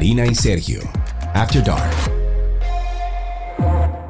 Karina 0.00 0.26
y 0.26 0.34
Sergio, 0.34 0.80
After 1.34 1.62
Dark. 1.62 1.92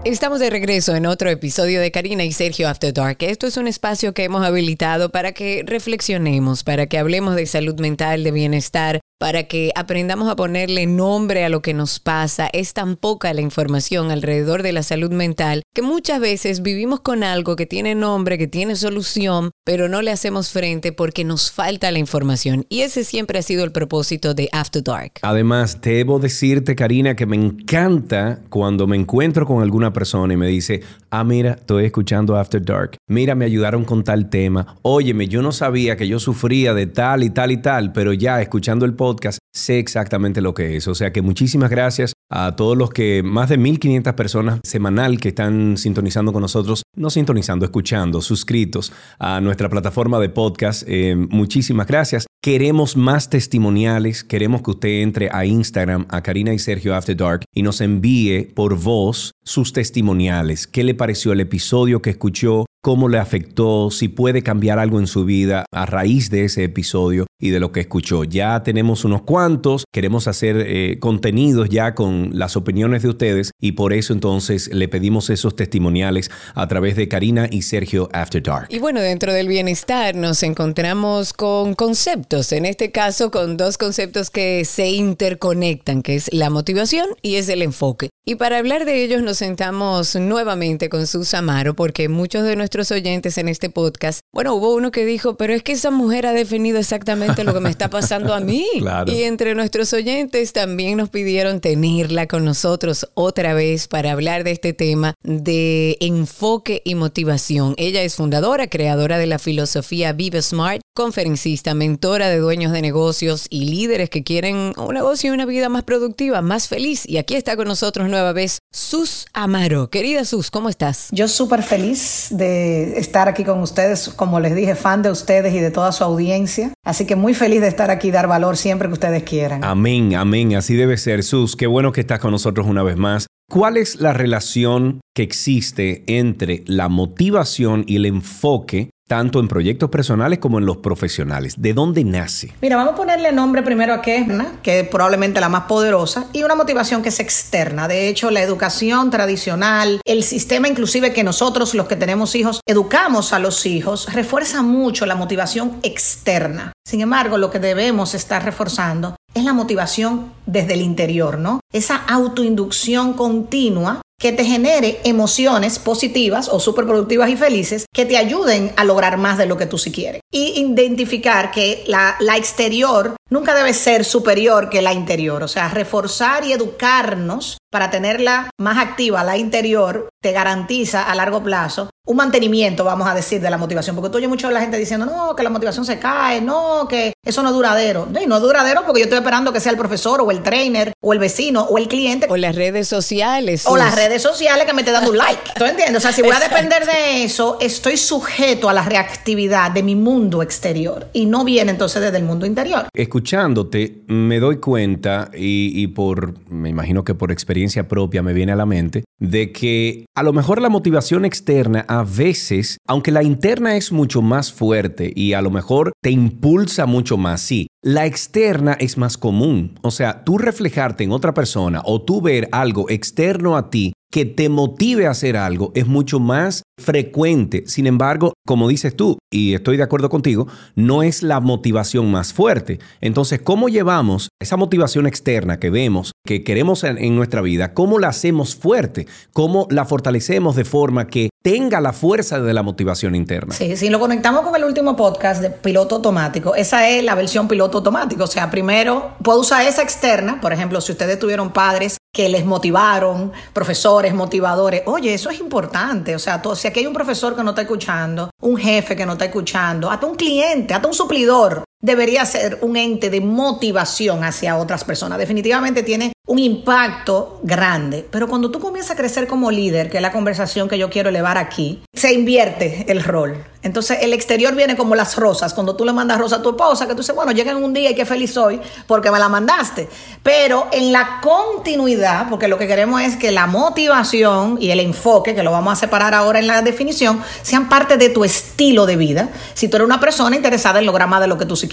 Estamos 0.04 0.38
de 0.38 0.48
regreso 0.48 0.94
en 0.94 1.04
otro 1.04 1.28
episodio 1.30 1.80
de 1.80 1.90
Karina 1.90 2.22
y 2.22 2.30
Sergio 2.30 2.68
After 2.68 2.94
Dark. 2.94 3.16
Esto 3.18 3.48
es 3.48 3.56
un 3.56 3.66
espacio 3.66 4.14
que 4.14 4.22
hemos 4.22 4.46
habilitado 4.46 5.10
para 5.10 5.32
que 5.32 5.64
reflexionemos, 5.66 6.62
para 6.62 6.86
que 6.86 6.96
hablemos 6.96 7.34
de 7.34 7.44
salud 7.46 7.80
mental, 7.80 8.22
de 8.22 8.30
bienestar, 8.30 9.00
para 9.20 9.42
que 9.42 9.70
aprendamos 9.74 10.30
a 10.30 10.34
ponerle 10.34 10.86
nombre 10.86 11.44
a 11.44 11.50
lo 11.50 11.60
que 11.60 11.74
nos 11.74 12.00
pasa. 12.00 12.48
Es 12.54 12.72
tan 12.72 12.96
poca 12.96 13.34
la 13.34 13.42
información 13.42 14.10
alrededor 14.10 14.62
de 14.62 14.72
la 14.72 14.82
salud 14.82 15.10
mental 15.10 15.62
que 15.74 15.82
muchas 15.82 16.20
veces 16.20 16.62
vivimos 16.62 17.00
con 17.00 17.22
algo 17.22 17.54
que 17.54 17.66
tiene 17.66 17.94
nombre, 17.94 18.38
que 18.38 18.46
tiene 18.46 18.76
solución, 18.76 19.50
pero 19.62 19.90
no 19.90 20.00
le 20.00 20.10
hacemos 20.10 20.50
frente 20.50 20.92
porque 20.92 21.24
nos 21.24 21.52
falta 21.52 21.90
la 21.90 21.98
información. 21.98 22.64
Y 22.70 22.80
ese 22.80 23.04
siempre 23.04 23.38
ha 23.38 23.42
sido 23.42 23.62
el 23.62 23.72
propósito 23.72 24.32
de 24.32 24.48
After 24.52 24.82
Dark. 24.82 25.12
Además, 25.20 25.82
debo 25.82 26.18
decirte, 26.18 26.74
Karina, 26.74 27.14
que 27.14 27.26
me 27.26 27.36
encanta 27.36 28.40
cuando 28.48 28.86
me 28.86 28.96
encuentro 28.96 29.44
con 29.44 29.62
alguna 29.62 29.92
persona 29.92 30.32
y 30.32 30.38
me 30.38 30.46
dice, 30.46 30.80
ah, 31.10 31.24
mira, 31.24 31.52
estoy 31.52 31.84
escuchando 31.84 32.36
After 32.36 32.64
Dark. 32.64 32.96
Mira, 33.08 33.34
me 33.34 33.44
ayudaron 33.44 33.84
con 33.84 34.04
tal 34.04 34.30
tema. 34.30 34.76
Óyeme, 34.82 35.28
yo 35.28 35.42
no 35.42 35.52
sabía 35.52 35.96
que 35.96 36.08
yo 36.08 36.18
sufría 36.18 36.74
de 36.74 36.86
tal 36.86 37.22
y 37.24 37.30
tal 37.30 37.50
y 37.50 37.56
tal, 37.58 37.92
pero 37.92 38.12
ya 38.12 38.40
escuchando 38.40 38.84
el 38.84 38.94
podcast, 38.94 39.38
sé 39.52 39.78
exactamente 39.78 40.40
lo 40.40 40.54
que 40.54 40.76
es. 40.76 40.88
O 40.88 40.94
sea 40.94 41.12
que 41.12 41.22
muchísimas 41.22 41.70
gracias 41.70 42.12
a 42.30 42.54
todos 42.56 42.76
los 42.76 42.90
que, 42.90 43.22
más 43.24 43.48
de 43.48 43.58
1.500 43.58 44.14
personas 44.14 44.60
semanal 44.62 45.18
que 45.18 45.28
están 45.28 45.76
sintonizando 45.76 46.32
con 46.32 46.42
nosotros, 46.42 46.82
no 46.96 47.10
sintonizando, 47.10 47.64
escuchando, 47.64 48.20
suscritos 48.20 48.92
a 49.18 49.40
nuestra 49.40 49.68
plataforma 49.68 50.20
de 50.20 50.28
podcast. 50.28 50.84
Eh, 50.86 51.16
muchísimas 51.16 51.86
gracias. 51.86 52.26
Queremos 52.42 52.96
más 52.96 53.28
testimoniales, 53.28 54.24
queremos 54.24 54.62
que 54.62 54.70
usted 54.70 55.02
entre 55.02 55.28
a 55.30 55.44
Instagram, 55.44 56.06
a 56.08 56.22
Karina 56.22 56.54
y 56.54 56.58
Sergio 56.58 56.94
After 56.94 57.16
Dark 57.16 57.44
y 57.54 57.62
nos 57.62 57.80
envíe 57.80 58.44
por 58.54 58.76
voz 58.76 59.32
sus 59.44 59.72
testimoniales. 59.72 60.66
¿Qué 60.66 60.84
le 60.84 60.94
pareció 60.94 61.32
el 61.32 61.40
episodio 61.40 62.00
que 62.00 62.10
escuchó? 62.10 62.64
Cómo 62.80 63.08
le 63.08 63.18
afectó, 63.18 63.90
si 63.90 64.08
puede 64.08 64.42
cambiar 64.42 64.78
algo 64.78 64.98
en 64.98 65.06
su 65.06 65.24
vida 65.24 65.64
a 65.72 65.86
raíz 65.86 66.30
de 66.30 66.44
ese 66.44 66.64
episodio 66.64 67.26
y 67.38 67.50
de 67.50 67.60
lo 67.60 67.72
que 67.72 67.80
escuchó. 67.80 68.24
Ya 68.24 68.62
tenemos 68.62 69.04
unos 69.04 69.22
cuantos, 69.22 69.84
queremos 69.92 70.28
hacer 70.28 70.56
eh, 70.66 70.98
contenidos 71.00 71.68
ya 71.68 71.94
con 71.94 72.30
las 72.34 72.56
opiniones 72.56 73.02
de 73.02 73.08
ustedes 73.08 73.52
y 73.60 73.72
por 73.72 73.92
eso 73.92 74.12
entonces 74.12 74.72
le 74.72 74.88
pedimos 74.88 75.30
esos 75.30 75.56
testimoniales 75.56 76.30
a 76.54 76.68
través 76.68 76.96
de 76.96 77.08
Karina 77.08 77.48
y 77.50 77.62
Sergio 77.62 78.08
After 78.12 78.42
Dark. 78.42 78.66
Y 78.70 78.78
bueno, 78.78 79.00
dentro 79.00 79.32
del 79.32 79.48
bienestar 79.48 80.14
nos 80.14 80.42
encontramos 80.42 81.32
con 81.32 81.74
conceptos, 81.74 82.52
en 82.52 82.66
este 82.66 82.90
caso 82.90 83.30
con 83.30 83.56
dos 83.56 83.78
conceptos 83.78 84.30
que 84.30 84.64
se 84.64 84.90
interconectan, 84.90 86.02
que 86.02 86.16
es 86.16 86.32
la 86.32 86.50
motivación 86.50 87.06
y 87.22 87.36
es 87.36 87.48
el 87.48 87.62
enfoque. 87.62 88.09
Y 88.26 88.34
para 88.34 88.58
hablar 88.58 88.84
de 88.84 89.02
ellos 89.02 89.22
nos 89.22 89.38
sentamos 89.38 90.14
nuevamente 90.14 90.90
con 90.90 91.06
Sus 91.06 91.32
Amaro 91.32 91.74
porque 91.74 92.10
muchos 92.10 92.44
de 92.44 92.54
nuestros 92.54 92.90
oyentes 92.90 93.38
en 93.38 93.48
este 93.48 93.70
podcast, 93.70 94.20
bueno, 94.32 94.54
hubo 94.54 94.74
uno 94.74 94.90
que 94.90 95.06
dijo, 95.06 95.36
pero 95.36 95.54
es 95.54 95.62
que 95.62 95.72
esa 95.72 95.90
mujer 95.90 96.26
ha 96.26 96.34
definido 96.34 96.78
exactamente 96.78 97.44
lo 97.44 97.54
que 97.54 97.60
me 97.60 97.70
está 97.70 97.88
pasando 97.88 98.34
a 98.34 98.40
mí. 98.40 98.66
Y 99.06 99.22
entre 99.22 99.54
nuestros 99.54 99.92
oyentes 99.92 100.52
también 100.52 100.98
nos 100.98 101.08
pidieron 101.08 101.60
tenerla 101.60 102.26
con 102.26 102.44
nosotros 102.44 103.08
otra 103.14 103.54
vez 103.54 103.88
para 103.88 104.12
hablar 104.12 104.44
de 104.44 104.50
este 104.50 104.72
tema 104.72 105.14
de 105.22 105.96
enfoque 106.00 106.82
y 106.84 106.94
motivación. 106.94 107.74
Ella 107.78 108.02
es 108.02 108.16
fundadora, 108.16 108.68
creadora 108.68 109.18
de 109.18 109.26
la 109.26 109.38
filosofía 109.38 110.12
Vive 110.12 110.42
Smart, 110.42 110.80
conferencista, 111.00 111.72
mentora 111.72 112.28
de 112.28 112.36
dueños 112.36 112.72
de 112.72 112.82
negocios 112.82 113.46
y 113.48 113.64
líderes 113.70 114.10
que 114.10 114.22
quieren 114.22 114.74
un 114.76 114.92
negocio 114.92 115.30
y 115.30 115.34
una 115.34 115.46
vida 115.46 115.70
más 115.70 115.82
productiva, 115.82 116.42
más 116.42 116.68
feliz. 116.68 117.08
Y 117.08 117.16
aquí 117.16 117.36
está 117.36 117.56
con 117.56 117.68
nosotros 117.68 118.10
nueva 118.10 118.34
vez 118.34 118.58
Sus 118.70 119.24
Amaro. 119.32 119.88
Querida 119.88 120.26
Sus, 120.26 120.50
¿cómo 120.50 120.68
estás? 120.68 121.08
Yo 121.10 121.26
súper 121.26 121.62
feliz 121.62 122.26
de 122.32 122.98
estar 122.98 123.28
aquí 123.28 123.44
con 123.44 123.60
ustedes, 123.60 124.10
como 124.10 124.40
les 124.40 124.54
dije, 124.54 124.74
fan 124.74 125.00
de 125.00 125.10
ustedes 125.10 125.54
y 125.54 125.60
de 125.60 125.70
toda 125.70 125.90
su 125.92 126.04
audiencia. 126.04 126.70
Así 126.84 127.06
que 127.06 127.16
muy 127.16 127.32
feliz 127.32 127.62
de 127.62 127.68
estar 127.68 127.90
aquí 127.90 128.08
y 128.08 128.10
dar 128.10 128.28
valor 128.28 128.58
siempre 128.58 128.86
que 128.88 128.92
ustedes 128.92 129.22
quieran. 129.22 129.64
Amén, 129.64 130.14
amén, 130.14 130.54
así 130.54 130.76
debe 130.76 130.98
ser. 130.98 131.22
Sus, 131.22 131.56
qué 131.56 131.66
bueno 131.66 131.92
que 131.92 132.02
estás 132.02 132.18
con 132.18 132.30
nosotros 132.30 132.66
una 132.66 132.82
vez 132.82 132.98
más. 132.98 133.26
¿Cuál 133.50 133.78
es 133.78 133.96
la 133.96 134.12
relación 134.12 135.00
que 135.14 135.22
existe 135.22 136.04
entre 136.06 136.62
la 136.66 136.90
motivación 136.90 137.84
y 137.88 137.96
el 137.96 138.04
enfoque 138.04 138.90
tanto 139.10 139.40
en 139.40 139.48
proyectos 139.48 139.90
personales 139.90 140.38
como 140.38 140.60
en 140.60 140.66
los 140.66 140.76
profesionales. 140.76 141.54
¿De 141.58 141.74
dónde 141.74 142.04
nace? 142.04 142.52
Mira, 142.62 142.76
vamos 142.76 142.92
a 142.92 142.96
ponerle 142.96 143.32
nombre 143.32 143.60
primero 143.60 143.92
a 143.92 144.02
qué 144.02 144.24
que 144.62 144.80
es 144.80 144.88
probablemente 144.88 145.40
la 145.40 145.48
más 145.48 145.64
poderosa, 145.64 146.26
y 146.32 146.44
una 146.44 146.54
motivación 146.54 147.02
que 147.02 147.08
es 147.08 147.18
externa. 147.18 147.88
De 147.88 148.08
hecho, 148.08 148.30
la 148.30 148.40
educación 148.40 149.10
tradicional, 149.10 150.00
el 150.04 150.22
sistema 150.22 150.68
inclusive 150.68 151.12
que 151.12 151.24
nosotros, 151.24 151.74
los 151.74 151.88
que 151.88 151.96
tenemos 151.96 152.36
hijos, 152.36 152.60
educamos 152.68 153.32
a 153.32 153.40
los 153.40 153.66
hijos, 153.66 154.06
refuerza 154.12 154.62
mucho 154.62 155.06
la 155.06 155.16
motivación 155.16 155.80
externa. 155.82 156.72
Sin 156.86 157.00
embargo, 157.00 157.36
lo 157.36 157.50
que 157.50 157.58
debemos 157.58 158.14
estar 158.14 158.44
reforzando 158.44 159.16
es 159.34 159.42
la 159.42 159.52
motivación 159.52 160.32
desde 160.46 160.74
el 160.74 160.82
interior, 160.82 161.36
¿no? 161.36 161.58
Esa 161.72 161.96
autoinducción 161.96 163.14
continua 163.14 164.02
que 164.20 164.32
te 164.32 164.44
genere 164.44 165.00
emociones 165.02 165.78
positivas 165.78 166.48
o 166.48 166.60
superproductivas 166.60 167.30
y 167.30 167.36
felices 167.36 167.86
que 167.92 168.04
te 168.04 168.18
ayuden 168.18 168.72
a 168.76 168.84
lograr 168.84 169.16
más 169.16 169.38
de 169.38 169.46
lo 169.46 169.56
que 169.56 169.66
tú 169.66 169.78
sí 169.78 169.90
quieres. 169.90 170.19
Y 170.32 170.60
identificar 170.60 171.50
que 171.50 171.82
la, 171.86 172.16
la 172.20 172.36
exterior 172.36 173.16
nunca 173.30 173.54
debe 173.54 173.72
ser 173.72 174.04
superior 174.04 174.68
que 174.68 174.82
la 174.82 174.92
interior. 174.92 175.42
O 175.42 175.48
sea, 175.48 175.68
reforzar 175.68 176.44
y 176.44 176.52
educarnos 176.52 177.58
para 177.70 177.90
tenerla 177.90 178.50
más 178.58 178.78
activa, 178.78 179.24
la 179.24 179.36
interior, 179.36 180.08
te 180.20 180.32
garantiza 180.32 181.10
a 181.10 181.14
largo 181.14 181.42
plazo 181.42 181.88
un 182.06 182.16
mantenimiento, 182.16 182.82
vamos 182.82 183.08
a 183.08 183.14
decir, 183.14 183.40
de 183.40 183.48
la 183.50 183.56
motivación. 183.56 183.94
Porque 183.94 184.10
tú 184.10 184.16
oyes 184.18 184.28
mucho 184.28 184.48
de 184.48 184.54
la 184.54 184.60
gente 184.60 184.76
diciendo, 184.76 185.06
no, 185.06 185.36
que 185.36 185.44
la 185.44 185.50
motivación 185.50 185.84
se 185.84 186.00
cae, 186.00 186.40
no, 186.40 186.88
que 186.88 187.12
eso 187.24 187.40
no 187.42 187.50
es 187.50 187.54
duradero. 187.54 188.08
No, 188.10 188.20
no 188.26 188.36
es 188.36 188.42
duradero 188.42 188.82
porque 188.84 189.00
yo 189.00 189.04
estoy 189.04 189.18
esperando 189.18 189.52
que 189.52 189.60
sea 189.60 189.70
el 189.70 189.78
profesor 189.78 190.20
o 190.20 190.30
el 190.32 190.42
trainer 190.42 190.92
o 191.00 191.12
el 191.12 191.20
vecino 191.20 191.62
o 191.62 191.78
el 191.78 191.86
cliente. 191.86 192.26
O 192.28 192.36
las 192.36 192.56
redes 192.56 192.88
sociales. 192.88 193.64
O 193.66 193.76
las 193.76 193.94
redes 193.94 194.22
sociales 194.22 194.66
que 194.66 194.72
me 194.72 194.80
esté 194.80 194.90
dando 194.90 195.10
un 195.10 195.18
like. 195.18 195.52
¿Tú 195.54 195.64
entiendes? 195.64 195.98
O 195.98 196.00
sea, 196.00 196.12
si 196.12 196.22
voy 196.22 196.32
a 196.32 196.40
depender 196.48 196.84
de 196.84 197.22
eso, 197.22 197.58
estoy 197.60 197.96
sujeto 197.96 198.68
a 198.68 198.72
la 198.72 198.82
reactividad 198.82 199.70
de 199.70 199.84
mi 199.84 199.94
mundo 199.94 200.19
exterior 200.42 201.08
y 201.12 201.26
no 201.26 201.44
viene 201.44 201.70
entonces 201.70 202.02
desde 202.02 202.18
el 202.18 202.24
mundo 202.24 202.46
interior. 202.46 202.86
Escuchándote, 202.94 204.02
me 204.06 204.38
doy 204.38 204.56
cuenta 204.56 205.30
y, 205.34 205.72
y 205.74 205.86
por, 205.88 206.34
me 206.48 206.68
imagino 206.68 207.04
que 207.04 207.14
por 207.14 207.32
experiencia 207.32 207.88
propia 207.88 208.22
me 208.22 208.32
viene 208.32 208.52
a 208.52 208.56
la 208.56 208.66
mente, 208.66 209.04
de 209.18 209.52
que 209.52 210.06
a 210.14 210.22
lo 210.22 210.32
mejor 210.32 210.60
la 210.60 210.68
motivación 210.68 211.24
externa 211.24 211.84
a 211.88 212.02
veces, 212.02 212.78
aunque 212.86 213.12
la 213.12 213.22
interna 213.22 213.76
es 213.76 213.92
mucho 213.92 214.22
más 214.22 214.52
fuerte 214.52 215.12
y 215.14 215.32
a 215.32 215.42
lo 215.42 215.50
mejor 215.50 215.92
te 216.02 216.10
impulsa 216.10 216.86
mucho 216.86 217.16
más, 217.16 217.40
sí, 217.40 217.68
la 217.82 218.06
externa 218.06 218.74
es 218.74 218.98
más 218.98 219.16
común. 219.16 219.78
O 219.82 219.90
sea, 219.90 220.24
tú 220.24 220.38
reflejarte 220.38 221.04
en 221.04 221.12
otra 221.12 221.34
persona 221.34 221.82
o 221.84 222.02
tú 222.02 222.20
ver 222.20 222.48
algo 222.52 222.90
externo 222.90 223.56
a 223.56 223.70
ti 223.70 223.92
que 224.10 224.24
te 224.24 224.48
motive 224.48 225.06
a 225.06 225.10
hacer 225.10 225.36
algo 225.36 225.70
es 225.74 225.86
mucho 225.86 226.18
más 226.18 226.64
frecuente. 226.80 227.64
Sin 227.66 227.86
embargo, 227.86 228.32
como 228.46 228.68
dices 228.68 228.96
tú, 228.96 229.18
y 229.32 229.54
estoy 229.54 229.76
de 229.76 229.82
acuerdo 229.82 230.10
contigo, 230.10 230.48
no 230.74 231.02
es 231.02 231.22
la 231.22 231.40
motivación 231.40 232.10
más 232.10 232.32
fuerte. 232.32 232.80
Entonces, 233.00 233.40
¿cómo 233.42 233.68
llevamos 233.68 234.28
esa 234.40 234.56
motivación 234.56 235.06
externa 235.06 235.60
que 235.60 235.70
vemos, 235.70 236.12
que 236.26 236.42
queremos 236.42 236.82
en, 236.84 237.14
nuestra 237.14 237.42
vida, 237.42 237.74
cómo 237.74 237.98
la 237.98 238.08
hacemos 238.08 238.56
fuerte? 238.56 239.06
¿Cómo 239.32 239.68
la 239.70 239.84
fortalecemos 239.84 240.56
de 240.56 240.64
forma 240.64 241.06
que 241.06 241.30
tenga 241.42 241.80
la 241.80 241.92
fuerza 241.92 242.40
de 242.40 242.54
la 242.54 242.62
motivación 242.62 243.14
interna? 243.14 243.54
Sí, 243.54 243.76
si 243.76 243.88
lo 243.88 244.00
conectamos 244.00 244.42
con 244.42 244.56
el 244.56 244.64
último 244.64 244.96
podcast 244.96 245.42
de 245.42 245.50
piloto 245.50 245.96
automático, 245.96 246.54
esa 246.54 246.88
es 246.88 247.04
la 247.04 247.14
versión 247.14 247.46
piloto 247.46 247.78
automático. 247.78 248.24
O 248.24 248.28
sea, 248.28 248.50
primero 248.50 249.12
puedo 249.22 249.40
usar 249.40 249.66
esa 249.66 249.82
externa, 249.82 250.40
por 250.40 250.52
ejemplo, 250.52 250.80
si 250.80 250.92
ustedes 250.92 251.18
tuvieron 251.18 251.52
padres 251.52 251.99
que 252.12 252.28
les 252.28 252.44
motivaron, 252.44 253.32
profesores 253.52 254.14
motivadores. 254.14 254.82
Oye, 254.86 255.14
eso 255.14 255.30
es 255.30 255.38
importante. 255.38 256.14
O 256.14 256.18
sea, 256.18 256.42
si 256.54 256.66
aquí 256.66 256.80
hay 256.80 256.86
un 256.86 256.92
profesor 256.92 257.36
que 257.36 257.44
no 257.44 257.50
está 257.50 257.62
escuchando, 257.62 258.30
un 258.42 258.56
jefe 258.56 258.96
que 258.96 259.06
no 259.06 259.12
está 259.12 259.26
escuchando, 259.26 259.90
hasta 259.90 260.06
un 260.06 260.16
cliente, 260.16 260.74
hasta 260.74 260.88
un 260.88 260.94
suplidor, 260.94 261.64
debería 261.80 262.24
ser 262.26 262.58
un 262.60 262.76
ente 262.76 263.10
de 263.10 263.20
motivación 263.20 264.24
hacia 264.24 264.56
otras 264.56 264.84
personas. 264.84 265.18
Definitivamente 265.18 265.82
tiene 265.82 266.12
un 266.26 266.38
impacto 266.38 267.40
grande. 267.42 268.06
Pero 268.08 268.28
cuando 268.28 268.52
tú 268.52 268.60
comienzas 268.60 268.92
a 268.92 268.96
crecer 268.96 269.26
como 269.26 269.50
líder, 269.50 269.90
que 269.90 269.96
es 269.96 270.02
la 270.02 270.12
conversación 270.12 270.68
que 270.68 270.78
yo 270.78 270.88
quiero 270.88 271.08
elevar 271.08 271.38
aquí, 271.38 271.82
se 271.92 272.12
invierte 272.12 272.86
el 272.88 273.02
rol. 273.02 273.44
Entonces 273.62 273.98
el 274.00 274.12
exterior 274.12 274.54
viene 274.54 274.76
como 274.76 274.94
las 274.94 275.16
rosas. 275.16 275.52
Cuando 275.52 275.74
tú 275.74 275.84
le 275.84 275.92
mandas 275.92 276.18
rosa 276.18 276.36
a 276.36 276.42
tu 276.42 276.50
esposa, 276.50 276.86
que 276.86 276.92
tú 276.92 276.98
dices, 276.98 277.16
bueno, 277.16 277.32
llegan 277.32 277.56
un 277.56 277.74
día 277.74 277.90
y 277.90 277.94
qué 277.94 278.06
feliz 278.06 278.32
soy 278.32 278.60
porque 278.86 279.10
me 279.10 279.18
la 279.18 279.28
mandaste. 279.28 279.88
Pero 280.22 280.68
en 280.72 280.92
la 280.92 281.20
continuidad, 281.20 282.28
porque 282.30 282.46
lo 282.46 282.58
que 282.58 282.68
queremos 282.68 283.02
es 283.02 283.16
que 283.16 283.32
la 283.32 283.46
motivación 283.46 284.56
y 284.60 284.70
el 284.70 284.80
enfoque, 284.80 285.34
que 285.34 285.42
lo 285.42 285.50
vamos 285.50 285.72
a 285.72 285.76
separar 285.76 286.14
ahora 286.14 286.38
en 286.38 286.46
la 286.46 286.62
definición, 286.62 287.20
sean 287.42 287.68
parte 287.68 287.96
de 287.96 288.08
tu 288.08 288.24
estilo 288.24 288.86
de 288.86 288.96
vida. 288.96 289.30
Si 289.54 289.66
tú 289.68 289.76
eres 289.76 289.86
una 289.86 289.98
persona 289.98 290.36
interesada 290.36 290.78
en 290.78 290.86
lograr 290.86 291.08
más 291.08 291.20
de 291.20 291.26
lo 291.26 291.36
que 291.36 291.44
tú 291.44 291.56
sí 291.56 291.66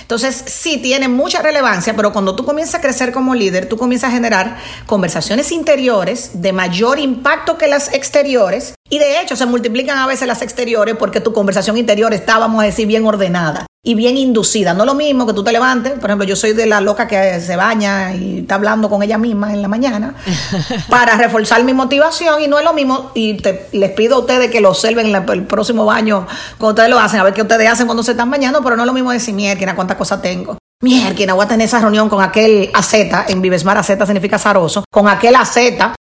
Entonces 0.00 0.44
sí 0.46 0.78
tiene 0.78 1.08
mucha 1.08 1.42
relevancia, 1.42 1.94
pero 1.94 2.12
cuando 2.12 2.34
tú 2.34 2.44
comienzas 2.44 2.76
a 2.76 2.80
crecer 2.80 3.12
como 3.12 3.34
líder, 3.34 3.68
tú 3.68 3.76
comienzas 3.76 4.10
a 4.10 4.14
generar 4.14 4.58
conversaciones 4.86 5.52
interiores 5.52 6.42
de 6.42 6.52
mayor 6.52 6.98
impacto 6.98 7.56
que 7.58 7.68
las 7.68 7.92
exteriores 7.92 8.74
y 8.88 8.98
de 8.98 9.20
hecho 9.20 9.36
se 9.36 9.46
multiplican 9.46 9.98
a 9.98 10.06
veces 10.06 10.26
las 10.26 10.42
exteriores 10.42 10.96
porque 10.96 11.20
tu 11.20 11.32
conversación 11.32 11.76
interior 11.76 12.12
está, 12.14 12.38
vamos 12.38 12.62
a 12.62 12.66
decir, 12.66 12.86
bien 12.86 13.06
ordenada 13.06 13.66
y 13.86 13.94
bien 13.94 14.16
inducida. 14.16 14.74
No 14.74 14.82
es 14.82 14.86
lo 14.86 14.94
mismo 14.94 15.28
que 15.28 15.32
tú 15.32 15.44
te 15.44 15.52
levantes, 15.52 15.92
por 15.92 16.10
ejemplo, 16.10 16.26
yo 16.26 16.34
soy 16.34 16.54
de 16.54 16.66
la 16.66 16.80
loca 16.80 17.06
que 17.06 17.40
se 17.40 17.54
baña 17.54 18.12
y 18.16 18.40
está 18.40 18.56
hablando 18.56 18.90
con 18.90 19.00
ella 19.00 19.16
misma 19.16 19.52
en 19.52 19.62
la 19.62 19.68
mañana 19.68 20.16
para 20.90 21.16
reforzar 21.16 21.62
mi 21.62 21.72
motivación 21.72 22.42
y 22.42 22.48
no 22.48 22.58
es 22.58 22.64
lo 22.64 22.72
mismo 22.72 23.12
y 23.14 23.40
les 23.70 23.90
pido 23.92 24.16
a 24.16 24.18
ustedes 24.18 24.50
que 24.50 24.60
lo 24.60 24.70
observen 24.70 25.14
en 25.14 25.14
el 25.14 25.44
próximo 25.44 25.84
baño 25.84 26.26
cuando 26.58 26.70
ustedes 26.70 26.90
lo 26.90 26.98
hacen, 26.98 27.20
a 27.20 27.22
ver 27.22 27.32
qué 27.32 27.42
ustedes 27.42 27.70
hacen 27.70 27.86
cuando 27.86 28.02
se 28.02 28.10
están 28.10 28.28
bañando, 28.28 28.60
pero 28.60 28.74
no 28.74 28.82
es 28.82 28.88
lo 28.88 28.92
mismo 28.92 29.12
decir, 29.12 29.32
mierda, 29.34 29.76
cuántas 29.76 29.96
cosas 29.96 30.20
tengo. 30.20 30.58
Mierda, 30.82 31.34
voy 31.34 31.44
a 31.44 31.48
tener 31.48 31.66
esa 31.66 31.78
reunión 31.78 32.08
con 32.08 32.20
aquel 32.24 32.70
AZ, 32.74 32.92
en 33.28 33.40
Vivesmar 33.40 33.78
AZ 33.78 33.86
significa 33.86 34.36
zaroso, 34.36 34.82
con 34.90 35.06
aquel 35.06 35.36
AZ 35.36 35.58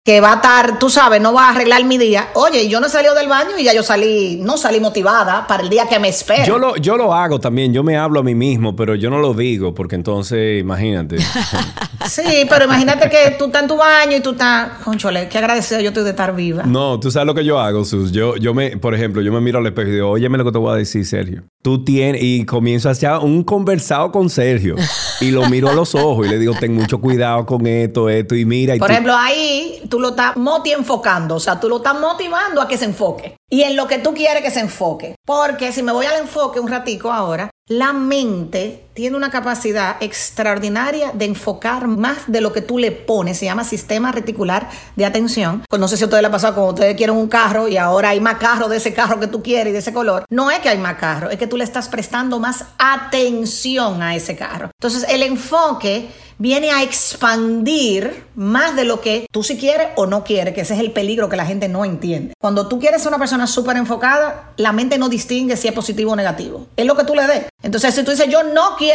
que 0.09 0.23
va 0.23 0.33
a 0.33 0.35
estar, 0.37 0.79
tú 0.79 0.89
sabes, 0.89 1.21
no 1.21 1.35
va 1.35 1.49
a 1.49 1.51
arreglar 1.51 1.85
mi 1.85 1.99
día. 1.99 2.31
Oye, 2.33 2.67
yo 2.67 2.81
no 2.81 2.87
he 2.87 2.89
salido 2.89 3.15
del 3.15 3.29
baño 3.29 3.59
y 3.59 3.65
ya 3.65 3.75
yo 3.75 3.83
salí, 3.83 4.41
no 4.43 4.57
salí 4.57 4.81
motivada 4.81 5.47
para 5.47 5.63
el 5.63 5.69
día 5.69 5.87
que 5.87 5.99
me 5.99 6.09
espera. 6.09 6.47
Yo 6.47 6.57
lo, 6.57 6.77
yo 6.77 6.97
lo 6.97 7.13
hago 7.13 7.39
también, 7.39 7.75
yo 7.75 7.83
me 7.83 7.99
hablo 7.99 8.21
a 8.21 8.23
mí 8.23 8.35
mismo, 8.35 8.75
pero 8.75 8.95
yo 8.95 9.11
no 9.11 9.19
lo 9.19 9.35
digo, 9.35 9.75
porque 9.75 9.97
entonces, 9.97 10.63
imagínate. 10.63 11.19
sí, 12.09 12.47
pero 12.49 12.65
imagínate 12.65 13.11
que 13.11 13.37
tú 13.39 13.49
estás 13.49 13.61
en 13.65 13.69
tu 13.69 13.77
baño 13.77 14.17
y 14.17 14.21
tú 14.21 14.31
estás, 14.31 14.79
conchole, 14.83 15.29
qué 15.29 15.37
agradecido 15.37 15.83
yo 15.83 15.89
estoy 15.89 16.05
de 16.05 16.11
estar 16.11 16.35
viva. 16.35 16.63
No, 16.63 16.99
tú 16.99 17.11
sabes 17.11 17.27
lo 17.27 17.35
que 17.35 17.45
yo 17.45 17.61
hago, 17.61 17.85
Sus. 17.85 18.11
Yo, 18.11 18.37
yo 18.37 18.55
me, 18.55 18.79
por 18.79 18.95
ejemplo, 18.95 19.21
yo 19.21 19.31
me 19.31 19.43
miro 19.43 19.59
al 19.59 19.67
espejo 19.67 19.91
y 19.91 19.93
digo, 19.93 20.09
óyeme 20.09 20.39
lo 20.39 20.47
que 20.47 20.53
te 20.53 20.59
voy 20.59 20.73
a 20.73 20.77
decir, 20.77 21.05
Sergio. 21.05 21.43
Tú 21.61 21.85
tienes, 21.85 22.23
y 22.23 22.47
comienzo 22.47 22.89
a 22.89 22.93
hacer 22.93 23.11
un 23.21 23.45
conversado 23.45 24.11
con 24.11 24.31
Sergio. 24.31 24.77
y 25.21 25.33
lo 25.33 25.47
miro 25.51 25.69
a 25.69 25.75
los 25.75 25.95
ojos 25.95 26.27
y 26.27 26.31
le 26.31 26.39
digo, 26.39 26.55
ten 26.59 26.75
mucho 26.75 26.99
cuidado 26.99 27.45
con 27.45 27.67
esto, 27.67 28.09
esto, 28.09 28.35
y 28.35 28.47
mira. 28.47 28.75
Y 28.75 28.79
por 28.79 28.91
ejemplo, 28.91 29.15
ahí 29.15 29.83
tú 29.91 29.98
lo 29.99 30.11
estás 30.11 30.37
moti 30.37 30.73
enfocando, 30.73 31.37
o 31.37 31.41
sea, 31.41 31.59
tú 31.59 31.69
lo 31.69 31.79
estás 31.79 31.99
motivando 31.99 32.61
a 32.61 32.69
que 32.69 32.79
se 32.79 32.85
enfoque. 32.85 33.37
Y 33.51 33.63
en 33.63 33.77
lo 33.77 33.87
que 33.87 33.99
tú 33.99 34.15
quieres 34.15 34.43
que 34.43 34.51
se 34.51 34.61
enfoque. 34.61 35.15
Porque 35.25 35.73
si 35.73 35.83
me 35.83 35.93
voy 35.93 36.07
al 36.07 36.21
enfoque 36.21 36.61
un 36.61 36.69
ratico 36.69 37.13
ahora, 37.13 37.51
la 37.69 37.93
mente 37.93 38.88
tiene 38.99 39.17
una 39.17 39.31
capacidad 39.31 39.95
extraordinaria 40.01 41.13
de 41.15 41.27
enfocar 41.27 41.87
más 41.87 42.19
de 42.27 42.41
lo 42.41 42.53
que 42.53 42.63
tú 42.63 42.79
le 42.79 42.91
pones. 42.91 43.39
Se 43.39 43.45
llama 43.45 43.63
sistema 43.63 44.11
reticular 44.11 44.69
de 44.97 45.05
atención. 45.05 45.63
Pues 45.69 45.79
no 45.79 45.87
sé 45.87 45.97
si 45.97 46.03
a 46.03 46.07
ustedes 46.07 46.21
le 46.21 46.27
ha 46.27 46.33
pasado 46.33 46.55
cuando 46.55 46.75
ustedes 46.75 46.97
quieren 46.97 47.15
un 47.15 47.29
carro 47.29 47.69
y 47.69 47.77
ahora 47.77 48.09
hay 48.09 48.19
más 48.19 48.39
carro 48.39 48.69
de 48.69 48.79
ese 48.79 48.93
carro 48.93 49.21
que 49.21 49.29
tú 49.29 49.41
quieres 49.41 49.71
y 49.71 49.73
de 49.73 49.79
ese 49.79 49.93
color. 49.93 50.25
No 50.31 50.51
es 50.51 50.59
que 50.59 50.69
hay 50.69 50.79
más 50.79 50.97
carro, 50.97 51.31
es 51.31 51.39
que 51.39 51.47
tú 51.47 51.57
le 51.57 51.63
estás 51.63 51.89
prestando 51.89 52.41
más 52.41 52.65
atención 52.77 54.03
a 54.03 54.17
ese 54.17 54.35
carro. 54.35 54.73
Entonces 54.81 55.07
el 55.09 55.23
enfoque 55.23 56.09
viene 56.39 56.71
a 56.71 56.83
expandir 56.83 58.25
más 58.35 58.75
de 58.77 58.85
lo 58.85 59.01
que 59.01 59.27
tú 59.31 59.43
si 59.43 59.59
quieres 59.59 59.89
o 59.97 60.07
no 60.07 60.25
quieres, 60.25 60.55
que 60.55 60.63
ese 60.63 60.75
es 60.75 60.81
el 60.81 60.93
peligro 60.93 61.29
que 61.29 61.37
la 61.37 61.45
gente 61.45 61.69
no 61.69 61.85
entiende. 61.85 62.35
Cuando 62.41 62.69
tú 62.69 62.79
quieres 62.79 63.03
ser 63.03 63.11
una 63.11 63.19
persona 63.19 63.47
súper 63.47 63.77
enfocada, 63.77 64.53
la 64.57 64.73
mente 64.73 64.99
no 64.99 65.09
distingue 65.09 65.57
si 65.57 65.69
es 65.69 65.75
positivo 65.75 66.13
o 66.13 66.17
negativo. 66.17 66.67
Es 66.77 66.87
lo 66.87 66.97
que 66.97 67.05
tú 67.05 67.15
le 67.15 67.27
des. 67.27 67.45
Entonces, 67.63 67.95
si 67.95 68.05
tú 68.05 68.13
dices, 68.13 68.29
yo 68.29 68.45
no 68.45 68.77
quiero 68.77 68.88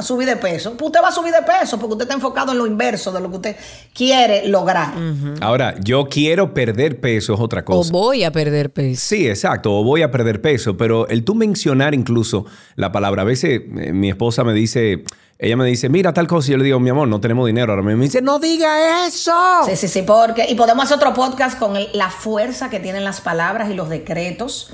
subir 0.00 0.28
de 0.28 0.36
peso, 0.36 0.76
pues 0.76 0.86
usted 0.86 1.00
va 1.02 1.08
a 1.08 1.12
subir 1.12 1.32
de 1.32 1.42
peso 1.42 1.78
porque 1.78 1.92
usted 1.92 2.04
está 2.04 2.14
enfocado 2.14 2.52
en 2.52 2.58
lo 2.58 2.66
inverso 2.66 3.12
de 3.12 3.20
lo 3.20 3.30
que 3.30 3.36
usted 3.36 3.56
quiere 3.94 4.48
lograr. 4.48 4.92
Ahora, 5.40 5.74
yo 5.80 6.08
quiero 6.08 6.54
perder 6.54 7.00
peso 7.00 7.34
es 7.34 7.40
otra 7.40 7.64
cosa. 7.64 7.90
O 7.90 7.92
voy 7.92 8.24
a 8.24 8.32
perder 8.32 8.70
peso. 8.70 9.00
Sí, 9.04 9.28
exacto, 9.28 9.78
o 9.78 9.84
voy 9.84 10.02
a 10.02 10.10
perder 10.10 10.40
peso, 10.40 10.76
pero 10.76 11.08
el 11.08 11.24
tú 11.24 11.34
mencionar 11.34 11.94
incluso 11.94 12.46
la 12.76 12.92
palabra, 12.92 13.22
a 13.22 13.24
veces 13.24 13.62
eh, 13.78 13.92
mi 13.92 14.08
esposa 14.08 14.44
me 14.44 14.52
dice, 14.52 15.04
ella 15.38 15.56
me 15.56 15.64
dice, 15.64 15.88
mira 15.88 16.12
tal 16.12 16.26
cosa. 16.26 16.48
Y 16.48 16.52
yo 16.52 16.58
le 16.58 16.64
digo, 16.64 16.78
mi 16.80 16.90
amor, 16.90 17.08
no 17.08 17.18
tenemos 17.20 17.46
dinero. 17.46 17.72
Ahora 17.72 17.82
me 17.82 17.94
dice, 17.96 18.20
no 18.20 18.38
diga 18.38 19.06
eso. 19.06 19.32
Sí, 19.64 19.74
sí, 19.74 19.88
sí, 19.88 20.02
porque. 20.02 20.46
Y 20.48 20.54
podemos 20.54 20.84
hacer 20.84 20.98
otro 20.98 21.14
podcast 21.14 21.58
con 21.58 21.74
la 21.94 22.10
fuerza 22.10 22.68
que 22.68 22.78
tienen 22.78 23.04
las 23.04 23.22
palabras 23.22 23.70
y 23.70 23.74
los 23.74 23.88
decretos 23.88 24.70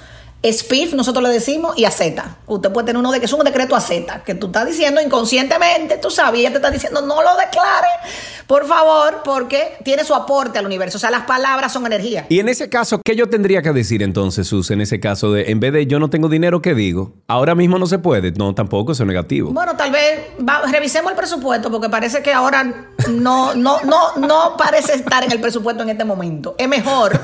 SPIF, 0.52 0.94
nosotros 0.94 1.22
le 1.22 1.30
decimos, 1.30 1.76
y 1.78 1.84
a 1.84 1.90
Z. 1.90 2.38
Usted 2.46 2.72
puede 2.72 2.86
tener 2.86 3.00
uno 3.00 3.12
de 3.12 3.20
que 3.20 3.26
es 3.26 3.32
un 3.32 3.44
decreto 3.44 3.76
a 3.76 3.80
Z, 3.80 4.22
que 4.24 4.34
tú 4.34 4.46
estás 4.46 4.66
diciendo 4.66 5.00
inconscientemente, 5.00 5.98
tú 5.98 6.10
sabes, 6.10 6.40
ella 6.40 6.50
te 6.50 6.56
está 6.56 6.70
diciendo, 6.70 7.02
no 7.02 7.22
lo 7.22 7.36
declare, 7.36 7.88
por 8.46 8.66
favor, 8.66 9.22
porque 9.24 9.76
tiene 9.84 10.04
su 10.04 10.14
aporte 10.14 10.58
al 10.58 10.66
universo. 10.66 10.98
O 10.98 11.00
sea, 11.00 11.10
las 11.10 11.22
palabras 11.22 11.72
son 11.72 11.84
energía. 11.86 12.26
Y 12.28 12.38
en 12.38 12.48
ese 12.48 12.68
caso, 12.68 13.00
¿qué 13.04 13.16
yo 13.16 13.28
tendría 13.28 13.62
que 13.62 13.72
decir 13.72 14.02
entonces, 14.02 14.46
Sus, 14.46 14.70
en 14.70 14.80
ese 14.80 15.00
caso 15.00 15.32
de, 15.32 15.50
en 15.50 15.60
vez 15.60 15.72
de 15.72 15.86
yo 15.86 15.98
no 15.98 16.10
tengo 16.10 16.28
dinero, 16.28 16.62
¿qué 16.62 16.74
digo? 16.74 17.14
Ahora 17.26 17.54
mismo 17.54 17.78
no 17.78 17.86
se 17.86 17.98
puede. 17.98 18.32
No, 18.32 18.54
tampoco, 18.54 18.92
eso 18.92 19.02
es 19.02 19.06
negativo. 19.06 19.50
Bueno, 19.52 19.76
tal 19.76 19.90
vez 19.90 20.20
revisemos 20.70 21.10
el 21.10 21.16
presupuesto, 21.16 21.70
porque 21.70 21.88
parece 21.88 22.22
que 22.22 22.32
ahora 22.32 22.88
no, 23.10 23.54
no, 23.54 23.80
no, 23.82 24.16
no 24.16 24.56
parece 24.56 24.94
estar 24.94 25.24
en 25.24 25.32
el 25.32 25.40
presupuesto 25.40 25.82
en 25.82 25.90
este 25.90 26.04
momento. 26.04 26.54
Es 26.58 26.68
mejor 26.68 27.20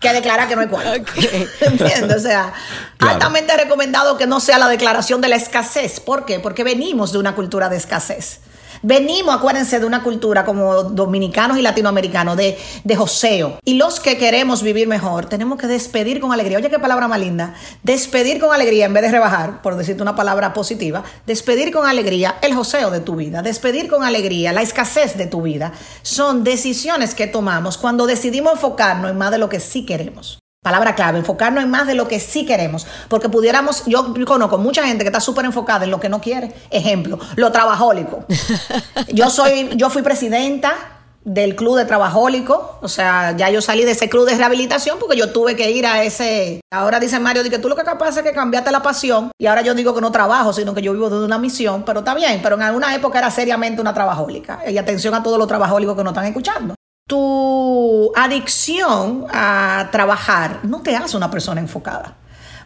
que 0.00 0.12
declarar 0.12 0.48
que 0.48 0.56
no 0.56 0.62
hay 0.62 0.68
cuarto. 0.68 0.90
¿Entiendes? 1.60 2.16
O 2.16 2.20
sea, 2.20 2.52
altamente 2.98 3.56
recomendado 3.56 4.16
que 4.16 4.26
no 4.26 4.40
sea 4.40 4.58
la 4.58 4.68
declaración 4.68 5.20
de 5.20 5.28
la 5.28 5.36
escasez. 5.36 6.00
¿Por 6.00 6.24
qué? 6.24 6.40
Porque 6.40 6.64
venimos 6.64 7.12
de 7.12 7.18
una 7.18 7.34
cultura 7.34 7.68
de 7.68 7.76
escasez. 7.76 8.40
Venimos, 8.86 9.34
acuérdense, 9.34 9.80
de 9.80 9.86
una 9.86 10.02
cultura 10.02 10.44
como 10.44 10.82
dominicanos 10.82 11.56
y 11.56 11.62
latinoamericanos 11.62 12.36
de, 12.36 12.58
de 12.84 12.96
joseo. 12.96 13.58
Y 13.64 13.74
los 13.74 13.98
que 13.98 14.18
queremos 14.18 14.62
vivir 14.62 14.86
mejor, 14.86 15.24
tenemos 15.24 15.58
que 15.58 15.66
despedir 15.66 16.20
con 16.20 16.34
alegría. 16.34 16.58
Oye, 16.58 16.68
qué 16.68 16.78
palabra 16.78 17.08
más 17.08 17.18
linda. 17.18 17.54
Despedir 17.82 18.38
con 18.38 18.52
alegría 18.52 18.84
en 18.84 18.92
vez 18.92 19.02
de 19.04 19.10
rebajar, 19.10 19.62
por 19.62 19.76
decirte 19.76 20.02
una 20.02 20.14
palabra 20.14 20.52
positiva. 20.52 21.02
Despedir 21.26 21.72
con 21.72 21.86
alegría 21.86 22.36
el 22.42 22.54
joseo 22.54 22.90
de 22.90 23.00
tu 23.00 23.16
vida. 23.16 23.40
Despedir 23.40 23.88
con 23.88 24.04
alegría 24.04 24.52
la 24.52 24.60
escasez 24.60 25.16
de 25.16 25.28
tu 25.28 25.40
vida. 25.40 25.72
Son 26.02 26.44
decisiones 26.44 27.14
que 27.14 27.26
tomamos 27.26 27.78
cuando 27.78 28.04
decidimos 28.04 28.52
enfocarnos 28.52 29.10
en 29.10 29.16
más 29.16 29.30
de 29.30 29.38
lo 29.38 29.48
que 29.48 29.60
sí 29.60 29.86
queremos. 29.86 30.43
Palabra 30.64 30.94
clave, 30.94 31.18
enfocarnos 31.18 31.62
en 31.62 31.68
más 31.68 31.86
de 31.86 31.94
lo 31.94 32.08
que 32.08 32.18
sí 32.18 32.46
queremos. 32.46 32.86
Porque 33.08 33.28
pudiéramos, 33.28 33.84
yo 33.84 34.14
conozco 34.24 34.56
mucha 34.56 34.86
gente 34.86 35.04
que 35.04 35.08
está 35.08 35.20
súper 35.20 35.44
enfocada 35.44 35.84
en 35.84 35.90
lo 35.90 36.00
que 36.00 36.08
no 36.08 36.22
quiere. 36.22 36.54
Ejemplo, 36.70 37.18
lo 37.36 37.52
trabajólico. 37.52 38.24
Yo 39.12 39.28
soy, 39.28 39.70
yo 39.76 39.90
fui 39.90 40.00
presidenta 40.00 40.74
del 41.22 41.54
club 41.54 41.76
de 41.76 41.84
trabajólico, 41.84 42.78
o 42.80 42.88
sea, 42.88 43.36
ya 43.36 43.50
yo 43.50 43.60
salí 43.60 43.84
de 43.84 43.92
ese 43.92 44.08
club 44.08 44.26
de 44.26 44.36
rehabilitación 44.36 44.98
porque 44.98 45.16
yo 45.16 45.32
tuve 45.32 45.56
que 45.56 45.70
ir 45.70 45.86
a 45.86 46.02
ese, 46.02 46.60
ahora 46.70 47.00
dice 47.00 47.18
Mario, 47.18 47.42
que 47.44 47.58
tú 47.58 47.68
lo 47.68 47.76
que 47.76 47.82
capaz 47.82 48.16
es 48.16 48.22
que 48.22 48.32
cambiaste 48.32 48.70
la 48.70 48.82
pasión 48.82 49.30
y 49.38 49.46
ahora 49.46 49.62
yo 49.62 49.74
digo 49.74 49.94
que 49.94 50.02
no 50.02 50.12
trabajo, 50.12 50.52
sino 50.52 50.74
que 50.74 50.82
yo 50.82 50.92
vivo 50.92 51.08
de 51.08 51.24
una 51.24 51.38
misión, 51.38 51.82
pero 51.84 52.00
está 52.00 52.14
bien, 52.14 52.40
pero 52.42 52.56
en 52.56 52.62
alguna 52.62 52.94
época 52.94 53.18
era 53.18 53.30
seriamente 53.30 53.80
una 53.80 53.94
trabajólica 53.94 54.60
y 54.70 54.76
atención 54.76 55.14
a 55.14 55.22
todos 55.22 55.38
los 55.38 55.48
trabajólicos 55.48 55.96
que 55.96 56.04
nos 56.04 56.12
están 56.12 56.26
escuchando 56.26 56.74
tu 57.06 58.12
adicción 58.16 59.26
a 59.30 59.88
trabajar 59.92 60.60
no 60.62 60.80
te 60.82 60.96
hace 60.96 61.16
una 61.16 61.30
persona 61.30 61.60
enfocada. 61.60 62.16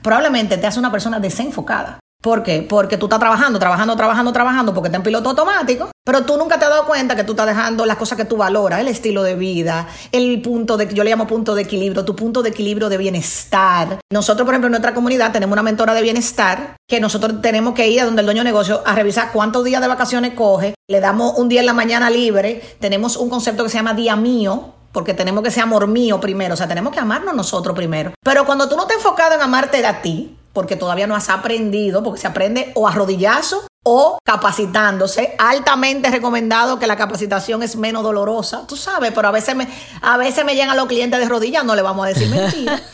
Probablemente 0.03 0.57
te 0.59 0.67
hace 0.67 0.79
una 0.79 0.93
persona 0.93 1.19
desenfocada. 1.19 1.99
¿Por 2.21 2.43
qué? 2.43 2.67
Porque 2.69 2.97
tú 2.97 3.07
estás 3.07 3.21
trabajando, 3.21 3.61
trabajando, 3.61 3.95
trabajando, 3.95 4.33
trabajando, 4.33 4.75
porque 4.75 4.89
estás 4.89 4.99
en 4.99 5.05
piloto 5.05 5.31
automático, 5.31 5.89
pero 6.05 6.25
tú 6.25 6.37
nunca 6.37 6.59
te 6.59 6.65
has 6.65 6.71
dado 6.73 6.85
cuenta 6.85 7.15
que 7.15 7.23
tú 7.23 7.33
estás 7.33 7.47
dejando 7.47 7.87
las 7.87 7.97
cosas 7.97 8.19
que 8.19 8.25
tú 8.25 8.37
valoras, 8.37 8.81
el 8.81 8.89
estilo 8.89 9.23
de 9.23 9.37
vida, 9.37 9.87
el 10.11 10.43
punto 10.43 10.77
de, 10.77 10.93
yo 10.93 11.05
le 11.05 11.11
llamo 11.11 11.29
punto 11.29 11.55
de 11.55 11.63
equilibrio, 11.63 12.05
tu 12.05 12.17
punto 12.17 12.43
de 12.43 12.49
equilibrio 12.49 12.89
de 12.89 12.97
bienestar. 12.97 14.01
Nosotros, 14.13 14.45
por 14.45 14.53
ejemplo, 14.53 14.67
en 14.67 14.73
nuestra 14.73 14.95
comunidad 14.95 15.31
tenemos 15.31 15.53
una 15.53 15.63
mentora 15.63 15.95
de 15.95 16.03
bienestar 16.03 16.75
que 16.89 16.99
nosotros 16.99 17.41
tenemos 17.41 17.75
que 17.75 17.87
ir 17.87 18.01
a 18.01 18.07
donde 18.07 18.23
el 18.23 18.27
dueño 18.27 18.41
de 18.41 18.51
negocio 18.51 18.83
a 18.85 18.97
revisar 18.97 19.31
cuántos 19.33 19.63
días 19.63 19.81
de 19.81 19.87
vacaciones 19.87 20.35
coge, 20.35 20.75
le 20.89 20.99
damos 20.99 21.39
un 21.39 21.49
día 21.49 21.61
en 21.61 21.67
la 21.67 21.73
mañana 21.73 22.11
libre, 22.11 22.61
tenemos 22.81 23.17
un 23.17 23.31
concepto 23.31 23.63
que 23.63 23.71
se 23.71 23.77
llama 23.77 23.95
día 23.95 24.17
mío, 24.17 24.75
porque 24.91 25.15
tenemos 25.15 25.45
que 25.45 25.53
ser 25.53 25.63
amor 25.63 25.87
mío 25.87 26.19
primero, 26.19 26.55
o 26.55 26.57
sea, 26.57 26.67
tenemos 26.67 26.93
que 26.93 26.99
amarnos 26.99 27.33
nosotros 27.37 27.77
primero. 27.77 28.11
Pero 28.25 28.45
cuando 28.45 28.69
tú 28.69 28.77
no 28.77 28.89
te 28.89 28.95
enfocado 28.95 29.37
en 29.37 29.41
amarte 29.41 29.87
a 29.87 30.03
ti, 30.03 30.35
porque 30.59 30.75
todavía 30.75 31.07
no 31.07 31.15
has 31.15 31.29
aprendido, 31.29 32.03
porque 32.03 32.19
se 32.21 32.27
aprende 32.27 32.73
o 32.75 32.89
a 32.89 32.91
rodillazo 32.91 33.63
o 33.91 34.19
capacitándose. 34.23 35.35
Altamente 35.39 36.11
recomendado 36.11 36.79
que 36.79 36.87
la 36.87 36.95
capacitación 36.95 37.63
es 37.63 37.75
menos 37.77 38.03
dolorosa, 38.03 38.67
tú 38.67 38.77
sabes, 38.77 39.13
pero 39.15 39.29
a 39.29 39.31
veces 39.31 39.57
me, 39.57 39.67
a 40.03 40.19
veces 40.19 40.45
me 40.45 40.55
llegan 40.55 40.77
los 40.77 40.87
clientes 40.89 41.19
de 41.19 41.27
rodillas, 41.27 41.65
no 41.65 41.75
le 41.75 41.81
vamos 41.81 42.05
a 42.05 42.09
decir 42.09 42.29
mentira. 42.29 42.81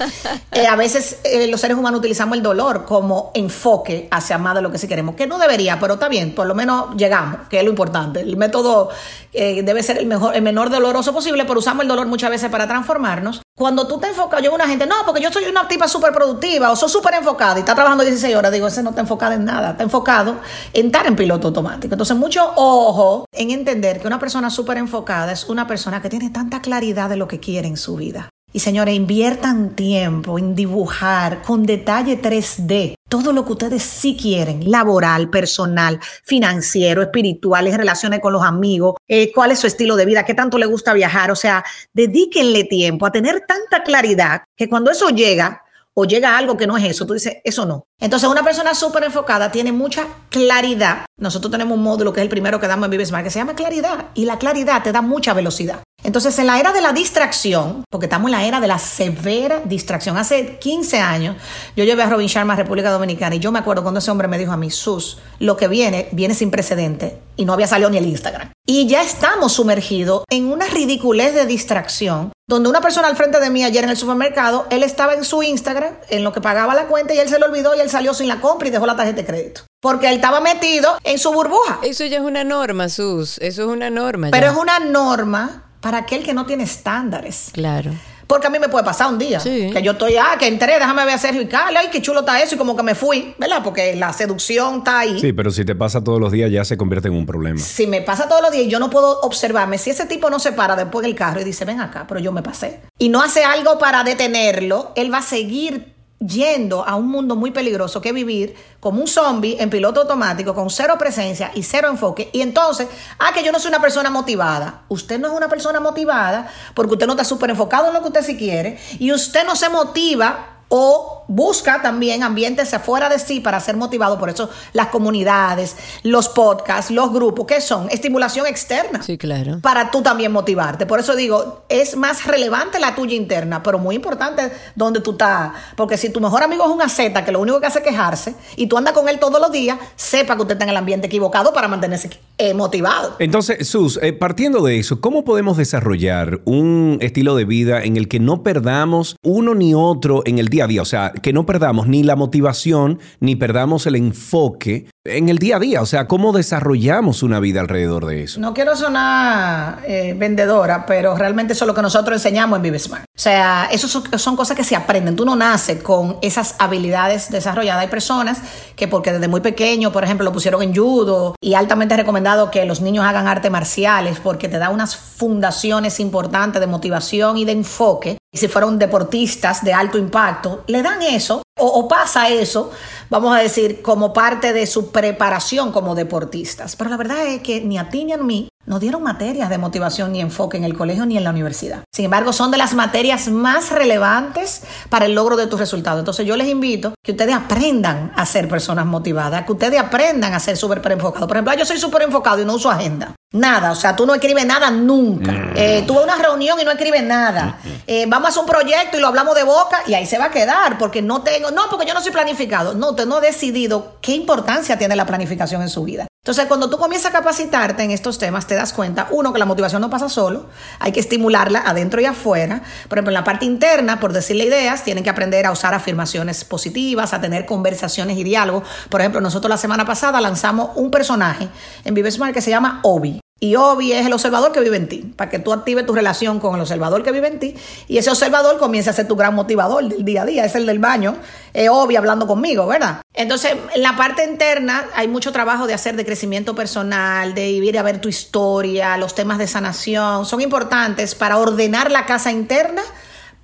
Eh, 0.52 0.68
a 0.68 0.76
veces 0.76 1.18
eh, 1.24 1.48
los 1.48 1.60
seres 1.60 1.76
humanos 1.76 1.98
utilizamos 1.98 2.36
el 2.36 2.42
dolor 2.42 2.84
como 2.84 3.32
enfoque 3.34 4.06
hacia 4.12 4.38
más 4.38 4.54
de 4.54 4.62
lo 4.62 4.70
que 4.70 4.78
sí 4.78 4.86
queremos, 4.86 5.16
que 5.16 5.26
no 5.26 5.36
debería, 5.36 5.80
pero 5.80 5.94
está 5.94 6.08
bien, 6.08 6.32
por 6.32 6.46
lo 6.46 6.54
menos 6.54 6.96
llegamos, 6.96 7.48
que 7.48 7.58
es 7.58 7.64
lo 7.64 7.70
importante. 7.70 8.20
El 8.20 8.36
método 8.36 8.90
eh, 9.32 9.62
debe 9.64 9.82
ser 9.82 9.98
el, 9.98 10.06
mejor, 10.06 10.36
el 10.36 10.42
menor 10.42 10.70
doloroso 10.70 11.12
posible, 11.12 11.44
pero 11.44 11.58
usamos 11.58 11.82
el 11.82 11.88
dolor 11.88 12.06
muchas 12.06 12.30
veces 12.30 12.50
para 12.50 12.68
transformarnos. 12.68 13.42
Cuando 13.56 13.86
tú 13.88 13.98
te 13.98 14.08
enfocas, 14.08 14.42
yo 14.42 14.54
una 14.54 14.68
gente, 14.68 14.86
no, 14.86 14.94
porque 15.04 15.20
yo 15.20 15.30
soy 15.32 15.44
una 15.46 15.66
tipa 15.66 15.88
súper 15.88 16.12
productiva 16.12 16.70
o 16.70 16.76
soy 16.76 16.88
súper 16.88 17.14
enfocada 17.14 17.56
y 17.56 17.60
está 17.60 17.74
trabajando 17.74 18.04
16 18.04 18.34
horas, 18.36 18.52
digo, 18.52 18.68
ese 18.68 18.82
no 18.82 18.90
está 18.90 19.02
enfocado 19.02 19.32
en 19.32 19.44
nada, 19.44 19.70
está 19.70 19.82
enfocado 19.82 20.36
en 20.72 20.83
en 21.06 21.16
piloto 21.16 21.48
automático. 21.48 21.94
Entonces, 21.94 22.16
mucho 22.16 22.52
ojo 22.56 23.26
en 23.32 23.50
entender 23.50 24.00
que 24.00 24.06
una 24.06 24.18
persona 24.18 24.50
súper 24.50 24.78
enfocada 24.78 25.32
es 25.32 25.48
una 25.48 25.66
persona 25.66 26.00
que 26.00 26.08
tiene 26.08 26.30
tanta 26.30 26.60
claridad 26.60 27.08
de 27.08 27.16
lo 27.16 27.28
que 27.28 27.40
quiere 27.40 27.68
en 27.68 27.76
su 27.76 27.96
vida. 27.96 28.30
Y 28.52 28.60
señores, 28.60 28.94
inviertan 28.94 29.74
tiempo 29.74 30.38
en 30.38 30.54
dibujar 30.54 31.42
con 31.42 31.66
detalle 31.66 32.22
3D 32.22 32.94
todo 33.08 33.32
lo 33.32 33.44
que 33.44 33.52
ustedes 33.52 33.82
sí 33.82 34.16
quieren, 34.20 34.70
laboral, 34.70 35.30
personal, 35.30 36.00
financiero, 36.24 37.02
espiritual, 37.02 37.66
en 37.66 37.76
relaciones 37.76 38.20
con 38.20 38.32
los 38.32 38.42
amigos, 38.42 38.94
eh, 39.08 39.30
cuál 39.32 39.52
es 39.52 39.60
su 39.60 39.66
estilo 39.66 39.94
de 39.94 40.06
vida, 40.06 40.24
qué 40.24 40.34
tanto 40.34 40.58
le 40.58 40.66
gusta 40.66 40.92
viajar. 40.92 41.30
O 41.30 41.36
sea, 41.36 41.64
dedíquenle 41.92 42.64
tiempo 42.64 43.06
a 43.06 43.12
tener 43.12 43.44
tanta 43.46 43.82
claridad 43.84 44.42
que 44.56 44.68
cuando 44.68 44.90
eso 44.90 45.10
llega, 45.10 45.63
o 45.94 46.04
llega 46.04 46.36
algo 46.36 46.56
que 46.56 46.66
no 46.66 46.76
es 46.76 46.84
eso, 46.84 47.06
tú 47.06 47.14
dices, 47.14 47.36
eso 47.44 47.64
no. 47.64 47.86
Entonces, 48.00 48.28
una 48.28 48.42
persona 48.42 48.74
súper 48.74 49.04
enfocada 49.04 49.50
tiene 49.50 49.72
mucha 49.72 50.06
claridad. 50.28 51.06
Nosotros 51.18 51.50
tenemos 51.50 51.76
un 51.76 51.84
módulo 51.84 52.12
que 52.12 52.20
es 52.20 52.24
el 52.24 52.28
primero 52.28 52.60
que 52.60 52.66
damos 52.66 52.86
en 52.86 52.90
Vive 52.90 53.06
Smart 53.06 53.24
que 53.24 53.30
se 53.30 53.38
llama 53.38 53.54
claridad. 53.54 54.06
Y 54.14 54.24
la 54.24 54.38
claridad 54.38 54.82
te 54.82 54.92
da 54.92 55.00
mucha 55.00 55.32
velocidad. 55.32 55.80
Entonces, 56.02 56.38
en 56.38 56.46
la 56.46 56.60
era 56.60 56.72
de 56.72 56.82
la 56.82 56.92
distracción, 56.92 57.84
porque 57.88 58.06
estamos 58.06 58.26
en 58.28 58.32
la 58.32 58.44
era 58.44 58.60
de 58.60 58.66
la 58.66 58.78
severa 58.78 59.62
distracción, 59.64 60.18
hace 60.18 60.58
15 60.58 60.98
años 60.98 61.36
yo 61.76 61.84
llevé 61.84 62.02
a 62.02 62.10
Robin 62.10 62.26
Sharma 62.26 62.52
a 62.52 62.56
República 62.56 62.90
Dominicana 62.90 63.36
y 63.36 63.38
yo 63.38 63.50
me 63.50 63.58
acuerdo 63.58 63.82
cuando 63.82 64.00
ese 64.00 64.10
hombre 64.10 64.28
me 64.28 64.36
dijo 64.36 64.52
a 64.52 64.58
mí, 64.58 64.70
Sus, 64.70 65.18
lo 65.38 65.56
que 65.56 65.66
viene, 65.66 66.08
viene 66.12 66.34
sin 66.34 66.50
precedente 66.50 67.22
y 67.36 67.46
no 67.46 67.54
había 67.54 67.66
salido 67.66 67.88
ni 67.88 67.96
el 67.96 68.06
Instagram. 68.06 68.50
Y 68.66 68.86
ya 68.86 69.02
estamos 69.02 69.54
sumergidos 69.54 70.24
en 70.28 70.52
una 70.52 70.66
ridiculez 70.66 71.34
de 71.34 71.46
distracción, 71.46 72.32
donde 72.46 72.68
una 72.68 72.80
persona 72.80 73.08
al 73.08 73.16
frente 73.16 73.40
de 73.40 73.48
mí 73.48 73.64
ayer 73.64 73.84
en 73.84 73.90
el 73.90 73.96
supermercado, 73.96 74.66
él 74.70 74.82
estaba 74.82 75.14
en 75.14 75.24
su 75.24 75.42
Instagram, 75.42 75.94
en 76.10 76.24
lo 76.24 76.32
que 76.32 76.40
pagaba 76.40 76.74
la 76.74 76.86
cuenta 76.86 77.14
y 77.14 77.18
él 77.18 77.28
se 77.28 77.38
lo 77.38 77.46
olvidó 77.46 77.74
y 77.74 77.80
él 77.80 77.88
salió 77.88 78.12
sin 78.12 78.28
la 78.28 78.40
compra 78.40 78.68
y 78.68 78.70
dejó 78.70 78.86
la 78.86 78.96
tarjeta 78.96 79.22
de 79.22 79.26
crédito. 79.26 79.62
Porque 79.80 80.08
él 80.08 80.16
estaba 80.16 80.40
metido 80.40 80.98
en 81.04 81.18
su 81.18 81.32
burbuja. 81.32 81.78
Eso 81.82 82.04
ya 82.04 82.18
es 82.18 82.22
una 82.22 82.44
norma, 82.44 82.88
Sus. 82.88 83.38
Eso 83.38 83.62
es 83.62 83.68
una 83.68 83.90
norma. 83.90 84.28
Pero 84.30 84.50
es 84.50 84.56
una 84.56 84.78
norma 84.78 85.64
para 85.80 85.98
aquel 85.98 86.22
que 86.22 86.34
no 86.34 86.46
tiene 86.46 86.64
estándares. 86.64 87.48
Claro. 87.52 87.92
Porque 88.26 88.46
a 88.46 88.50
mí 88.50 88.58
me 88.58 88.68
puede 88.68 88.84
pasar 88.84 89.08
un 89.08 89.18
día 89.18 89.38
que 89.42 89.82
yo 89.82 89.92
estoy, 89.92 90.16
ah, 90.16 90.36
que 90.38 90.46
entré, 90.46 90.74
déjame 90.74 91.04
ver 91.04 91.14
a 91.14 91.18
Sergio 91.18 91.42
y 91.42 91.46
Carla, 91.46 91.80
ay, 91.80 91.88
qué 91.90 92.00
chulo 92.02 92.20
está 92.20 92.40
eso, 92.40 92.54
y 92.54 92.58
como 92.58 92.76
que 92.76 92.82
me 92.82 92.94
fui, 92.94 93.34
¿verdad? 93.38 93.62
Porque 93.62 93.94
la 93.96 94.12
seducción 94.12 94.78
está 94.78 95.00
ahí. 95.00 95.20
Sí, 95.20 95.32
pero 95.32 95.50
si 95.50 95.64
te 95.64 95.74
pasa 95.74 96.02
todos 96.02 96.20
los 96.20 96.32
días 96.32 96.50
ya 96.50 96.64
se 96.64 96.76
convierte 96.76 97.08
en 97.08 97.14
un 97.14 97.26
problema. 97.26 97.58
Si 97.58 97.86
me 97.86 98.00
pasa 98.00 98.28
todos 98.28 98.42
los 98.42 98.52
días 98.52 98.66
y 98.66 98.68
yo 98.68 98.78
no 98.78 98.90
puedo 98.90 99.20
observarme, 99.20 99.78
si 99.78 99.90
ese 99.90 100.06
tipo 100.06 100.30
no 100.30 100.38
se 100.38 100.52
para 100.52 100.76
después 100.76 101.04
del 101.04 101.14
carro 101.14 101.40
y 101.40 101.44
dice, 101.44 101.64
ven 101.64 101.80
acá, 101.80 102.06
pero 102.08 102.20
yo 102.20 102.32
me 102.32 102.42
pasé, 102.42 102.80
y 102.98 103.08
no 103.08 103.22
hace 103.22 103.44
algo 103.44 103.78
para 103.78 104.04
detenerlo, 104.04 104.92
él 104.96 105.12
va 105.12 105.18
a 105.18 105.22
seguir 105.22 105.93
yendo 106.26 106.86
a 106.86 106.94
un 106.96 107.08
mundo 107.08 107.36
muy 107.36 107.50
peligroso 107.50 108.00
que 108.00 108.12
vivir 108.12 108.54
como 108.80 109.00
un 109.00 109.06
zombie 109.06 109.56
en 109.60 109.70
piloto 109.70 110.02
automático 110.02 110.54
con 110.54 110.70
cero 110.70 110.96
presencia 110.98 111.50
y 111.54 111.62
cero 111.62 111.88
enfoque. 111.90 112.30
Y 112.32 112.40
entonces, 112.40 112.88
ah, 113.18 113.32
que 113.32 113.44
yo 113.44 113.52
no 113.52 113.58
soy 113.58 113.68
una 113.68 113.80
persona 113.80 114.10
motivada. 114.10 114.82
Usted 114.88 115.18
no 115.18 115.28
es 115.28 115.34
una 115.34 115.48
persona 115.48 115.80
motivada 115.80 116.48
porque 116.74 116.92
usted 116.92 117.06
no 117.06 117.12
está 117.12 117.24
súper 117.24 117.50
enfocado 117.50 117.88
en 117.88 117.94
lo 117.94 118.00
que 118.00 118.08
usted 118.08 118.22
sí 118.22 118.36
quiere 118.36 118.78
y 118.98 119.12
usted 119.12 119.44
no 119.46 119.56
se 119.56 119.68
motiva 119.68 120.54
o 120.68 121.23
busca 121.28 121.82
también 121.82 122.22
ambientes 122.22 122.72
afuera 122.74 123.08
de 123.08 123.18
sí 123.18 123.40
para 123.40 123.60
ser 123.60 123.76
motivado. 123.76 124.18
Por 124.18 124.30
eso 124.30 124.50
las 124.72 124.88
comunidades, 124.88 125.76
los 126.02 126.28
podcasts, 126.28 126.90
los 126.90 127.12
grupos, 127.12 127.46
¿qué 127.46 127.60
son? 127.60 127.88
Estimulación 127.90 128.46
externa. 128.46 129.02
Sí, 129.02 129.18
claro. 129.18 129.58
Para 129.60 129.90
tú 129.90 130.02
también 130.02 130.32
motivarte. 130.32 130.86
Por 130.86 131.00
eso 131.00 131.16
digo, 131.16 131.64
es 131.68 131.96
más 131.96 132.26
relevante 132.26 132.78
la 132.78 132.94
tuya 132.94 133.14
interna, 133.14 133.62
pero 133.62 133.78
muy 133.78 133.96
importante 133.96 134.52
donde 134.74 135.00
tú 135.00 135.12
estás. 135.12 135.52
Porque 135.76 135.96
si 135.96 136.10
tu 136.10 136.20
mejor 136.20 136.42
amigo 136.42 136.64
es 136.64 136.70
una 136.70 136.88
Z 136.88 137.24
que 137.24 137.32
lo 137.32 137.40
único 137.40 137.60
que 137.60 137.66
hace 137.66 137.78
es 137.78 137.84
quejarse 137.84 138.34
y 138.56 138.66
tú 138.66 138.76
andas 138.76 138.94
con 138.94 139.08
él 139.08 139.18
todos 139.18 139.40
los 139.40 139.52
días, 139.52 139.78
sepa 139.96 140.36
que 140.36 140.42
usted 140.42 140.54
está 140.54 140.64
en 140.64 140.70
el 140.70 140.76
ambiente 140.76 141.06
equivocado 141.06 141.52
para 141.52 141.68
mantenerse 141.68 142.10
eh, 142.38 142.54
motivado. 142.54 143.16
Entonces, 143.18 143.68
Sus, 143.68 143.98
eh, 144.02 144.12
partiendo 144.12 144.62
de 144.62 144.78
eso, 144.78 145.00
¿cómo 145.00 145.24
podemos 145.24 145.56
desarrollar 145.56 146.40
un 146.44 146.98
estilo 147.00 147.36
de 147.36 147.44
vida 147.44 147.82
en 147.82 147.96
el 147.96 148.08
que 148.08 148.20
no 148.20 148.42
perdamos 148.42 149.16
uno 149.22 149.54
ni 149.54 149.74
otro 149.74 150.22
en 150.24 150.38
el 150.38 150.48
día 150.48 150.64
a 150.64 150.66
día? 150.66 150.82
O 150.82 150.86
sea, 150.86 151.12
que 151.22 151.32
no 151.32 151.46
perdamos 151.46 151.86
ni 151.86 152.02
la 152.02 152.16
motivación 152.16 152.98
ni 153.20 153.36
perdamos 153.36 153.86
el 153.86 153.96
enfoque 153.96 154.86
en 155.04 155.28
el 155.28 155.38
día 155.38 155.56
a 155.56 155.60
día. 155.60 155.82
O 155.82 155.86
sea, 155.86 156.08
¿cómo 156.08 156.32
desarrollamos 156.32 157.22
una 157.22 157.40
vida 157.40 157.60
alrededor 157.60 158.06
de 158.06 158.22
eso? 158.22 158.40
No 158.40 158.54
quiero 158.54 158.74
sonar 158.76 159.80
eh, 159.86 160.14
vendedora, 160.16 160.86
pero 160.86 161.16
realmente 161.16 161.52
eso 161.52 161.64
es 161.64 161.66
lo 161.66 161.74
que 161.74 161.82
nosotros 161.82 162.16
enseñamos 162.16 162.56
en 162.56 162.62
Vive 162.62 162.78
Smart. 162.78 163.04
O 163.04 163.20
sea, 163.20 163.68
eso 163.70 163.86
son, 163.86 164.36
cosas 164.36 164.56
que 164.56 164.64
se 164.64 164.74
aprenden. 164.74 165.14
Tú 165.14 165.24
no 165.24 165.36
naces 165.36 165.82
con 165.82 166.16
esas 166.22 166.56
habilidades 166.58 167.30
desarrolladas. 167.30 167.82
Hay 167.82 167.88
personas 167.88 168.38
que 168.76 168.88
porque 168.88 169.12
desde 169.12 169.28
muy 169.28 169.40
pequeño, 169.40 169.92
por 169.92 170.04
ejemplo, 170.04 170.24
lo 170.24 170.32
pusieron 170.32 170.62
en 170.62 170.74
judo 170.74 171.34
y 171.40 171.54
altamente 171.54 171.96
recomendado 171.96 172.50
que 172.50 172.64
los 172.64 172.80
niños 172.80 173.04
hagan 173.04 173.28
artes 173.28 173.50
marciales 173.50 174.18
porque 174.20 174.48
te 174.48 174.58
da 174.58 174.70
unas 174.70 174.96
fundaciones 174.96 176.00
importantes 176.00 176.60
de 176.60 176.66
motivación 176.66 177.36
y 177.36 177.44
de 177.44 177.52
enfoque. 177.52 178.18
Y 178.34 178.38
si 178.38 178.48
fueron 178.48 178.80
deportistas 178.80 179.62
de 179.62 179.72
alto 179.72 179.96
impacto, 179.96 180.64
le 180.66 180.82
dan 180.82 181.00
eso 181.02 181.40
o, 181.56 181.86
pasa 181.86 182.28
eso, 182.28 182.72
vamos 183.08 183.36
a 183.36 183.38
decir, 183.38 183.80
como 183.80 184.12
parte 184.12 184.52
de 184.52 184.66
su 184.66 184.90
preparación 184.90 185.70
como 185.70 185.94
deportistas. 185.94 186.74
Pero 186.74 186.90
la 186.90 186.96
verdad 186.96 187.24
es 187.26 187.42
que 187.42 187.60
ni 187.60 187.78
a 187.78 187.88
ti 187.88 188.04
ni 188.04 188.12
a 188.12 188.16
mí 188.16 188.48
nos 188.66 188.80
dieron 188.80 189.04
materias 189.04 189.48
de 189.50 189.58
motivación 189.58 190.10
ni 190.10 190.20
enfoque 190.20 190.56
en 190.56 190.64
el 190.64 190.76
colegio 190.76 191.06
ni 191.06 191.16
en 191.16 191.22
la 191.22 191.30
universidad. 191.30 191.84
Sin 191.94 192.06
embargo, 192.06 192.32
son 192.32 192.50
de 192.50 192.58
las 192.58 192.74
materias 192.74 193.28
más 193.28 193.70
relevantes 193.70 194.62
para 194.88 195.06
el 195.06 195.14
logro 195.14 195.36
de 195.36 195.46
tus 195.46 195.60
resultados. 195.60 196.00
Entonces 196.00 196.26
yo 196.26 196.36
les 196.36 196.48
invito 196.48 196.94
que 197.04 197.12
ustedes 197.12 197.36
aprendan 197.36 198.12
a 198.16 198.26
ser 198.26 198.48
personas 198.48 198.86
motivadas, 198.86 199.44
que 199.44 199.52
ustedes 199.52 199.78
aprendan 199.78 200.34
a 200.34 200.40
ser 200.40 200.56
súper 200.56 200.80
enfocados. 200.90 201.28
Por 201.28 201.36
ejemplo, 201.36 201.54
yo 201.54 201.64
soy 201.64 201.78
súper 201.78 202.02
enfocado 202.02 202.42
y 202.42 202.44
no 202.44 202.54
uso 202.54 202.68
agenda. 202.68 203.14
Nada, 203.34 203.72
o 203.72 203.74
sea, 203.74 203.94
tú 203.94 204.06
no 204.06 204.14
escribes 204.14 204.46
nada 204.46 204.70
nunca. 204.70 205.32
Mm. 205.32 205.52
Eh, 205.56 205.84
tuve 205.86 206.02
una 206.02 206.16
reunión 206.16 206.58
y 206.60 206.64
no 206.64 206.70
escribes 206.70 207.02
nada. 207.02 207.58
Eh, 207.86 208.06
vamos 208.08 208.26
a 208.26 208.30
hacer 208.30 208.40
un 208.40 208.48
proyecto 208.48 208.96
y 208.96 209.00
lo 209.00 209.08
hablamos 209.08 209.34
de 209.34 209.44
boca 209.44 209.82
y 209.86 209.94
ahí 209.94 210.06
se 210.06 210.18
va 210.18 210.26
a 210.26 210.30
quedar 210.30 210.78
porque 210.78 211.02
no 211.02 211.22
tengo, 211.22 211.50
no, 211.50 211.62
porque 211.70 211.86
yo 211.86 211.94
no 211.94 212.00
soy 212.00 212.12
planificado. 212.12 212.74
No, 212.74 212.90
usted 212.90 213.06
no 213.06 213.16
ha 213.16 213.20
decidido 213.20 213.98
qué 214.00 214.12
importancia 214.12 214.78
tiene 214.78 214.96
la 214.96 215.06
planificación 215.06 215.62
en 215.62 215.68
su 215.68 215.84
vida. 215.84 216.06
Entonces, 216.24 216.46
cuando 216.46 216.70
tú 216.70 216.78
comienzas 216.78 217.10
a 217.10 217.18
capacitarte 217.18 217.82
en 217.82 217.90
estos 217.90 218.16
temas, 218.18 218.46
te 218.46 218.54
das 218.54 218.72
cuenta, 218.72 219.08
uno, 219.10 219.34
que 219.34 219.38
la 219.38 219.44
motivación 219.44 219.82
no 219.82 219.90
pasa 219.90 220.08
solo, 220.08 220.46
hay 220.78 220.90
que 220.90 221.00
estimularla 221.00 221.62
adentro 221.66 222.00
y 222.00 222.06
afuera. 222.06 222.62
Por 222.88 222.96
ejemplo, 222.96 223.10
en 223.10 223.14
la 223.14 223.24
parte 223.24 223.44
interna, 223.44 224.00
por 224.00 224.14
decirle 224.14 224.46
ideas, 224.46 224.84
tienen 224.84 225.04
que 225.04 225.10
aprender 225.10 225.44
a 225.44 225.52
usar 225.52 225.74
afirmaciones 225.74 226.42
positivas, 226.44 227.12
a 227.12 227.20
tener 227.20 227.44
conversaciones 227.44 228.16
y 228.16 228.24
diálogos. 228.24 228.66
Por 228.88 229.02
ejemplo, 229.02 229.20
nosotros 229.20 229.50
la 229.50 229.58
semana 229.58 229.84
pasada 229.84 230.18
lanzamos 230.22 230.70
un 230.76 230.90
personaje 230.90 231.48
en 231.84 231.92
Vive 231.92 232.10
Smart 232.10 232.32
que 232.32 232.40
se 232.40 232.48
llama 232.48 232.80
Obi. 232.84 233.23
Y 233.44 233.56
Obi 233.56 233.92
es 233.92 234.06
el 234.06 234.12
observador 234.14 234.52
que 234.52 234.60
vive 234.60 234.78
en 234.78 234.88
ti, 234.88 235.12
para 235.16 235.30
que 235.30 235.38
tú 235.38 235.52
actives 235.52 235.84
tu 235.84 235.94
relación 235.94 236.40
con 236.40 236.54
el 236.54 236.62
observador 236.62 237.02
que 237.02 237.12
vive 237.12 237.28
en 237.28 237.38
ti 237.38 237.54
y 237.88 237.98
ese 237.98 238.08
observador 238.08 238.56
comience 238.56 238.88
a 238.88 238.94
ser 238.94 239.06
tu 239.06 239.16
gran 239.16 239.34
motivador 239.34 239.86
del 239.86 240.02
día 240.02 240.22
a 240.22 240.24
día, 240.24 240.46
es 240.46 240.54
el 240.54 240.64
del 240.64 240.78
baño, 240.78 241.14
es 241.52 241.68
Obi 241.68 241.96
hablando 241.96 242.26
conmigo, 242.26 242.66
¿verdad? 242.66 243.02
Entonces, 243.12 243.54
en 243.74 243.82
la 243.82 243.98
parte 243.98 244.24
interna 244.24 244.86
hay 244.94 245.08
mucho 245.08 245.30
trabajo 245.30 245.66
de 245.66 245.74
hacer 245.74 245.94
de 245.94 246.06
crecimiento 246.06 246.54
personal, 246.54 247.34
de 247.34 247.50
ir 247.50 247.78
a 247.78 247.82
ver 247.82 248.00
tu 248.00 248.08
historia, 248.08 248.96
los 248.96 249.14
temas 249.14 249.36
de 249.36 249.46
sanación, 249.46 250.24
son 250.24 250.40
importantes 250.40 251.14
para 251.14 251.36
ordenar 251.36 251.90
la 251.90 252.06
casa 252.06 252.32
interna 252.32 252.80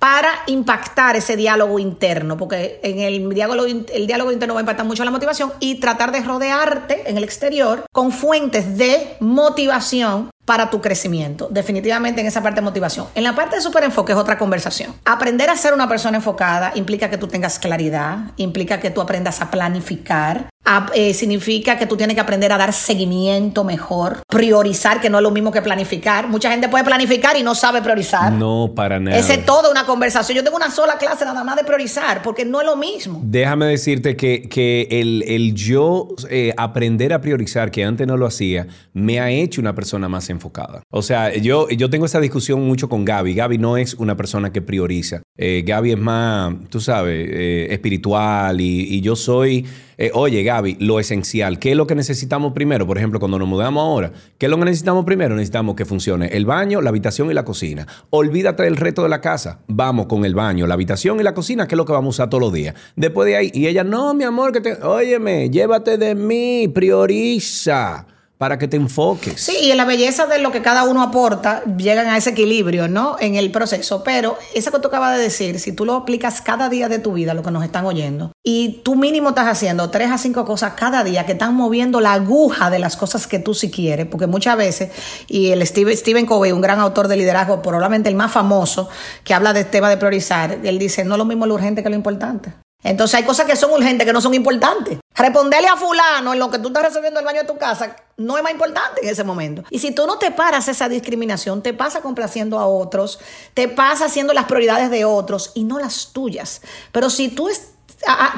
para 0.01 0.29
impactar 0.47 1.15
ese 1.15 1.35
diálogo 1.35 1.77
interno, 1.77 2.35
porque 2.35 2.79
en 2.81 3.01
el 3.01 3.29
diálogo, 3.35 3.67
el 3.67 4.07
diálogo 4.07 4.31
interno 4.31 4.55
va 4.55 4.59
a 4.59 4.63
impactar 4.63 4.83
mucho 4.83 5.05
la 5.05 5.11
motivación 5.11 5.53
y 5.59 5.75
tratar 5.75 6.11
de 6.11 6.21
rodearte 6.21 7.07
en 7.07 7.17
el 7.17 7.23
exterior 7.23 7.85
con 7.91 8.11
fuentes 8.11 8.79
de 8.79 9.15
motivación 9.19 10.31
para 10.43 10.71
tu 10.71 10.81
crecimiento. 10.81 11.49
Definitivamente 11.51 12.19
en 12.19 12.25
esa 12.25 12.41
parte 12.41 12.61
de 12.61 12.65
motivación. 12.65 13.05
En 13.13 13.23
la 13.23 13.35
parte 13.35 13.57
de 13.57 13.61
super 13.61 13.83
enfoque 13.83 14.13
es 14.13 14.17
otra 14.17 14.39
conversación. 14.39 14.95
Aprender 15.05 15.51
a 15.51 15.55
ser 15.55 15.71
una 15.73 15.87
persona 15.87 16.17
enfocada 16.17 16.71
implica 16.73 17.11
que 17.11 17.19
tú 17.19 17.27
tengas 17.27 17.59
claridad, 17.59 18.31
implica 18.37 18.79
que 18.79 18.89
tú 18.89 19.01
aprendas 19.01 19.39
a 19.39 19.51
planificar, 19.51 20.49
eh, 20.93 21.13
significa 21.13 21.77
que 21.77 21.85
tú 21.85 21.97
tienes 21.97 22.15
que 22.15 22.21
aprender 22.21 22.51
a 22.51 22.57
dar 22.57 22.71
seguimiento 22.71 23.63
mejor, 23.63 24.19
priorizar, 24.27 25.01
que 25.01 25.09
no 25.09 25.17
es 25.17 25.23
lo 25.23 25.31
mismo 25.31 25.51
que 25.51 25.61
planificar. 25.61 26.27
Mucha 26.27 26.51
gente 26.51 26.69
puede 26.69 26.83
planificar 26.83 27.35
y 27.35 27.43
no 27.43 27.55
sabe 27.55 27.81
priorizar. 27.81 28.31
No, 28.31 28.71
para 28.75 28.99
nada. 28.99 29.17
Esa 29.17 29.33
es 29.33 29.45
toda 29.45 29.71
una 29.71 29.85
conversación. 29.85 30.35
Yo 30.35 30.43
tengo 30.43 30.57
una 30.57 30.69
sola 30.71 30.97
clase 30.97 31.25
nada 31.25 31.43
más 31.43 31.55
de 31.55 31.63
priorizar, 31.63 32.21
porque 32.21 32.45
no 32.45 32.61
es 32.61 32.67
lo 32.67 32.75
mismo. 32.75 33.19
Déjame 33.23 33.65
decirte 33.65 34.15
que, 34.15 34.47
que 34.49 34.87
el, 34.91 35.23
el 35.27 35.53
yo 35.55 36.09
eh, 36.29 36.53
aprender 36.57 37.11
a 37.13 37.21
priorizar, 37.21 37.71
que 37.71 37.83
antes 37.83 38.05
no 38.07 38.15
lo 38.15 38.25
hacía, 38.25 38.67
me 38.93 39.19
ha 39.19 39.29
hecho 39.31 39.61
una 39.61 39.73
persona 39.73 40.07
más 40.07 40.29
enfocada. 40.29 40.83
O 40.91 41.01
sea, 41.01 41.35
yo, 41.35 41.69
yo 41.69 41.89
tengo 41.89 42.05
esa 42.05 42.19
discusión 42.19 42.61
mucho 42.65 42.87
con 42.87 43.03
Gaby. 43.03 43.33
Gaby 43.33 43.57
no 43.57 43.77
es 43.77 43.95
una 43.95 44.15
persona 44.15 44.51
que 44.51 44.61
prioriza. 44.61 45.21
Eh, 45.37 45.63
Gaby 45.65 45.93
es 45.93 45.99
más, 45.99 46.53
tú 46.69 46.79
sabes, 46.79 47.29
espiritual 47.71 48.61
y, 48.61 48.95
y 48.95 49.01
yo 49.01 49.15
soy... 49.15 49.65
Eh, 50.01 50.09
oye, 50.15 50.41
Gaby, 50.41 50.77
lo 50.79 50.99
esencial, 50.99 51.59
¿qué 51.59 51.69
es 51.69 51.77
lo 51.77 51.85
que 51.85 51.93
necesitamos 51.93 52.53
primero? 52.53 52.87
Por 52.87 52.97
ejemplo, 52.97 53.19
cuando 53.19 53.37
nos 53.37 53.47
mudamos 53.47 53.83
ahora, 53.83 54.11
¿qué 54.39 54.47
es 54.47 54.49
lo 54.49 54.57
que 54.57 54.65
necesitamos 54.65 55.05
primero? 55.05 55.35
Necesitamos 55.35 55.75
que 55.75 55.85
funcione 55.85 56.25
el 56.29 56.43
baño, 56.43 56.81
la 56.81 56.89
habitación 56.89 57.29
y 57.29 57.35
la 57.35 57.45
cocina. 57.45 57.85
Olvídate 58.09 58.63
del 58.63 58.77
resto 58.77 59.03
de 59.03 59.09
la 59.09 59.21
casa. 59.21 59.59
Vamos 59.67 60.07
con 60.07 60.25
el 60.25 60.33
baño, 60.33 60.65
la 60.65 60.73
habitación 60.73 61.19
y 61.19 61.23
la 61.23 61.35
cocina, 61.35 61.67
que 61.67 61.75
es 61.75 61.77
lo 61.77 61.85
que 61.85 61.93
vamos 61.93 62.15
a 62.15 62.23
usar 62.23 62.29
todos 62.31 62.41
los 62.41 62.51
días. 62.51 62.73
Después 62.95 63.27
de 63.27 63.35
ahí, 63.35 63.51
y 63.53 63.67
ella, 63.67 63.83
no, 63.83 64.15
mi 64.15 64.23
amor, 64.23 64.51
que 64.51 64.61
te. 64.61 64.73
Óyeme, 64.83 65.51
llévate 65.51 65.99
de 65.99 66.15
mí, 66.15 66.67
prioriza 66.67 68.07
para 68.41 68.57
que 68.57 68.67
te 68.67 68.75
enfoques. 68.75 69.39
Sí, 69.39 69.55
y 69.61 69.73
la 69.75 69.85
belleza 69.85 70.25
de 70.25 70.39
lo 70.39 70.51
que 70.51 70.63
cada 70.63 70.85
uno 70.85 71.03
aporta 71.03 71.61
llegan 71.77 72.07
a 72.07 72.17
ese 72.17 72.31
equilibrio, 72.31 72.87
¿no? 72.87 73.15
En 73.19 73.35
el 73.35 73.51
proceso. 73.51 74.03
Pero 74.03 74.35
eso 74.55 74.71
que 74.71 74.79
tú 74.79 74.87
acabas 74.87 75.15
de 75.15 75.21
decir, 75.21 75.59
si 75.59 75.73
tú 75.73 75.85
lo 75.85 75.93
aplicas 75.93 76.41
cada 76.41 76.67
día 76.67 76.89
de 76.89 76.97
tu 76.97 77.13
vida, 77.13 77.35
lo 77.35 77.43
que 77.43 77.51
nos 77.51 77.63
están 77.63 77.85
oyendo, 77.85 78.31
y 78.43 78.81
tú 78.83 78.95
mínimo 78.95 79.29
estás 79.29 79.45
haciendo 79.45 79.91
tres 79.91 80.09
a 80.09 80.17
cinco 80.17 80.43
cosas 80.43 80.73
cada 80.73 81.03
día 81.03 81.27
que 81.27 81.33
están 81.33 81.53
moviendo 81.53 82.01
la 82.01 82.13
aguja 82.13 82.71
de 82.71 82.79
las 82.79 82.97
cosas 82.97 83.27
que 83.27 83.37
tú 83.37 83.53
sí 83.53 83.69
quieres, 83.69 84.07
porque 84.07 84.25
muchas 84.25 84.57
veces, 84.57 84.89
y 85.27 85.51
el 85.51 85.63
Steve, 85.67 85.95
Stephen 85.95 86.25
Covey, 86.25 86.51
un 86.51 86.61
gran 86.61 86.79
autor 86.79 87.09
de 87.09 87.17
liderazgo, 87.17 87.61
probablemente 87.61 88.09
el 88.09 88.15
más 88.15 88.31
famoso, 88.31 88.89
que 89.23 89.35
habla 89.35 89.53
del 89.53 89.67
tema 89.67 89.87
de 89.87 89.97
priorizar, 89.97 90.57
él 90.63 90.79
dice, 90.79 91.05
no 91.05 91.13
es 91.13 91.19
lo 91.19 91.25
mismo 91.25 91.45
lo 91.45 91.53
urgente 91.53 91.83
que 91.83 91.89
lo 91.89 91.95
importante. 91.95 92.53
Entonces 92.83 93.15
hay 93.15 93.23
cosas 93.23 93.45
que 93.45 93.55
son 93.55 93.71
urgentes 93.71 94.05
que 94.05 94.13
no 94.13 94.21
son 94.21 94.33
importantes. 94.33 94.99
Responderle 95.15 95.67
a 95.67 95.75
fulano 95.75 96.33
en 96.33 96.39
lo 96.39 96.49
que 96.49 96.59
tú 96.59 96.69
estás 96.69 96.83
resolviendo 96.83 97.19
el 97.19 97.25
baño 97.25 97.41
de 97.41 97.47
tu 97.47 97.57
casa 97.57 97.95
no 98.17 98.37
es 98.37 98.43
más 98.43 98.51
importante 98.51 99.01
en 99.03 99.09
ese 99.09 99.23
momento. 99.23 99.63
Y 99.69 99.79
si 99.79 99.91
tú 99.91 100.05
no 100.07 100.17
te 100.17 100.31
paras 100.31 100.67
esa 100.67 100.89
discriminación, 100.89 101.61
te 101.61 101.73
pasa 101.73 102.01
complaciendo 102.01 102.59
a 102.59 102.67
otros, 102.67 103.19
te 103.53 103.67
pasa 103.67 104.05
haciendo 104.05 104.33
las 104.33 104.45
prioridades 104.45 104.89
de 104.89 105.05
otros 105.05 105.51
y 105.53 105.63
no 105.63 105.79
las 105.79 106.13
tuyas. 106.13 106.61
Pero 106.91 107.09
si 107.09 107.29
tú 107.29 107.49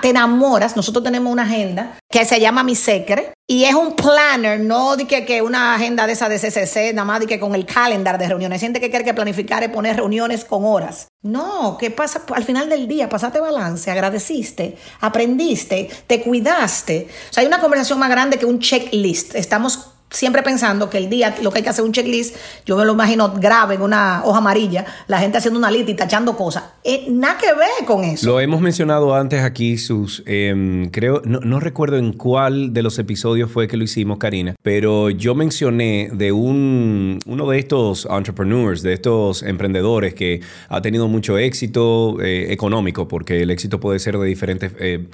te 0.02 0.10
enamoras, 0.10 0.76
nosotros 0.76 1.04
tenemos 1.04 1.32
una 1.32 1.44
agenda 1.44 1.98
que 2.10 2.26
se 2.26 2.40
llama 2.40 2.64
Mi 2.64 2.76
Secret 2.76 3.34
y 3.48 3.66
es 3.66 3.74
un 3.74 3.96
planner, 3.96 4.60
no 4.60 4.96
de 4.96 5.06
que, 5.06 5.26
que 5.26 5.42
una 5.42 5.76
agenda 5.76 6.08
de 6.08 6.14
esa 6.14 6.30
de 6.30 6.40
CCC, 6.40 6.94
nada 6.94 7.06
más 7.06 7.20
de 7.20 7.28
que 7.28 7.40
con 7.40 7.56
el 7.56 7.66
calendar 7.66 8.18
de 8.18 8.28
reuniones. 8.28 8.62
Hay 8.62 8.68
gente 8.68 8.80
que 8.80 8.90
quiere 8.90 9.04
que 9.04 9.14
planificar 9.14 9.64
y 9.64 9.68
poner 9.68 9.98
reuniones 9.98 10.46
con 10.46 10.64
horas. 10.66 11.08
No, 11.22 11.78
¿qué 11.78 11.92
pasa? 11.92 12.24
Al 12.34 12.44
final 12.44 12.70
del 12.70 12.88
día, 12.88 13.10
pasaste 13.10 13.40
balance, 13.40 13.90
agradeciste, 13.92 14.78
aprendiste, 15.02 15.90
te 16.08 16.22
cuidaste. 16.22 17.08
O 17.30 17.34
sea, 17.34 17.42
hay 17.42 17.48
una 17.48 17.60
conversación 17.60 18.00
más 18.00 18.10
grande 18.10 18.38
que 18.38 18.46
un 18.46 18.60
checklist. 18.60 19.36
Estamos 19.36 19.93
siempre 20.14 20.44
pensando 20.44 20.90
que 20.90 21.00
el 21.00 21.10
día 21.10 21.36
lo 21.42 21.52
que 21.52 21.58
hay 21.58 21.64
que 21.64 21.70
hacer 21.70 21.84
un 21.84 21.92
checklist, 21.92 22.36
yo 22.66 22.78
me 22.78 22.86
lo 22.86 22.94
imagino 22.94 23.34
grave 23.34 23.76
en 23.76 23.82
una 23.82 24.22
hoja 24.24 24.38
amarilla, 24.38 24.86
la 25.08 25.20
gente 25.20 25.40
haciendo 25.40 25.60
una 25.60 25.72
lista 25.72 25.92
y 25.92 25.96
tachando 25.96 26.38
cosas. 26.38 26.64
Eh, 26.84 27.08
nada 27.10 27.38
que 27.38 27.48
ver 27.48 27.86
con 27.86 28.04
eso. 28.04 28.28
Lo 28.28 28.40
hemos 28.40 28.62
mencionado 28.62 29.16
antes 29.16 29.42
aquí, 29.42 29.78
sus, 29.78 30.24
em, 30.26 30.90
creo, 30.92 31.22
no, 31.26 31.60
recuerdo 31.60 31.98
en 31.98 32.14
cuál 32.14 32.74
de 32.74 32.84
los 32.84 33.00
episodios 33.00 33.52
fue 33.52 33.68
que 33.68 33.76
lo 33.76 33.84
hicimos, 33.84 34.20
Karina, 34.20 34.56
pero 34.62 35.10
yo 35.10 35.34
mencioné 35.34 36.10
de 36.14 36.32
un, 36.32 37.20
uno 37.26 37.50
de 37.50 37.58
estos 37.58 38.08
entrepreneurs, 38.10 38.84
de 38.84 38.94
estos 38.94 39.42
emprendedores 39.42 40.14
que 40.14 40.42
ha 40.70 40.82
tenido 40.82 41.08
mucho 41.08 41.40
éxito 41.40 42.22
eh, 42.22 42.48
económico, 42.52 43.08
porque 43.08 43.42
el 43.42 43.50
éxito 43.50 43.80
puede 43.80 43.98
ser 43.98 44.18
de 44.20 44.28
diferentes 44.28 44.72
eh, 44.80 45.08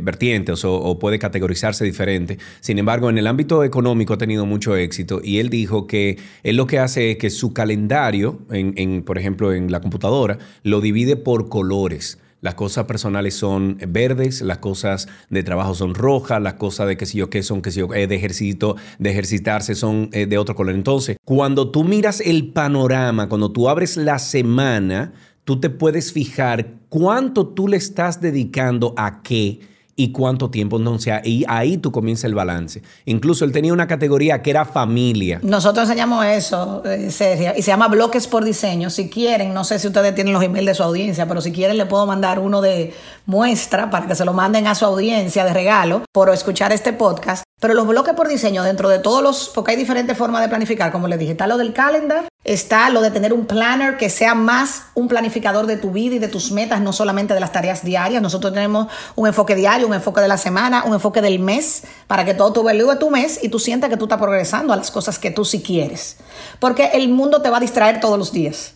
vertientes 0.00 0.64
o, 0.64 0.74
o 0.74 0.98
puede 0.98 1.18
categorizarse 1.18 1.84
diferente. 1.84 2.38
Sin 2.60 2.78
embargo, 2.78 3.10
en 3.10 3.18
el 3.18 3.26
ámbito 3.26 3.62
económico 3.62 4.14
ha 4.14 4.18
tenido 4.18 4.45
mucho 4.46 4.76
éxito 4.76 5.20
y 5.22 5.38
él 5.38 5.50
dijo 5.50 5.86
que 5.86 6.18
él 6.42 6.56
lo 6.56 6.66
que 6.66 6.78
hace 6.78 7.12
es 7.12 7.18
que 7.18 7.30
su 7.30 7.52
calendario, 7.52 8.40
en, 8.50 9.02
por 9.02 9.18
ejemplo 9.18 9.52
en 9.52 9.70
la 9.70 9.80
computadora, 9.80 10.38
lo 10.62 10.80
divide 10.80 11.16
por 11.16 11.48
colores. 11.48 12.18
Las 12.40 12.54
cosas 12.54 12.84
personales 12.84 13.34
son 13.34 13.78
verdes, 13.88 14.40
las 14.42 14.58
cosas 14.58 15.08
de 15.30 15.42
trabajo 15.42 15.74
son 15.74 15.94
rojas, 15.94 16.40
las 16.40 16.54
cosas 16.54 16.86
de 16.86 16.96
qué 16.96 17.06
sé 17.06 17.18
yo 17.18 17.30
qué 17.30 17.42
son, 17.42 17.60
qué 17.60 17.70
sé 17.70 17.80
yo, 17.80 17.92
eh, 17.94 18.06
de 18.06 18.14
ejercito, 18.14 18.76
de 18.98 19.10
ejercitarse 19.10 19.74
son 19.74 20.10
eh, 20.12 20.26
de 20.26 20.38
otro 20.38 20.54
color. 20.54 20.74
Entonces, 20.74 21.16
cuando 21.24 21.70
tú 21.70 21.82
miras 21.82 22.20
el 22.20 22.52
panorama, 22.52 23.28
cuando 23.28 23.50
tú 23.50 23.68
abres 23.68 23.96
la 23.96 24.18
semana, 24.18 25.12
tú 25.44 25.60
te 25.60 25.70
puedes 25.70 26.12
fijar 26.12 26.74
cuánto 26.88 27.48
tú 27.48 27.68
le 27.68 27.78
estás 27.78 28.20
dedicando 28.20 28.94
a 28.96 29.22
qué 29.22 29.60
y 29.96 30.12
cuánto 30.12 30.50
tiempo. 30.50 30.76
Entonces, 30.76 31.14
ahí, 31.14 31.44
ahí 31.48 31.78
tú 31.78 31.90
comienzas 31.90 32.24
el 32.24 32.34
balance. 32.34 32.82
Incluso 33.06 33.44
él 33.44 33.52
tenía 33.52 33.72
una 33.72 33.86
categoría 33.86 34.42
que 34.42 34.50
era 34.50 34.66
familia. 34.66 35.40
Nosotros 35.42 35.88
enseñamos 35.88 36.24
eso, 36.26 36.82
eh, 36.84 37.10
Sergio, 37.10 37.52
y 37.56 37.62
se 37.62 37.70
llama 37.70 37.88
bloques 37.88 38.26
por 38.26 38.44
diseño. 38.44 38.90
Si 38.90 39.08
quieren, 39.08 39.54
no 39.54 39.64
sé 39.64 39.78
si 39.78 39.88
ustedes 39.88 40.14
tienen 40.14 40.34
los 40.34 40.42
emails 40.42 40.66
de 40.66 40.74
su 40.74 40.82
audiencia, 40.82 41.26
pero 41.26 41.40
si 41.40 41.50
quieren 41.50 41.78
le 41.78 41.86
puedo 41.86 42.06
mandar 42.06 42.38
uno 42.38 42.60
de 42.60 42.92
muestra 43.24 43.90
para 43.90 44.06
que 44.06 44.14
se 44.14 44.24
lo 44.24 44.34
manden 44.34 44.66
a 44.66 44.74
su 44.74 44.84
audiencia 44.84 45.44
de 45.44 45.54
regalo 45.54 46.02
por 46.12 46.28
escuchar 46.30 46.72
este 46.72 46.92
podcast. 46.92 47.44
Pero 47.58 47.72
los 47.72 47.86
bloques 47.86 48.12
por 48.12 48.28
diseño, 48.28 48.62
dentro 48.62 48.90
de 48.90 48.98
todos 48.98 49.22
los, 49.22 49.48
porque 49.48 49.70
hay 49.70 49.78
diferentes 49.78 50.18
formas 50.18 50.42
de 50.42 50.48
planificar, 50.48 50.92
como 50.92 51.08
les 51.08 51.18
dije, 51.18 51.32
está 51.32 51.46
lo 51.46 51.56
del 51.56 51.72
calendar, 51.72 52.28
está 52.44 52.90
lo 52.90 53.00
de 53.00 53.10
tener 53.10 53.32
un 53.32 53.46
planner 53.46 53.96
que 53.96 54.10
sea 54.10 54.34
más 54.34 54.88
un 54.92 55.08
planificador 55.08 55.66
de 55.66 55.78
tu 55.78 55.90
vida 55.90 56.16
y 56.16 56.18
de 56.18 56.28
tus 56.28 56.52
metas, 56.52 56.82
no 56.82 56.92
solamente 56.92 57.32
de 57.32 57.40
las 57.40 57.52
tareas 57.52 57.82
diarias. 57.82 58.20
Nosotros 58.20 58.52
tenemos 58.52 58.88
un 59.14 59.26
enfoque 59.26 59.54
diario, 59.54 59.86
un 59.86 59.94
enfoque 59.94 60.20
de 60.20 60.28
la 60.28 60.36
semana, 60.36 60.84
un 60.84 60.92
enfoque 60.92 61.22
del 61.22 61.38
mes, 61.38 61.84
para 62.06 62.26
que 62.26 62.34
todo 62.34 62.52
tu 62.52 62.62
de 62.62 62.96
tu 62.96 63.08
mes 63.08 63.42
y 63.42 63.48
tú 63.48 63.58
sientas 63.58 63.88
que 63.88 63.96
tú 63.96 64.04
estás 64.04 64.18
progresando 64.18 64.74
a 64.74 64.76
las 64.76 64.90
cosas 64.90 65.18
que 65.18 65.30
tú 65.30 65.46
sí 65.46 65.62
quieres. 65.62 66.18
Porque 66.60 66.90
el 66.92 67.08
mundo 67.08 67.40
te 67.40 67.48
va 67.48 67.56
a 67.56 67.60
distraer 67.60 68.00
todos 68.00 68.18
los 68.18 68.32
días. 68.32 68.75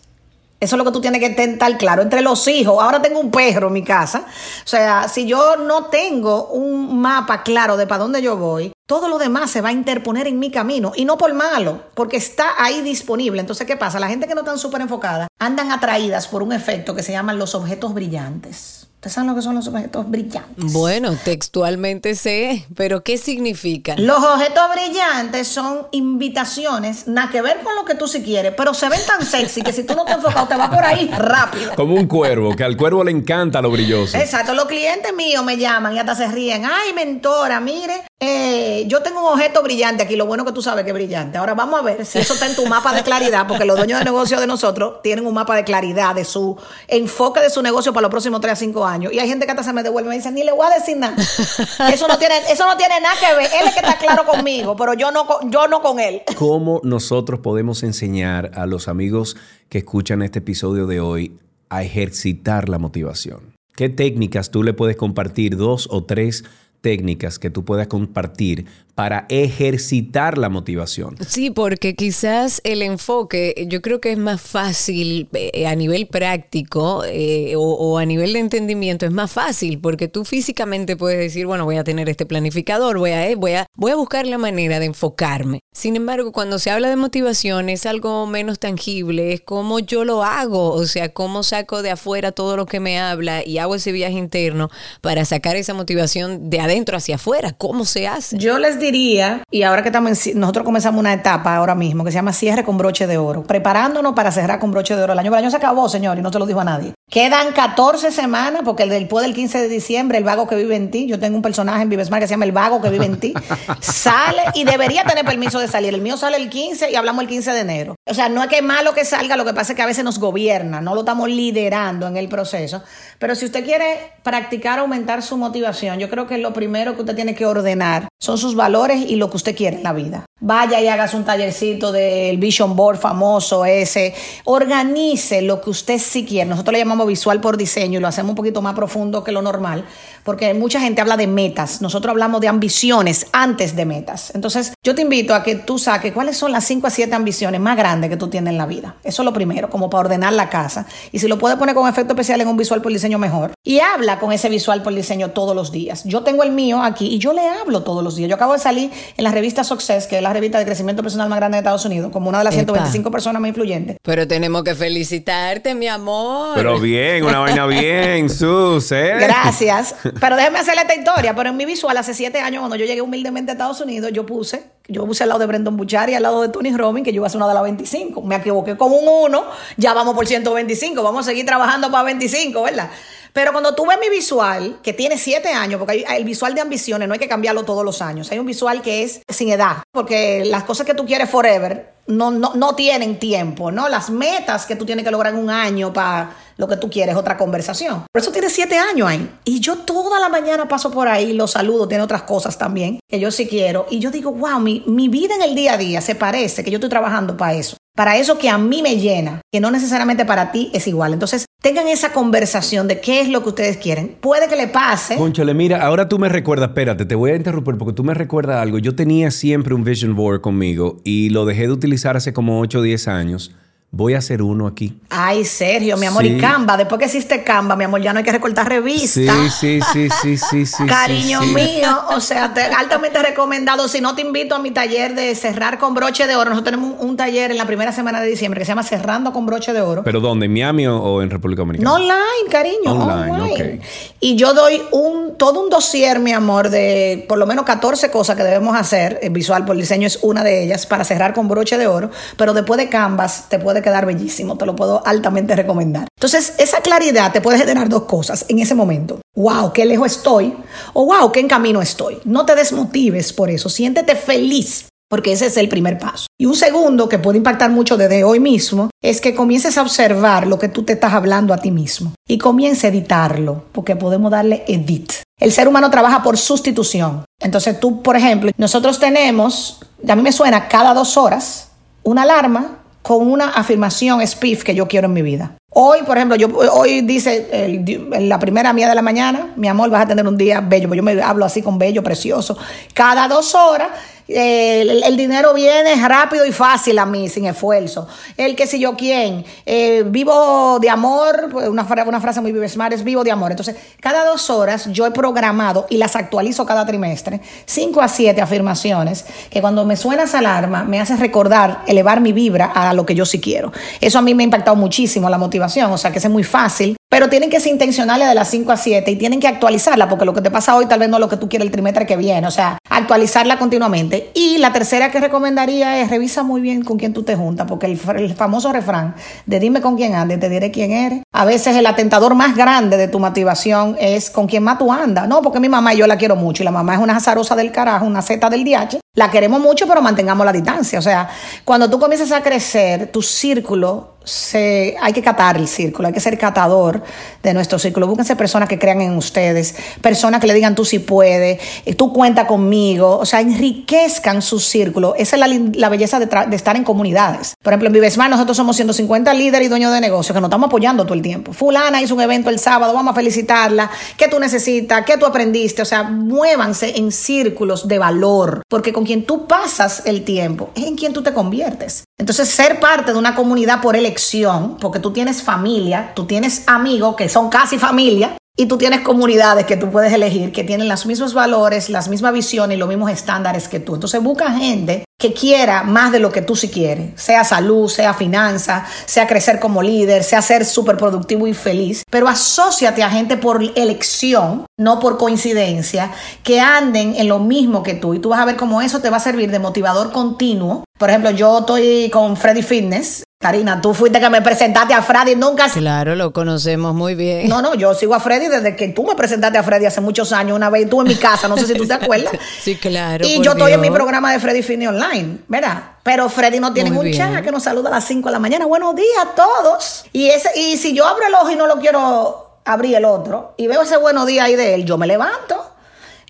Eso 0.60 0.76
es 0.76 0.78
lo 0.78 0.84
que 0.84 0.92
tú 0.92 1.00
tienes 1.00 1.20
que 1.20 1.42
estar 1.42 1.78
claro. 1.78 2.02
Entre 2.02 2.20
los 2.20 2.46
hijos, 2.46 2.82
ahora 2.82 3.00
tengo 3.00 3.18
un 3.18 3.30
perro 3.30 3.68
en 3.68 3.72
mi 3.72 3.82
casa. 3.82 4.24
O 4.62 4.68
sea, 4.68 5.08
si 5.08 5.26
yo 5.26 5.56
no 5.56 5.86
tengo 5.86 6.48
un 6.48 7.00
mapa 7.00 7.42
claro 7.42 7.78
de 7.78 7.86
para 7.86 8.02
dónde 8.02 8.20
yo 8.20 8.36
voy, 8.36 8.72
todo 8.86 9.08
lo 9.08 9.18
demás 9.18 9.50
se 9.50 9.62
va 9.62 9.70
a 9.70 9.72
interponer 9.72 10.26
en 10.26 10.38
mi 10.38 10.50
camino. 10.50 10.92
Y 10.94 11.06
no 11.06 11.16
por 11.16 11.32
malo, 11.32 11.84
porque 11.94 12.18
está 12.18 12.62
ahí 12.62 12.82
disponible. 12.82 13.40
Entonces, 13.40 13.66
¿qué 13.66 13.78
pasa? 13.78 13.98
La 13.98 14.08
gente 14.08 14.28
que 14.28 14.34
no 14.34 14.40
está 14.40 14.56
súper 14.58 14.82
enfocada 14.82 15.28
andan 15.38 15.72
atraídas 15.72 16.28
por 16.28 16.42
un 16.42 16.52
efecto 16.52 16.94
que 16.94 17.02
se 17.02 17.12
llaman 17.12 17.38
los 17.38 17.54
objetos 17.54 17.94
brillantes. 17.94 18.79
¿Ustedes 19.00 19.14
saben 19.14 19.30
lo 19.30 19.34
que 19.34 19.40
son 19.40 19.54
los 19.54 19.66
objetos 19.66 20.10
brillantes? 20.10 20.74
Bueno, 20.74 21.16
textualmente 21.24 22.14
sé, 22.14 22.66
pero 22.76 23.02
¿qué 23.02 23.16
significan? 23.16 24.06
Los 24.06 24.22
objetos 24.22 24.62
brillantes 24.74 25.48
son 25.48 25.86
invitaciones, 25.92 27.08
nada 27.08 27.30
que 27.30 27.40
ver 27.40 27.60
con 27.62 27.74
lo 27.76 27.86
que 27.86 27.94
tú 27.94 28.06
sí 28.06 28.22
quieres, 28.22 28.52
pero 28.54 28.74
se 28.74 28.90
ven 28.90 29.00
tan 29.06 29.24
sexy 29.24 29.62
que 29.62 29.72
si 29.72 29.84
tú 29.84 29.94
no 29.94 30.04
te 30.04 30.12
enfocas, 30.12 30.46
te 30.50 30.54
va 30.54 30.70
por 30.70 30.84
ahí 30.84 31.10
rápido. 31.16 31.74
Como 31.76 31.94
un 31.94 32.06
cuervo, 32.06 32.54
que 32.54 32.62
al 32.62 32.76
cuervo 32.76 33.02
le 33.02 33.10
encanta 33.10 33.62
lo 33.62 33.70
brilloso. 33.70 34.18
Exacto, 34.18 34.52
los 34.52 34.66
clientes 34.66 35.14
míos 35.14 35.42
me 35.46 35.56
llaman 35.56 35.96
y 35.96 35.98
hasta 35.98 36.14
se 36.14 36.28
ríen. 36.28 36.66
Ay, 36.66 36.92
mentora, 36.92 37.58
mire, 37.58 38.02
eh, 38.22 38.84
yo 38.86 39.02
tengo 39.02 39.20
un 39.20 39.32
objeto 39.32 39.62
brillante 39.62 40.02
aquí, 40.02 40.14
lo 40.14 40.26
bueno 40.26 40.44
que 40.44 40.52
tú 40.52 40.60
sabes 40.60 40.84
que 40.84 40.90
es 40.90 40.94
brillante. 40.94 41.38
Ahora 41.38 41.54
vamos 41.54 41.80
a 41.80 41.82
ver 41.82 42.04
si 42.04 42.18
eso 42.18 42.34
está 42.34 42.46
en 42.46 42.54
tu 42.54 42.66
mapa 42.66 42.92
de 42.92 43.02
claridad, 43.02 43.46
porque 43.48 43.64
los 43.64 43.78
dueños 43.78 43.98
de 43.98 44.04
negocio 44.04 44.38
de 44.38 44.46
nosotros 44.46 45.00
tienen 45.02 45.26
un 45.26 45.32
mapa 45.32 45.56
de 45.56 45.64
claridad 45.64 46.14
de 46.14 46.26
su 46.26 46.54
enfoque 46.86 47.40
de 47.40 47.48
su 47.48 47.62
negocio 47.62 47.94
para 47.94 48.02
los 48.02 48.10
próximos 48.10 48.42
3 48.42 48.52
a 48.52 48.56
5 48.56 48.84
años. 48.84 49.12
Y 49.14 49.18
hay 49.20 49.26
gente 49.26 49.46
que 49.46 49.52
hasta 49.52 49.62
se 49.62 49.72
me 49.72 49.82
devuelve 49.82 50.08
y 50.08 50.10
me 50.10 50.16
dice, 50.16 50.30
ni 50.32 50.44
le 50.44 50.52
voy 50.52 50.66
a 50.70 50.74
decir 50.78 50.98
nada. 50.98 51.16
Eso 51.92 52.06
no 52.08 52.18
tiene, 52.18 52.34
eso 52.50 52.66
no 52.66 52.76
tiene 52.76 53.00
nada 53.00 53.14
que 53.18 53.34
ver. 53.34 53.50
Él 53.58 53.68
es 53.68 53.72
que 53.72 53.80
está 53.80 53.96
claro 53.96 54.26
conmigo, 54.26 54.76
pero 54.76 54.92
yo 54.92 55.10
no, 55.10 55.26
yo 55.48 55.66
no 55.66 55.80
con 55.80 55.98
él. 55.98 56.20
¿Cómo 56.36 56.82
nosotros 56.84 57.40
podemos 57.40 57.82
enseñar 57.82 58.50
a 58.54 58.66
los 58.66 58.88
amigos 58.88 59.38
que 59.70 59.78
escuchan 59.78 60.20
este 60.20 60.40
episodio 60.40 60.86
de 60.86 61.00
hoy 61.00 61.38
a 61.70 61.82
ejercitar 61.82 62.68
la 62.68 62.78
motivación? 62.78 63.54
¿Qué 63.76 63.88
técnicas 63.88 64.50
tú 64.50 64.62
le 64.62 64.74
puedes 64.74 64.96
compartir, 64.96 65.56
dos 65.56 65.88
o 65.90 66.04
tres 66.04 66.44
técnicas 66.80 67.38
que 67.38 67.50
tú 67.50 67.64
puedas 67.64 67.86
compartir 67.86 68.66
para 68.94 69.24
ejercitar 69.30 70.36
la 70.36 70.48
motivación. 70.48 71.16
Sí, 71.26 71.50
porque 71.50 71.94
quizás 71.94 72.60
el 72.64 72.82
enfoque, 72.82 73.66
yo 73.68 73.80
creo 73.80 74.00
que 74.00 74.12
es 74.12 74.18
más 74.18 74.42
fácil 74.42 75.28
eh, 75.32 75.66
a 75.66 75.74
nivel 75.74 76.06
práctico 76.06 77.04
eh, 77.06 77.54
o, 77.56 77.98
a 77.98 78.04
nivel 78.04 78.34
de 78.34 78.40
entendimiento, 78.40 79.06
es 79.06 79.12
más 79.12 79.32
fácil 79.32 79.78
porque 79.78 80.08
tú 80.08 80.24
físicamente 80.24 80.96
puedes 80.96 81.18
decir, 81.18 81.46
bueno, 81.46 81.64
voy 81.64 81.76
a 81.76 81.84
tener 81.84 82.08
este 82.08 82.26
planificador, 82.26 82.98
voy 82.98 83.10
a, 83.12 83.28
eh, 83.28 83.36
voy 83.36 83.52
a, 83.52 83.66
voy 83.74 83.92
a 83.92 83.96
buscar 83.96 84.26
la 84.26 84.36
manera 84.36 84.78
de 84.80 84.86
enfocarme. 84.86 85.59
Sin 85.72 85.94
embargo, 85.94 86.32
cuando 86.32 86.58
se 86.58 86.72
habla 86.72 86.88
de 86.88 86.96
motivación 86.96 87.68
es 87.68 87.86
algo 87.86 88.26
menos 88.26 88.58
tangible, 88.58 89.32
es 89.32 89.40
cómo 89.40 89.78
yo 89.78 90.04
lo 90.04 90.24
hago, 90.24 90.72
o 90.72 90.84
sea, 90.84 91.10
cómo 91.10 91.44
saco 91.44 91.82
de 91.82 91.92
afuera 91.92 92.32
todo 92.32 92.56
lo 92.56 92.66
que 92.66 92.80
me 92.80 92.98
habla 92.98 93.46
y 93.46 93.58
hago 93.58 93.76
ese 93.76 93.92
viaje 93.92 94.14
interno 94.14 94.68
para 95.00 95.24
sacar 95.24 95.54
esa 95.54 95.72
motivación 95.72 96.50
de 96.50 96.58
adentro 96.58 96.96
hacia 96.96 97.14
afuera, 97.14 97.52
¿cómo 97.52 97.84
se 97.84 98.08
hace? 98.08 98.36
Yo 98.36 98.58
les 98.58 98.80
diría, 98.80 99.44
y 99.48 99.62
ahora 99.62 99.82
que 99.82 99.90
estamos 99.90 100.26
en, 100.26 100.40
nosotros 100.40 100.64
comenzamos 100.64 100.98
una 100.98 101.12
etapa 101.12 101.54
ahora 101.54 101.76
mismo 101.76 102.04
que 102.04 102.10
se 102.10 102.16
llama 102.16 102.32
cierre 102.32 102.64
con 102.64 102.76
broche 102.76 103.06
de 103.06 103.18
oro, 103.18 103.44
preparándonos 103.44 104.14
para 104.14 104.32
cerrar 104.32 104.58
con 104.58 104.72
broche 104.72 104.96
de 104.96 105.04
oro. 105.04 105.12
El 105.12 105.20
año, 105.20 105.30
el 105.30 105.38
año 105.38 105.52
se 105.52 105.56
acabó, 105.56 105.88
señor, 105.88 106.18
y 106.18 106.20
no 106.20 106.32
se 106.32 106.40
lo 106.40 106.46
dijo 106.46 106.58
a 106.58 106.64
nadie. 106.64 106.94
Quedan 107.08 107.52
14 107.52 108.10
semanas, 108.10 108.62
porque 108.64 108.86
después 108.86 109.24
del 109.24 109.34
15 109.34 109.62
de 109.62 109.68
diciembre, 109.68 110.18
el 110.18 110.24
vago 110.24 110.48
que 110.48 110.56
vive 110.56 110.74
en 110.74 110.90
ti, 110.90 111.06
yo 111.06 111.20
tengo 111.20 111.36
un 111.36 111.42
personaje 111.42 111.82
en 111.82 111.88
Vivesmar 111.88 112.20
que 112.20 112.26
se 112.26 112.34
llama 112.34 112.44
El 112.44 112.52
vago 112.52 112.82
que 112.82 112.90
vive 112.90 113.06
en 113.06 113.18
ti, 113.18 113.34
sale 113.80 114.42
y 114.54 114.64
debería 114.64 115.04
tener 115.04 115.24
permiso 115.24 115.59
de 115.60 115.68
salir. 115.68 115.94
El 115.94 116.00
mío 116.00 116.16
sale 116.16 116.36
el 116.36 116.50
15 116.50 116.90
y 116.90 116.96
hablamos 116.96 117.22
el 117.22 117.28
15 117.28 117.52
de 117.52 117.60
enero. 117.60 117.94
O 118.06 118.14
sea, 118.14 118.28
no 118.28 118.42
es 118.42 118.48
que 118.48 118.56
es 118.56 118.62
malo 118.62 118.92
que 118.94 119.04
salga, 119.04 119.36
lo 119.36 119.44
que 119.44 119.54
pasa 119.54 119.72
es 119.72 119.76
que 119.76 119.82
a 119.82 119.86
veces 119.86 120.04
nos 120.04 120.18
gobierna, 120.18 120.80
no 120.80 120.94
lo 120.94 121.00
estamos 121.00 121.28
liderando 121.28 122.06
en 122.06 122.16
el 122.16 122.28
proceso. 122.28 122.82
Pero 123.18 123.34
si 123.34 123.44
usted 123.46 123.64
quiere 123.64 124.12
practicar, 124.22 124.78
aumentar 124.78 125.22
su 125.22 125.36
motivación, 125.36 125.98
yo 125.98 126.10
creo 126.10 126.26
que 126.26 126.38
lo 126.38 126.52
primero 126.52 126.94
que 126.94 127.02
usted 127.02 127.14
tiene 127.14 127.34
que 127.34 127.46
ordenar 127.46 128.09
son 128.20 128.36
sus 128.36 128.54
valores 128.54 129.02
y 129.08 129.16
lo 129.16 129.30
que 129.30 129.38
usted 129.38 129.56
quiere 129.56 129.78
en 129.78 129.82
la 129.82 129.94
vida. 129.94 130.26
Vaya 130.42 130.80
y 130.80 130.88
hagas 130.88 131.12
un 131.12 131.24
tallercito 131.24 131.92
del 131.92 132.38
Vision 132.38 132.74
Board 132.74 132.98
famoso 132.98 133.66
ese. 133.66 134.14
Organice 134.44 135.42
lo 135.42 135.60
que 135.60 135.68
usted 135.68 135.98
sí 135.98 136.24
quiere. 136.24 136.48
Nosotros 136.48 136.72
le 136.72 136.78
llamamos 136.78 137.06
visual 137.06 137.42
por 137.42 137.58
diseño 137.58 137.98
y 137.98 138.02
lo 138.02 138.08
hacemos 138.08 138.30
un 138.30 138.36
poquito 138.36 138.62
más 138.62 138.74
profundo 138.74 139.22
que 139.22 139.32
lo 139.32 139.42
normal, 139.42 139.84
porque 140.24 140.54
mucha 140.54 140.80
gente 140.80 141.02
habla 141.02 141.18
de 141.18 141.26
metas. 141.26 141.82
Nosotros 141.82 142.10
hablamos 142.10 142.40
de 142.40 142.48
ambiciones 142.48 143.26
antes 143.32 143.76
de 143.76 143.84
metas. 143.84 144.32
Entonces, 144.34 144.72
yo 144.82 144.94
te 144.94 145.02
invito 145.02 145.34
a 145.34 145.42
que 145.42 145.56
tú 145.56 145.78
saques 145.78 146.12
cuáles 146.12 146.38
son 146.38 146.52
las 146.52 146.64
5 146.64 146.86
a 146.86 146.90
7 146.90 147.14
ambiciones 147.14 147.60
más 147.60 147.76
grandes 147.76 148.08
que 148.08 148.16
tú 148.16 148.28
tienes 148.28 148.52
en 148.52 148.58
la 148.58 148.66
vida. 148.66 148.96
Eso 149.04 149.22
es 149.22 149.24
lo 149.26 149.34
primero, 149.34 149.68
como 149.68 149.90
para 149.90 150.00
ordenar 150.00 150.32
la 150.32 150.48
casa. 150.48 150.86
Y 151.12 151.18
si 151.18 151.28
lo 151.28 151.38
puedes 151.38 151.58
poner 151.58 151.74
con 151.74 151.86
efecto 151.86 152.14
especial 152.14 152.40
en 152.40 152.48
un 152.48 152.56
visual 152.56 152.80
por 152.80 152.92
diseño, 152.92 153.18
mejor. 153.18 153.52
Y 153.62 153.80
habla 153.80 154.18
con 154.18 154.32
ese 154.32 154.48
visual 154.48 154.82
por 154.82 154.94
diseño 154.94 155.32
todos 155.32 155.54
los 155.54 155.70
días. 155.70 156.04
Yo 156.04 156.22
tengo 156.22 156.44
el 156.44 156.50
mío 156.50 156.82
aquí 156.82 157.08
y 157.08 157.18
yo 157.18 157.34
le 157.34 157.46
hablo 157.46 157.82
todos 157.82 158.02
los 158.02 158.09
días. 158.16 158.28
Yo 158.28 158.36
acabo 158.36 158.52
de 158.52 158.58
salir 158.58 158.90
en 159.16 159.24
la 159.24 159.30
revista 159.30 159.64
Success, 159.64 160.06
que 160.06 160.16
es 160.16 160.22
la 160.22 160.32
revista 160.32 160.58
de 160.58 160.64
crecimiento 160.64 161.02
personal 161.02 161.28
más 161.28 161.38
grande 161.38 161.56
de 161.56 161.60
Estados 161.60 161.84
Unidos, 161.84 162.10
como 162.12 162.28
una 162.28 162.38
de 162.38 162.44
las 162.44 162.54
125 162.54 163.10
personas 163.10 163.40
más 163.40 163.48
influyentes. 163.48 163.96
Pero 164.02 164.26
tenemos 164.26 164.62
que 164.64 164.74
felicitarte, 164.74 165.74
mi 165.74 165.88
amor. 165.88 166.54
Pero 166.54 166.78
bien, 166.78 167.24
una 167.24 167.38
vaina 167.40 167.66
bien, 167.66 168.28
Sus, 168.40 168.92
¿eh? 168.92 169.14
Gracias. 169.18 169.94
Pero 170.20 170.36
déjeme 170.36 170.58
hacerle 170.58 170.82
esta 170.82 170.94
historia. 170.94 171.34
Pero 171.34 171.50
en 171.50 171.56
mi 171.56 171.64
visual, 171.64 171.96
hace 171.96 172.14
siete 172.14 172.40
años, 172.40 172.60
cuando 172.60 172.76
yo 172.76 172.84
llegué 172.84 173.02
humildemente 173.02 173.52
a 173.52 173.54
Estados 173.54 173.80
Unidos, 173.80 174.10
yo 174.12 174.26
puse, 174.26 174.62
yo 174.88 175.06
puse 175.06 175.22
al 175.22 175.28
lado 175.28 175.40
de 175.40 175.46
Brendan 175.46 175.76
Buchari, 175.76 176.14
al 176.14 176.22
lado 176.22 176.42
de 176.42 176.48
Tony 176.48 176.76
Robbins, 176.76 177.04
que 177.04 177.12
yo 177.12 177.16
iba 177.16 177.26
a 177.26 177.30
ser 177.30 177.38
una 177.38 177.48
de 177.48 177.54
las 177.54 177.62
25. 177.62 178.22
Me 178.22 178.36
equivoqué 178.36 178.76
con 178.76 178.92
un 178.92 179.06
1, 179.06 179.44
ya 179.76 179.94
vamos 179.94 180.14
por 180.14 180.26
125. 180.26 181.02
Vamos 181.02 181.26
a 181.26 181.30
seguir 181.30 181.46
trabajando 181.46 181.90
para 181.90 182.04
25, 182.04 182.62
¿verdad? 182.62 182.90
Pero 183.32 183.52
cuando 183.52 183.74
tú 183.74 183.86
ves 183.86 183.98
mi 184.00 184.08
visual, 184.08 184.78
que 184.82 184.92
tiene 184.92 185.18
siete 185.18 185.50
años, 185.50 185.78
porque 185.78 186.04
el 186.16 186.24
visual 186.24 186.54
de 186.54 186.60
ambiciones 186.60 187.08
no 187.08 187.14
hay 187.14 187.20
que 187.20 187.28
cambiarlo 187.28 187.64
todos 187.64 187.84
los 187.84 188.02
años. 188.02 188.30
Hay 188.30 188.38
un 188.38 188.46
visual 188.46 188.82
que 188.82 189.02
es 189.02 189.20
sin 189.28 189.50
edad, 189.50 189.78
porque 189.92 190.44
las 190.44 190.64
cosas 190.64 190.86
que 190.86 190.94
tú 190.94 191.06
quieres 191.06 191.30
forever 191.30 191.94
no, 192.06 192.30
no, 192.30 192.54
no 192.54 192.74
tienen 192.74 193.18
tiempo, 193.18 193.70
¿no? 193.70 193.88
Las 193.88 194.10
metas 194.10 194.66
que 194.66 194.76
tú 194.76 194.84
tienes 194.84 195.04
que 195.04 195.10
lograr 195.10 195.32
en 195.32 195.38
un 195.38 195.50
año 195.50 195.92
para 195.92 196.30
lo 196.56 196.66
que 196.66 196.76
tú 196.76 196.90
quieres, 196.90 197.16
otra 197.16 197.36
conversación. 197.36 198.04
Por 198.12 198.20
eso 198.20 198.32
tiene 198.32 198.50
siete 198.50 198.76
años 198.76 199.08
ahí. 199.08 199.30
Y 199.44 199.60
yo 199.60 199.78
toda 199.78 200.18
la 200.18 200.28
mañana 200.28 200.68
paso 200.68 200.90
por 200.90 201.08
ahí, 201.08 201.32
lo 201.32 201.46
saludo, 201.46 201.88
tiene 201.88 202.02
otras 202.02 202.22
cosas 202.22 202.58
también 202.58 202.98
que 203.08 203.20
yo 203.20 203.30
sí 203.30 203.46
quiero. 203.46 203.86
Y 203.90 204.00
yo 204.00 204.10
digo, 204.10 204.32
wow, 204.32 204.58
mi, 204.60 204.82
mi 204.86 205.08
vida 205.08 205.34
en 205.34 205.42
el 205.42 205.54
día 205.54 205.74
a 205.74 205.78
día 205.78 206.00
se 206.00 206.14
parece 206.14 206.64
que 206.64 206.70
yo 206.70 206.76
estoy 206.76 206.90
trabajando 206.90 207.36
para 207.36 207.54
eso 207.54 207.76
para 207.96 208.16
eso 208.16 208.38
que 208.38 208.48
a 208.48 208.58
mí 208.58 208.82
me 208.82 208.96
llena, 208.96 209.40
que 209.52 209.60
no 209.60 209.70
necesariamente 209.70 210.24
para 210.24 210.52
ti 210.52 210.70
es 210.72 210.86
igual. 210.86 211.12
Entonces, 211.12 211.46
tengan 211.60 211.88
esa 211.88 212.12
conversación 212.12 212.88
de 212.88 213.00
qué 213.00 213.20
es 213.20 213.28
lo 213.28 213.42
que 213.42 213.50
ustedes 213.50 213.76
quieren. 213.76 214.16
Puede 214.20 214.48
que 214.48 214.56
le 214.56 214.68
pase. 214.68 215.16
Conchale, 215.16 215.54
mira, 215.54 215.84
ahora 215.84 216.08
tú 216.08 216.18
me 216.18 216.28
recuerdas, 216.28 216.70
espérate, 216.70 217.04
te 217.04 217.14
voy 217.14 217.32
a 217.32 217.36
interrumpir 217.36 217.76
porque 217.76 217.92
tú 217.92 218.04
me 218.04 218.14
recuerdas 218.14 218.62
algo. 218.62 218.78
Yo 218.78 218.94
tenía 218.94 219.30
siempre 219.30 219.74
un 219.74 219.84
vision 219.84 220.16
board 220.16 220.40
conmigo 220.40 221.00
y 221.04 221.30
lo 221.30 221.44
dejé 221.44 221.62
de 221.62 221.72
utilizar 221.72 222.16
hace 222.16 222.32
como 222.32 222.60
8 222.60 222.78
o 222.78 222.82
10 222.82 223.08
años. 223.08 223.54
Voy 223.92 224.14
a 224.14 224.18
hacer 224.18 224.40
uno 224.40 224.68
aquí. 224.68 224.96
Ay, 225.08 225.44
Sergio, 225.44 225.96
mi 225.96 226.06
amor, 226.06 226.22
Sí. 226.22 226.34
y 226.34 226.38
Canva. 226.38 226.76
Después 226.76 227.00
que 227.00 227.06
existe 227.06 227.42
Canva, 227.42 227.74
mi 227.74 227.82
amor, 227.82 228.00
ya 228.00 228.12
no 228.12 228.20
hay 228.20 228.24
que 228.24 228.30
recortar 228.30 228.68
revistas. 228.68 229.10
Sí, 229.50 229.50
sí, 229.50 229.80
sí, 229.92 230.08
sí, 230.22 230.36
sí, 230.38 230.64
sí. 230.66 230.86
Cariño 230.86 231.40
sí, 231.42 231.48
sí. 231.48 231.54
mío, 231.54 231.98
o 232.14 232.20
sea, 232.20 232.54
te- 232.54 232.62
altamente 232.62 233.18
recomendado. 233.20 233.88
Si 233.88 234.00
no 234.00 234.14
te 234.14 234.22
invito 234.22 234.54
a 234.54 234.60
mi 234.60 234.70
taller 234.70 235.16
de 235.16 235.34
cerrar 235.34 235.78
con 235.80 235.92
broche 235.94 236.28
de 236.28 236.36
oro, 236.36 236.50
nosotros 236.50 236.72
tenemos 236.72 237.00
un, 237.00 237.08
un 237.10 237.16
taller 237.16 237.50
en 237.50 237.58
la 237.58 237.66
primera 237.66 237.90
semana 237.90 238.20
de 238.20 238.28
diciembre 238.28 238.60
que 238.60 238.64
se 238.64 238.68
llama 238.70 238.84
Cerrando 238.84 239.32
con 239.32 239.44
broche 239.44 239.72
de 239.72 239.80
oro. 239.80 240.04
¿Pero 240.04 240.20
dónde? 240.20 240.46
¿En 240.46 240.52
Miami 240.52 240.86
o, 240.86 240.96
o 240.96 241.20
en 241.22 241.28
República 241.30 241.62
Dominicana? 241.62 241.90
No 241.90 241.96
online, 241.96 242.48
cariño. 242.48 242.92
Online, 242.92 243.32
Online, 243.32 243.74
ok. 243.80 243.84
Y 244.20 244.36
yo 244.36 244.54
doy 244.54 244.80
un 244.92 245.36
todo 245.36 245.64
un 245.64 245.68
dossier, 245.70 246.20
mi 246.20 246.32
amor, 246.32 246.70
de 246.70 247.24
por 247.28 247.38
lo 247.38 247.46
menos 247.46 247.64
14 247.64 248.08
cosas 248.12 248.36
que 248.36 248.44
debemos 248.44 248.76
hacer. 248.76 249.18
El 249.20 249.30
visual 249.30 249.64
por 249.64 249.76
diseño 249.76 250.06
es 250.06 250.20
una 250.22 250.44
de 250.44 250.62
ellas 250.62 250.86
para 250.86 251.02
cerrar 251.02 251.34
con 251.34 251.48
broche 251.48 251.76
de 251.76 251.88
oro. 251.88 252.10
Pero 252.36 252.54
después 252.54 252.78
de 252.78 252.88
Canvas 252.88 253.46
te 253.48 253.58
puede 253.58 253.79
quedar 253.82 254.06
bellísimo. 254.06 254.56
Te 254.56 254.66
lo 254.66 254.76
puedo 254.76 255.06
altamente 255.06 255.56
recomendar. 255.56 256.08
Entonces, 256.16 256.54
esa 256.58 256.80
claridad 256.80 257.32
te 257.32 257.40
puede 257.40 257.58
generar 257.58 257.88
dos 257.88 258.02
cosas 258.02 258.44
en 258.48 258.58
ese 258.58 258.74
momento. 258.74 259.20
Wow, 259.36 259.72
qué 259.72 259.84
lejos 259.84 260.12
estoy. 260.12 260.54
O 260.92 261.06
wow, 261.06 261.32
qué 261.32 261.40
en 261.40 261.48
camino 261.48 261.80
estoy. 261.80 262.18
No 262.24 262.44
te 262.44 262.54
desmotives 262.54 263.32
por 263.32 263.50
eso. 263.50 263.68
Siéntete 263.68 264.16
feliz 264.16 264.86
porque 265.10 265.32
ese 265.32 265.46
es 265.46 265.56
el 265.56 265.68
primer 265.68 265.98
paso. 265.98 266.26
Y 266.38 266.46
un 266.46 266.54
segundo 266.54 267.08
que 267.08 267.18
puede 267.18 267.38
impactar 267.38 267.70
mucho 267.70 267.96
desde 267.96 268.22
hoy 268.22 268.38
mismo 268.38 268.90
es 269.02 269.20
que 269.20 269.34
comiences 269.34 269.76
a 269.76 269.82
observar 269.82 270.46
lo 270.46 270.58
que 270.58 270.68
tú 270.68 270.84
te 270.84 270.92
estás 270.92 271.12
hablando 271.12 271.52
a 271.52 271.58
ti 271.58 271.72
mismo 271.72 272.12
y 272.28 272.38
comience 272.38 272.86
a 272.86 272.90
editarlo, 272.90 273.64
porque 273.72 273.96
podemos 273.96 274.30
darle 274.30 274.62
edit. 274.68 275.12
El 275.38 275.50
ser 275.50 275.66
humano 275.66 275.90
trabaja 275.90 276.22
por 276.22 276.38
sustitución. 276.38 277.24
Entonces 277.40 277.80
tú, 277.80 278.02
por 278.02 278.16
ejemplo, 278.16 278.52
nosotros 278.56 279.00
tenemos, 279.00 279.80
a 280.06 280.14
mí 280.14 280.22
me 280.22 280.32
suena 280.32 280.68
cada 280.68 280.94
dos 280.94 281.16
horas 281.16 281.70
una 282.04 282.22
alarma 282.22 282.78
con 283.02 283.30
una 283.30 283.50
afirmación 283.50 284.26
spiff 284.26 284.62
que 284.62 284.74
yo 284.74 284.86
quiero 284.88 285.06
en 285.06 285.12
mi 285.14 285.22
vida. 285.22 285.52
Hoy, 285.72 286.00
por 286.04 286.16
ejemplo, 286.16 286.36
yo 286.36 286.48
hoy 286.72 287.02
dice 287.02 287.48
el- 287.52 288.28
la 288.28 288.38
primera 288.40 288.72
mía 288.72 288.88
de 288.88 288.94
la 288.94 289.02
mañana, 289.02 289.52
mi 289.56 289.68
amor, 289.68 289.88
vas 289.88 290.02
a 290.02 290.06
tener 290.08 290.26
un 290.26 290.36
día 290.36 290.60
bello, 290.60 290.88
porque 290.88 290.96
yo 290.96 291.02
me 291.04 291.22
hablo 291.22 291.44
así 291.44 291.62
con 291.62 291.78
bello, 291.78 292.02
precioso. 292.02 292.58
Cada 292.92 293.28
dos 293.28 293.54
horas 293.54 293.88
eh, 294.32 295.02
el, 295.04 295.16
dinero 295.16 295.52
viene 295.52 295.96
rápido 296.06 296.46
y 296.46 296.52
fácil 296.52 296.98
a 296.98 297.06
mí, 297.06 297.28
sin 297.28 297.46
esfuerzo. 297.46 298.06
El 298.36 298.54
que 298.54 298.66
si 298.66 298.78
yo 298.78 298.96
quién, 298.96 299.44
eh, 299.66 300.04
vivo 300.06 300.78
de 300.78 300.88
amor, 300.88 301.48
pues, 301.50 301.68
una, 301.68 301.86
una 302.06 302.20
frase 302.20 302.40
muy 302.40 302.52
vivesmar 302.52 302.92
es 302.92 303.02
vivo 303.02 303.24
de 303.24 303.32
amor. 303.32 303.50
Entonces, 303.50 303.76
cada 303.98 304.24
dos 304.24 304.48
horas 304.48 304.88
yo 304.92 305.04
he 305.06 305.10
programado 305.10 305.86
y 305.90 305.96
las 305.96 306.14
actualizo 306.14 306.64
cada 306.64 306.86
trimestre, 306.86 307.40
cinco 307.64 308.00
a 308.00 308.08
siete 308.08 308.40
afirmaciones, 308.40 309.24
que 309.50 309.60
cuando 309.60 309.84
me 309.84 309.96
suena 309.96 310.22
esa 310.22 310.38
alarma 310.38 310.84
me 310.84 311.00
hace 311.00 311.16
recordar, 311.16 311.82
elevar 311.86 312.20
mi 312.20 312.32
vibra 312.32 312.66
a 312.66 312.94
lo 312.94 313.04
que 313.04 313.14
yo 313.14 313.26
sí 313.26 313.40
quiero. 313.40 313.72
Eso 314.00 314.18
a 314.18 314.22
mí 314.22 314.34
me 314.34 314.44
ha 314.44 314.44
impactado 314.44 314.76
muchísimo 314.76 315.28
la 315.28 315.38
motivación, 315.38 315.90
o 315.90 315.98
sea 315.98 316.12
que 316.12 316.18
es 316.18 316.30
muy 316.30 316.44
fácil. 316.44 316.99
Pero 317.10 317.28
tienen 317.28 317.50
que 317.50 317.58
ser 317.58 317.72
intencionales 317.72 318.28
de 318.28 318.36
las 318.36 318.48
5 318.50 318.70
a 318.70 318.76
7 318.76 319.10
y 319.10 319.16
tienen 319.16 319.40
que 319.40 319.48
actualizarla, 319.48 320.08
porque 320.08 320.24
lo 320.24 320.32
que 320.32 320.42
te 320.42 320.50
pasa 320.52 320.76
hoy 320.76 320.86
tal 320.86 321.00
vez 321.00 321.08
no 321.08 321.16
es 321.16 321.20
lo 321.20 321.28
que 321.28 321.36
tú 321.36 321.48
quieres 321.48 321.66
el 321.66 321.72
trimestre 321.72 322.06
que 322.06 322.16
viene. 322.16 322.46
O 322.46 322.52
sea, 322.52 322.78
actualizarla 322.88 323.58
continuamente. 323.58 324.30
Y 324.32 324.58
la 324.58 324.72
tercera 324.72 325.10
que 325.10 325.18
recomendaría 325.18 325.98
es 326.00 326.08
revisa 326.08 326.44
muy 326.44 326.60
bien 326.60 326.84
con 326.84 326.98
quién 326.98 327.12
tú 327.12 327.24
te 327.24 327.34
juntas, 327.34 327.66
porque 327.66 327.86
el, 327.86 327.98
famoso 328.36 328.72
refrán 328.72 329.16
de 329.44 329.58
dime 329.58 329.80
con 329.80 329.96
quién 329.96 330.14
andes, 330.14 330.38
te 330.38 330.48
diré 330.48 330.70
quién 330.70 330.92
eres. 330.92 331.22
A 331.32 331.44
veces 331.44 331.74
el 331.74 331.86
atentador 331.86 332.36
más 332.36 332.54
grande 332.54 332.96
de 332.96 333.08
tu 333.08 333.18
motivación 333.18 333.96
es 333.98 334.30
con 334.30 334.46
quién 334.46 334.62
más 334.62 334.78
tú 334.78 334.92
andas. 334.92 335.26
No, 335.26 335.42
porque 335.42 335.58
mi 335.58 335.68
mamá 335.68 335.94
yo 335.94 336.06
la 336.06 336.16
quiero 336.16 336.36
mucho 336.36 336.62
y 336.62 336.64
la 336.64 336.70
mamá 336.70 336.94
es 336.94 337.00
una 337.00 337.16
azarosa 337.16 337.56
del 337.56 337.72
carajo, 337.72 338.06
una 338.06 338.22
zeta 338.22 338.48
del 338.48 338.62
DH. 338.62 339.00
La 339.16 339.28
queremos 339.28 339.60
mucho, 339.60 339.88
pero 339.88 340.00
mantengamos 340.00 340.46
la 340.46 340.52
distancia. 340.52 341.00
O 341.00 341.02
sea, 341.02 341.28
cuando 341.64 341.90
tú 341.90 341.98
comienzas 341.98 342.30
a 342.30 342.42
crecer, 342.44 343.10
tu 343.10 343.22
círculo 343.22 344.20
se, 344.24 344.96
hay 345.00 345.12
que 345.12 345.22
catar 345.22 345.56
el 345.56 345.66
círculo, 345.66 346.08
hay 346.08 346.14
que 346.14 346.20
ser 346.20 346.38
catador 346.38 347.02
de 347.42 347.54
nuestro 347.54 347.78
círculo. 347.78 348.06
Búsquense 348.06 348.36
personas 348.36 348.68
que 348.68 348.78
crean 348.78 349.00
en 349.00 349.16
ustedes, 349.16 349.74
personas 350.00 350.40
que 350.40 350.46
le 350.46 350.54
digan 350.54 350.74
tú 350.74 350.84
si 350.84 350.98
puedes, 350.98 351.60
eh, 351.86 351.94
tú 351.94 352.12
cuenta 352.12 352.46
conmigo, 352.46 353.18
o 353.18 353.26
sea, 353.26 353.40
enriquezcan 353.40 354.42
su 354.42 354.60
círculo. 354.60 355.14
Esa 355.16 355.36
es 355.36 355.40
la, 355.40 355.70
la 355.74 355.88
belleza 355.88 356.20
de, 356.20 356.26
de 356.26 356.56
estar 356.56 356.76
en 356.76 356.84
comunidades. 356.84 357.54
Por 357.62 357.72
ejemplo, 357.72 357.88
en 357.88 357.94
Vivesmar 357.94 358.30
nosotros 358.30 358.56
somos 358.56 358.76
150 358.76 359.32
líderes 359.34 359.66
y 359.66 359.68
dueños 359.68 359.92
de 359.92 360.00
negocios 360.00 360.34
que 360.34 360.40
nos 360.40 360.48
estamos 360.48 360.68
apoyando 360.68 361.04
todo 361.04 361.14
el 361.14 361.22
tiempo. 361.22 361.52
Fulana 361.52 362.00
hizo 362.02 362.14
un 362.14 362.20
evento 362.20 362.50
el 362.50 362.58
sábado, 362.58 362.92
vamos 362.92 363.12
a 363.12 363.14
felicitarla. 363.14 363.90
¿Qué 364.16 364.28
tú 364.28 364.38
necesitas? 364.38 365.04
¿Qué 365.04 365.16
tú 365.16 365.26
aprendiste? 365.26 365.82
O 365.82 365.86
sea, 365.86 366.04
muévanse 366.04 366.98
en 366.98 367.10
círculos 367.10 367.88
de 367.88 367.98
valor, 367.98 368.62
porque 368.68 368.92
con 369.00 369.06
quien 369.06 369.24
tú 369.24 369.46
pasas 369.46 370.02
el 370.04 370.24
tiempo 370.24 370.72
es 370.74 370.84
en 370.84 370.94
quien 370.94 371.14
tú 371.14 371.22
te 371.22 371.32
conviertes. 371.32 372.04
Entonces, 372.18 372.50
ser 372.50 372.80
parte 372.80 373.14
de 373.14 373.18
una 373.18 373.34
comunidad 373.34 373.80
por 373.80 373.96
elección, 373.96 374.76
porque 374.76 374.98
tú 374.98 375.10
tienes 375.10 375.42
familia, 375.42 376.12
tú 376.14 376.26
tienes 376.26 376.64
amigos 376.66 377.16
que 377.16 377.30
son 377.30 377.48
casi 377.48 377.78
familia, 377.78 378.36
y 378.58 378.66
tú 378.66 378.76
tienes 378.76 379.00
comunidades 379.00 379.64
que 379.64 379.78
tú 379.78 379.90
puedes 379.90 380.12
elegir 380.12 380.52
que 380.52 380.64
tienen 380.64 380.86
los 380.86 381.06
mismos 381.06 381.32
valores, 381.32 381.88
las 381.88 382.10
mismas 382.10 382.34
visiones 382.34 382.76
y 382.76 382.78
los 382.78 382.90
mismos 382.90 383.10
estándares 383.10 383.68
que 383.68 383.80
tú. 383.80 383.94
Entonces 383.94 384.22
busca 384.22 384.52
gente 384.52 385.04
que 385.20 385.34
quiera 385.34 385.82
más 385.82 386.12
de 386.12 386.18
lo 386.18 386.32
que 386.32 386.40
tú 386.40 386.56
sí 386.56 386.70
quieres, 386.70 387.10
sea 387.20 387.44
salud, 387.44 387.88
sea 387.88 388.14
finanza, 388.14 388.86
sea 389.04 389.26
crecer 389.26 389.60
como 389.60 389.82
líder, 389.82 390.24
sea 390.24 390.40
ser 390.40 390.64
súper 390.64 390.96
productivo 390.96 391.46
y 391.46 391.52
feliz, 391.52 392.04
pero 392.10 392.26
asóciate 392.26 393.02
a 393.02 393.10
gente 393.10 393.36
por 393.36 393.62
elección, 393.76 394.64
no 394.78 394.98
por 394.98 395.18
coincidencia, 395.18 396.10
que 396.42 396.58
anden 396.58 397.14
en 397.16 397.28
lo 397.28 397.38
mismo 397.38 397.82
que 397.82 397.92
tú 397.92 398.14
y 398.14 398.18
tú 398.18 398.30
vas 398.30 398.40
a 398.40 398.46
ver 398.46 398.56
cómo 398.56 398.80
eso 398.80 399.00
te 399.00 399.10
va 399.10 399.18
a 399.18 399.20
servir 399.20 399.50
de 399.50 399.58
motivador 399.58 400.10
continuo. 400.10 400.84
Por 400.98 401.10
ejemplo, 401.10 401.30
yo 401.30 401.58
estoy 401.58 402.08
con 402.08 402.38
Freddy 402.38 402.62
Fitness 402.62 403.22
Karina, 403.42 403.80
tú 403.80 403.94
fuiste 403.94 404.20
que 404.20 404.28
me 404.28 404.42
presentaste 404.42 404.92
a 404.92 405.00
Freddy 405.00 405.34
nunca. 405.34 405.66
Claro, 405.70 406.14
lo 406.14 406.30
conocemos 406.30 406.94
muy 406.94 407.14
bien. 407.14 407.48
No, 407.48 407.62
no, 407.62 407.74
yo 407.74 407.94
sigo 407.94 408.14
a 408.14 408.20
Freddy 408.20 408.48
desde 408.48 408.76
que 408.76 408.88
tú 408.88 409.06
me 409.06 409.14
presentaste 409.14 409.56
a 409.56 409.62
Freddy 409.62 409.86
hace 409.86 410.02
muchos 410.02 410.30
años, 410.34 410.54
una 410.54 410.68
vez 410.68 410.90
tú 410.90 411.00
en 411.00 411.08
mi 411.08 411.14
casa, 411.14 411.48
no 411.48 411.56
sé 411.56 411.66
si 411.66 411.72
tú 411.72 411.86
te 411.86 411.94
acuerdas. 411.94 412.34
sí, 412.60 412.76
claro. 412.76 413.26
Y 413.26 413.40
yo 413.40 413.52
estoy 413.52 413.72
en 413.72 413.80
mi 413.80 413.90
programa 413.90 414.30
de 414.30 414.40
Freddy 414.40 414.60
Fini 414.62 414.88
Online, 414.88 415.09
¿verdad? 415.48 415.82
Pero 416.02 416.28
Freddy 416.28 416.60
no 416.60 416.72
tiene 416.72 416.90
un 416.90 417.10
chat 417.12 417.42
que 417.42 417.50
nos 417.50 417.62
saluda 417.62 417.88
a 417.88 417.92
las 417.92 418.04
5 418.04 418.28
de 418.28 418.32
la 418.32 418.38
mañana. 418.38 418.66
Buenos 418.66 418.94
días 418.94 419.18
a 419.22 419.34
todos. 419.34 420.04
Y, 420.12 420.28
ese, 420.28 420.50
y 420.58 420.76
si 420.76 420.94
yo 420.94 421.06
abro 421.06 421.26
el 421.26 421.34
ojo 421.34 421.50
y 421.50 421.56
no 421.56 421.66
lo 421.66 421.78
quiero 421.78 422.58
abrir 422.64 422.96
el 422.96 423.04
otro, 423.04 423.54
y 423.56 423.66
veo 423.66 423.82
ese 423.82 423.96
buenos 423.96 424.26
días 424.26 424.46
ahí 424.46 424.56
de 424.56 424.74
él, 424.74 424.84
yo 424.84 424.98
me 424.98 425.06
levanto 425.06 425.69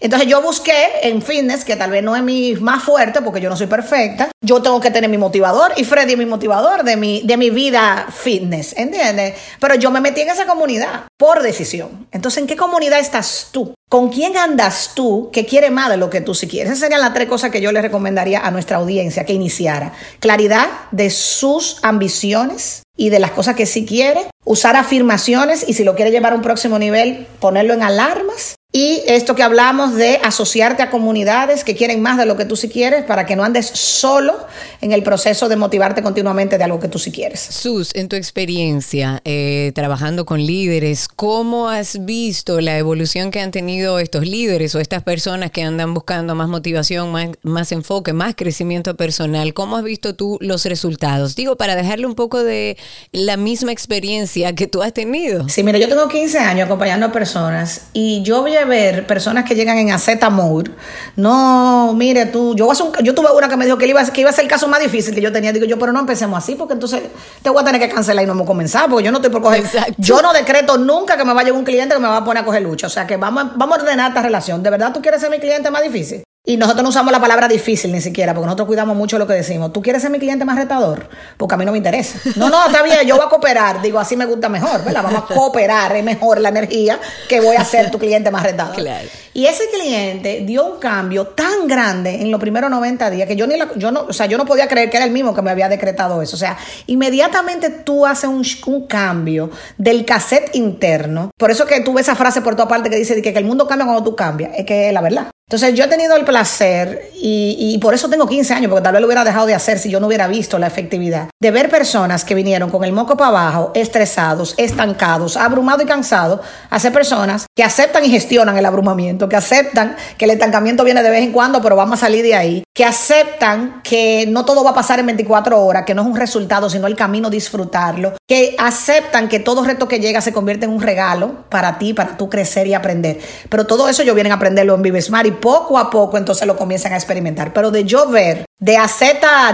entonces 0.00 0.28
yo 0.28 0.40
busqué 0.40 0.86
en 1.02 1.20
fitness, 1.20 1.64
que 1.64 1.76
tal 1.76 1.90
vez 1.90 2.02
no 2.02 2.16
es 2.16 2.22
mi 2.22 2.54
más 2.54 2.82
fuerte 2.82 3.20
porque 3.20 3.40
yo 3.40 3.50
no 3.50 3.56
soy 3.56 3.66
perfecta, 3.66 4.30
yo 4.42 4.62
tengo 4.62 4.80
que 4.80 4.90
tener 4.90 5.10
mi 5.10 5.18
motivador 5.18 5.72
y 5.76 5.84
Freddy 5.84 6.12
es 6.12 6.18
mi 6.18 6.24
motivador 6.24 6.82
de 6.84 6.96
mi, 6.96 7.20
de 7.22 7.36
mi 7.36 7.50
vida 7.50 8.06
fitness, 8.10 8.74
¿entiendes? 8.78 9.34
Pero 9.60 9.74
yo 9.74 9.90
me 9.90 10.00
metí 10.00 10.22
en 10.22 10.30
esa 10.30 10.46
comunidad 10.46 11.04
por 11.18 11.42
decisión. 11.42 12.08
Entonces, 12.12 12.40
¿en 12.40 12.46
qué 12.46 12.56
comunidad 12.56 12.98
estás 12.98 13.48
tú? 13.52 13.74
¿Con 13.90 14.08
quién 14.08 14.36
andas 14.38 14.92
tú 14.94 15.30
que 15.32 15.44
quiere 15.44 15.70
más 15.70 15.90
de 15.90 15.98
lo 15.98 16.08
que 16.08 16.22
tú 16.22 16.34
si 16.34 16.48
quieres? 16.48 16.70
Esas 16.70 16.80
serían 16.80 17.02
las 17.02 17.12
tres 17.12 17.28
cosas 17.28 17.50
que 17.50 17.60
yo 17.60 17.70
le 17.70 17.82
recomendaría 17.82 18.40
a 18.40 18.50
nuestra 18.50 18.78
audiencia 18.78 19.26
que 19.26 19.34
iniciara. 19.34 19.92
Claridad 20.20 20.68
de 20.92 21.10
sus 21.10 21.78
ambiciones 21.82 22.84
y 22.96 23.10
de 23.10 23.18
las 23.18 23.32
cosas 23.32 23.56
que 23.56 23.66
sí 23.66 23.84
quiere. 23.84 24.26
Usar 24.44 24.76
afirmaciones 24.76 25.68
y 25.68 25.74
si 25.74 25.84
lo 25.84 25.94
quiere 25.94 26.10
llevar 26.10 26.32
a 26.32 26.36
un 26.36 26.42
próximo 26.42 26.78
nivel, 26.78 27.26
ponerlo 27.40 27.74
en 27.74 27.82
alarmas 27.82 28.54
y 28.72 29.02
esto 29.08 29.34
que 29.34 29.42
hablamos 29.42 29.96
de 29.96 30.20
asociarte 30.22 30.84
a 30.84 30.90
comunidades 30.90 31.64
que 31.64 31.74
quieren 31.74 32.00
más 32.00 32.16
de 32.18 32.24
lo 32.24 32.36
que 32.36 32.44
tú 32.44 32.54
sí 32.54 32.68
quieres 32.68 33.04
para 33.04 33.26
que 33.26 33.34
no 33.34 33.42
andes 33.42 33.66
solo 33.66 34.38
en 34.80 34.92
el 34.92 35.02
proceso 35.02 35.48
de 35.48 35.56
motivarte 35.56 36.04
continuamente 36.04 36.56
de 36.56 36.62
algo 36.62 36.78
que 36.78 36.86
tú 36.86 37.00
sí 37.00 37.10
quieres. 37.10 37.40
Sus, 37.40 37.92
en 37.96 38.08
tu 38.08 38.14
experiencia 38.14 39.22
eh, 39.24 39.72
trabajando 39.74 40.24
con 40.24 40.46
líderes, 40.46 41.08
¿cómo 41.08 41.68
has 41.68 42.04
visto 42.04 42.60
la 42.60 42.78
evolución 42.78 43.32
que 43.32 43.40
han 43.40 43.50
tenido 43.50 43.98
estos 43.98 44.24
líderes 44.24 44.72
o 44.76 44.78
estas 44.78 45.02
personas 45.02 45.50
que 45.50 45.64
andan 45.64 45.92
buscando 45.92 46.36
más 46.36 46.48
motivación, 46.48 47.10
más, 47.10 47.30
más 47.42 47.72
enfoque, 47.72 48.12
más 48.12 48.36
crecimiento 48.36 48.96
personal? 48.96 49.52
¿Cómo 49.52 49.78
has 49.78 49.82
visto 49.82 50.14
tú 50.14 50.38
los 50.40 50.64
resultados? 50.64 51.34
Digo, 51.34 51.56
para 51.56 51.74
dejarle 51.74 52.06
un 52.06 52.14
poco 52.14 52.44
de 52.44 52.76
la 53.10 53.36
misma 53.36 53.72
experiencia 53.72 54.54
que 54.54 54.68
tú 54.68 54.80
has 54.80 54.92
tenido. 54.92 55.48
Sí, 55.48 55.64
mira, 55.64 55.78
yo 55.78 55.88
tengo 55.88 56.06
15 56.06 56.38
años 56.38 56.66
acompañando 56.66 57.06
a 57.06 57.12
personas 57.12 57.88
y 57.92 58.22
yo 58.22 58.42
voy 58.42 58.59
ver 58.64 59.06
personas 59.06 59.44
que 59.44 59.54
llegan 59.54 59.78
en 59.78 59.94
mode. 60.30 60.70
No, 61.16 61.92
mire 61.94 62.26
tú, 62.26 62.54
yo, 62.54 62.70
yo 63.02 63.14
tuve 63.14 63.28
una 63.36 63.48
que 63.48 63.56
me 63.56 63.64
dijo 63.64 63.78
que 63.78 63.86
iba, 63.86 64.04
que 64.04 64.20
iba 64.20 64.30
a 64.30 64.32
ser 64.32 64.44
el 64.44 64.50
caso 64.50 64.68
más 64.68 64.80
difícil 64.80 65.14
que 65.14 65.20
yo 65.20 65.32
tenía. 65.32 65.52
Digo 65.52 65.66
yo, 65.66 65.78
pero 65.78 65.92
no 65.92 66.00
empecemos 66.00 66.38
así 66.38 66.54
porque 66.54 66.74
entonces 66.74 67.02
te 67.42 67.50
voy 67.50 67.62
a 67.62 67.64
tener 67.64 67.80
que 67.80 67.88
cancelar 67.88 68.24
y 68.24 68.26
no 68.26 68.32
vamos 68.32 68.44
a 68.44 68.48
comenzar 68.48 68.88
porque 68.88 69.04
yo 69.04 69.10
no 69.10 69.18
estoy 69.18 69.30
por 69.30 69.42
coger. 69.42 69.64
Yo 69.98 70.22
no 70.22 70.32
decreto 70.32 70.78
nunca 70.78 71.16
que 71.16 71.24
me 71.24 71.34
vaya 71.34 71.52
un 71.52 71.64
cliente 71.64 71.94
que 71.94 72.00
me 72.00 72.08
va 72.08 72.18
a 72.18 72.24
poner 72.24 72.42
a 72.42 72.46
coger 72.46 72.62
lucha. 72.62 72.86
O 72.86 72.90
sea 72.90 73.06
que 73.06 73.16
vamos, 73.16 73.56
vamos 73.56 73.78
a 73.78 73.82
ordenar 73.82 74.08
esta 74.08 74.22
relación. 74.22 74.62
¿De 74.62 74.70
verdad 74.70 74.92
tú 74.92 75.00
quieres 75.00 75.20
ser 75.20 75.30
mi 75.30 75.38
cliente 75.38 75.70
más 75.70 75.82
difícil? 75.82 76.22
Y 76.46 76.56
nosotros 76.56 76.82
no 76.82 76.88
usamos 76.88 77.12
la 77.12 77.20
palabra 77.20 77.48
difícil 77.48 77.92
ni 77.92 78.00
siquiera, 78.00 78.32
porque 78.32 78.46
nosotros 78.46 78.66
cuidamos 78.66 78.96
mucho 78.96 79.18
lo 79.18 79.26
que 79.26 79.34
decimos. 79.34 79.74
¿Tú 79.74 79.82
quieres 79.82 80.00
ser 80.00 80.10
mi 80.10 80.18
cliente 80.18 80.46
más 80.46 80.56
retador? 80.56 81.06
Porque 81.36 81.54
a 81.54 81.58
mí 81.58 81.66
no 81.66 81.72
me 81.72 81.76
interesa. 81.76 82.18
No, 82.36 82.48
no, 82.48 82.64
está 82.64 82.82
bien, 82.82 83.06
yo 83.06 83.16
voy 83.16 83.26
a 83.26 83.28
cooperar. 83.28 83.82
Digo, 83.82 83.98
así 83.98 84.16
me 84.16 84.24
gusta 84.24 84.48
mejor, 84.48 84.82
¿verdad? 84.82 85.02
Vamos 85.02 85.24
a 85.30 85.34
cooperar, 85.34 85.94
es 85.94 86.02
mejor 86.02 86.40
la 86.40 86.48
energía 86.48 86.98
que 87.28 87.42
voy 87.42 87.56
a 87.56 87.64
ser 87.64 87.90
tu 87.90 87.98
cliente 87.98 88.30
más 88.30 88.42
retador. 88.42 88.74
Claro. 88.74 89.06
Y 89.34 89.46
ese 89.46 89.68
cliente 89.68 90.42
dio 90.46 90.64
un 90.64 90.78
cambio 90.80 91.26
tan 91.26 91.68
grande 91.68 92.22
en 92.22 92.30
los 92.30 92.40
primeros 92.40 92.70
90 92.70 93.10
días 93.10 93.28
que 93.28 93.36
yo 93.36 93.46
ni 93.46 93.56
yo 93.76 93.90
no, 93.90 94.06
o 94.08 94.12
sea, 94.14 94.24
yo 94.24 94.38
no 94.38 94.46
podía 94.46 94.66
creer 94.66 94.88
que 94.88 94.96
era 94.96 95.04
el 95.04 95.12
mismo 95.12 95.34
que 95.34 95.42
me 95.42 95.50
había 95.50 95.68
decretado 95.68 96.22
eso. 96.22 96.36
O 96.36 96.38
sea, 96.38 96.56
inmediatamente 96.86 97.68
tú 97.68 98.06
haces 98.06 98.30
un, 98.30 98.42
un 98.66 98.86
cambio 98.86 99.50
del 99.76 100.06
cassette 100.06 100.54
interno. 100.54 101.30
Por 101.36 101.50
eso 101.50 101.66
que 101.66 101.82
tú 101.82 101.92
ves 101.92 102.06
esa 102.06 102.16
frase 102.16 102.40
por 102.40 102.56
toda 102.56 102.66
parte 102.66 102.88
que 102.88 102.96
dice 102.96 103.20
que, 103.20 103.32
que 103.32 103.38
el 103.38 103.44
mundo 103.44 103.66
cambia 103.66 103.84
cuando 103.84 104.02
tú 104.02 104.16
cambias. 104.16 104.52
Es 104.56 104.64
que 104.64 104.88
es 104.88 104.94
la 104.94 105.02
verdad. 105.02 105.30
Entonces 105.50 105.74
yo 105.74 105.82
he 105.82 105.88
tenido 105.88 106.14
el 106.14 106.24
placer, 106.24 107.10
y, 107.20 107.76
por 107.82 107.92
eso 107.92 108.08
tengo 108.08 108.28
15 108.28 108.54
años, 108.54 108.70
porque 108.70 108.84
tal 108.84 108.92
vez 108.92 109.00
lo 109.00 109.08
hubiera 109.08 109.24
dejado 109.24 109.46
de 109.46 109.54
hacer 109.54 109.80
si 109.80 109.90
yo 109.90 109.98
no 109.98 110.06
hubiera 110.06 110.28
visto 110.28 110.60
la 110.60 110.68
efectividad, 110.68 111.26
de 111.40 111.50
ver 111.50 111.68
personas 111.68 112.24
que 112.24 112.36
vinieron 112.36 112.70
con 112.70 112.84
el 112.84 112.92
moco 112.92 113.16
para 113.16 113.30
abajo, 113.30 113.72
estresados, 113.74 114.54
estancados, 114.58 115.36
abrumados 115.36 115.82
y 115.82 115.86
cansados, 115.86 116.38
a 116.70 116.78
ser 116.78 116.92
personas 116.92 117.46
que 117.56 117.64
aceptan 117.64 118.04
y 118.04 118.10
gestionan 118.10 118.56
el 118.56 118.64
abrumamiento, 118.64 119.28
que 119.28 119.34
aceptan 119.34 119.96
que 120.16 120.26
el 120.26 120.30
estancamiento 120.30 120.84
viene 120.84 121.02
de 121.02 121.10
vez 121.10 121.24
en 121.24 121.32
cuando, 121.32 121.60
pero 121.60 121.74
vamos 121.74 121.98
a 121.98 122.06
salir 122.06 122.22
de 122.22 122.36
ahí, 122.36 122.62
que 122.72 122.84
aceptan 122.84 123.80
que 123.82 124.26
no 124.28 124.44
todo 124.44 124.62
va 124.62 124.70
a 124.70 124.74
pasar 124.74 125.00
en 125.00 125.06
24 125.06 125.60
horas, 125.60 125.84
que 125.84 125.96
no 125.96 126.02
es 126.02 126.08
un 126.08 126.16
resultado, 126.16 126.70
sino 126.70 126.86
el 126.86 126.94
camino 126.94 127.28
disfrutarlo, 127.28 128.14
que 128.28 128.54
aceptan 128.56 129.28
que 129.28 129.40
todo 129.40 129.64
reto 129.64 129.88
que 129.88 129.98
llega 129.98 130.20
se 130.20 130.32
convierte 130.32 130.66
en 130.66 130.70
un 130.70 130.80
regalo 130.80 131.44
para 131.48 131.76
ti, 131.76 131.92
para 131.92 132.16
tú 132.16 132.30
crecer 132.30 132.68
y 132.68 132.74
aprender. 132.74 133.18
Pero 133.48 133.66
todo 133.66 133.88
eso 133.88 134.04
yo 134.04 134.14
vienen 134.14 134.30
a 134.30 134.36
aprenderlo 134.36 134.76
en 134.76 134.82
Vivesmart 134.82 135.26
y 135.26 135.39
poco 135.40 135.78
a 135.78 135.90
poco 135.90 136.18
entonces 136.18 136.46
lo 136.46 136.56
comienzan 136.56 136.92
a 136.92 136.96
experimentar. 136.96 137.52
Pero 137.52 137.70
de 137.70 137.84
yo 137.84 138.08
ver 138.08 138.44
de 138.58 138.76
AZ 138.76 139.00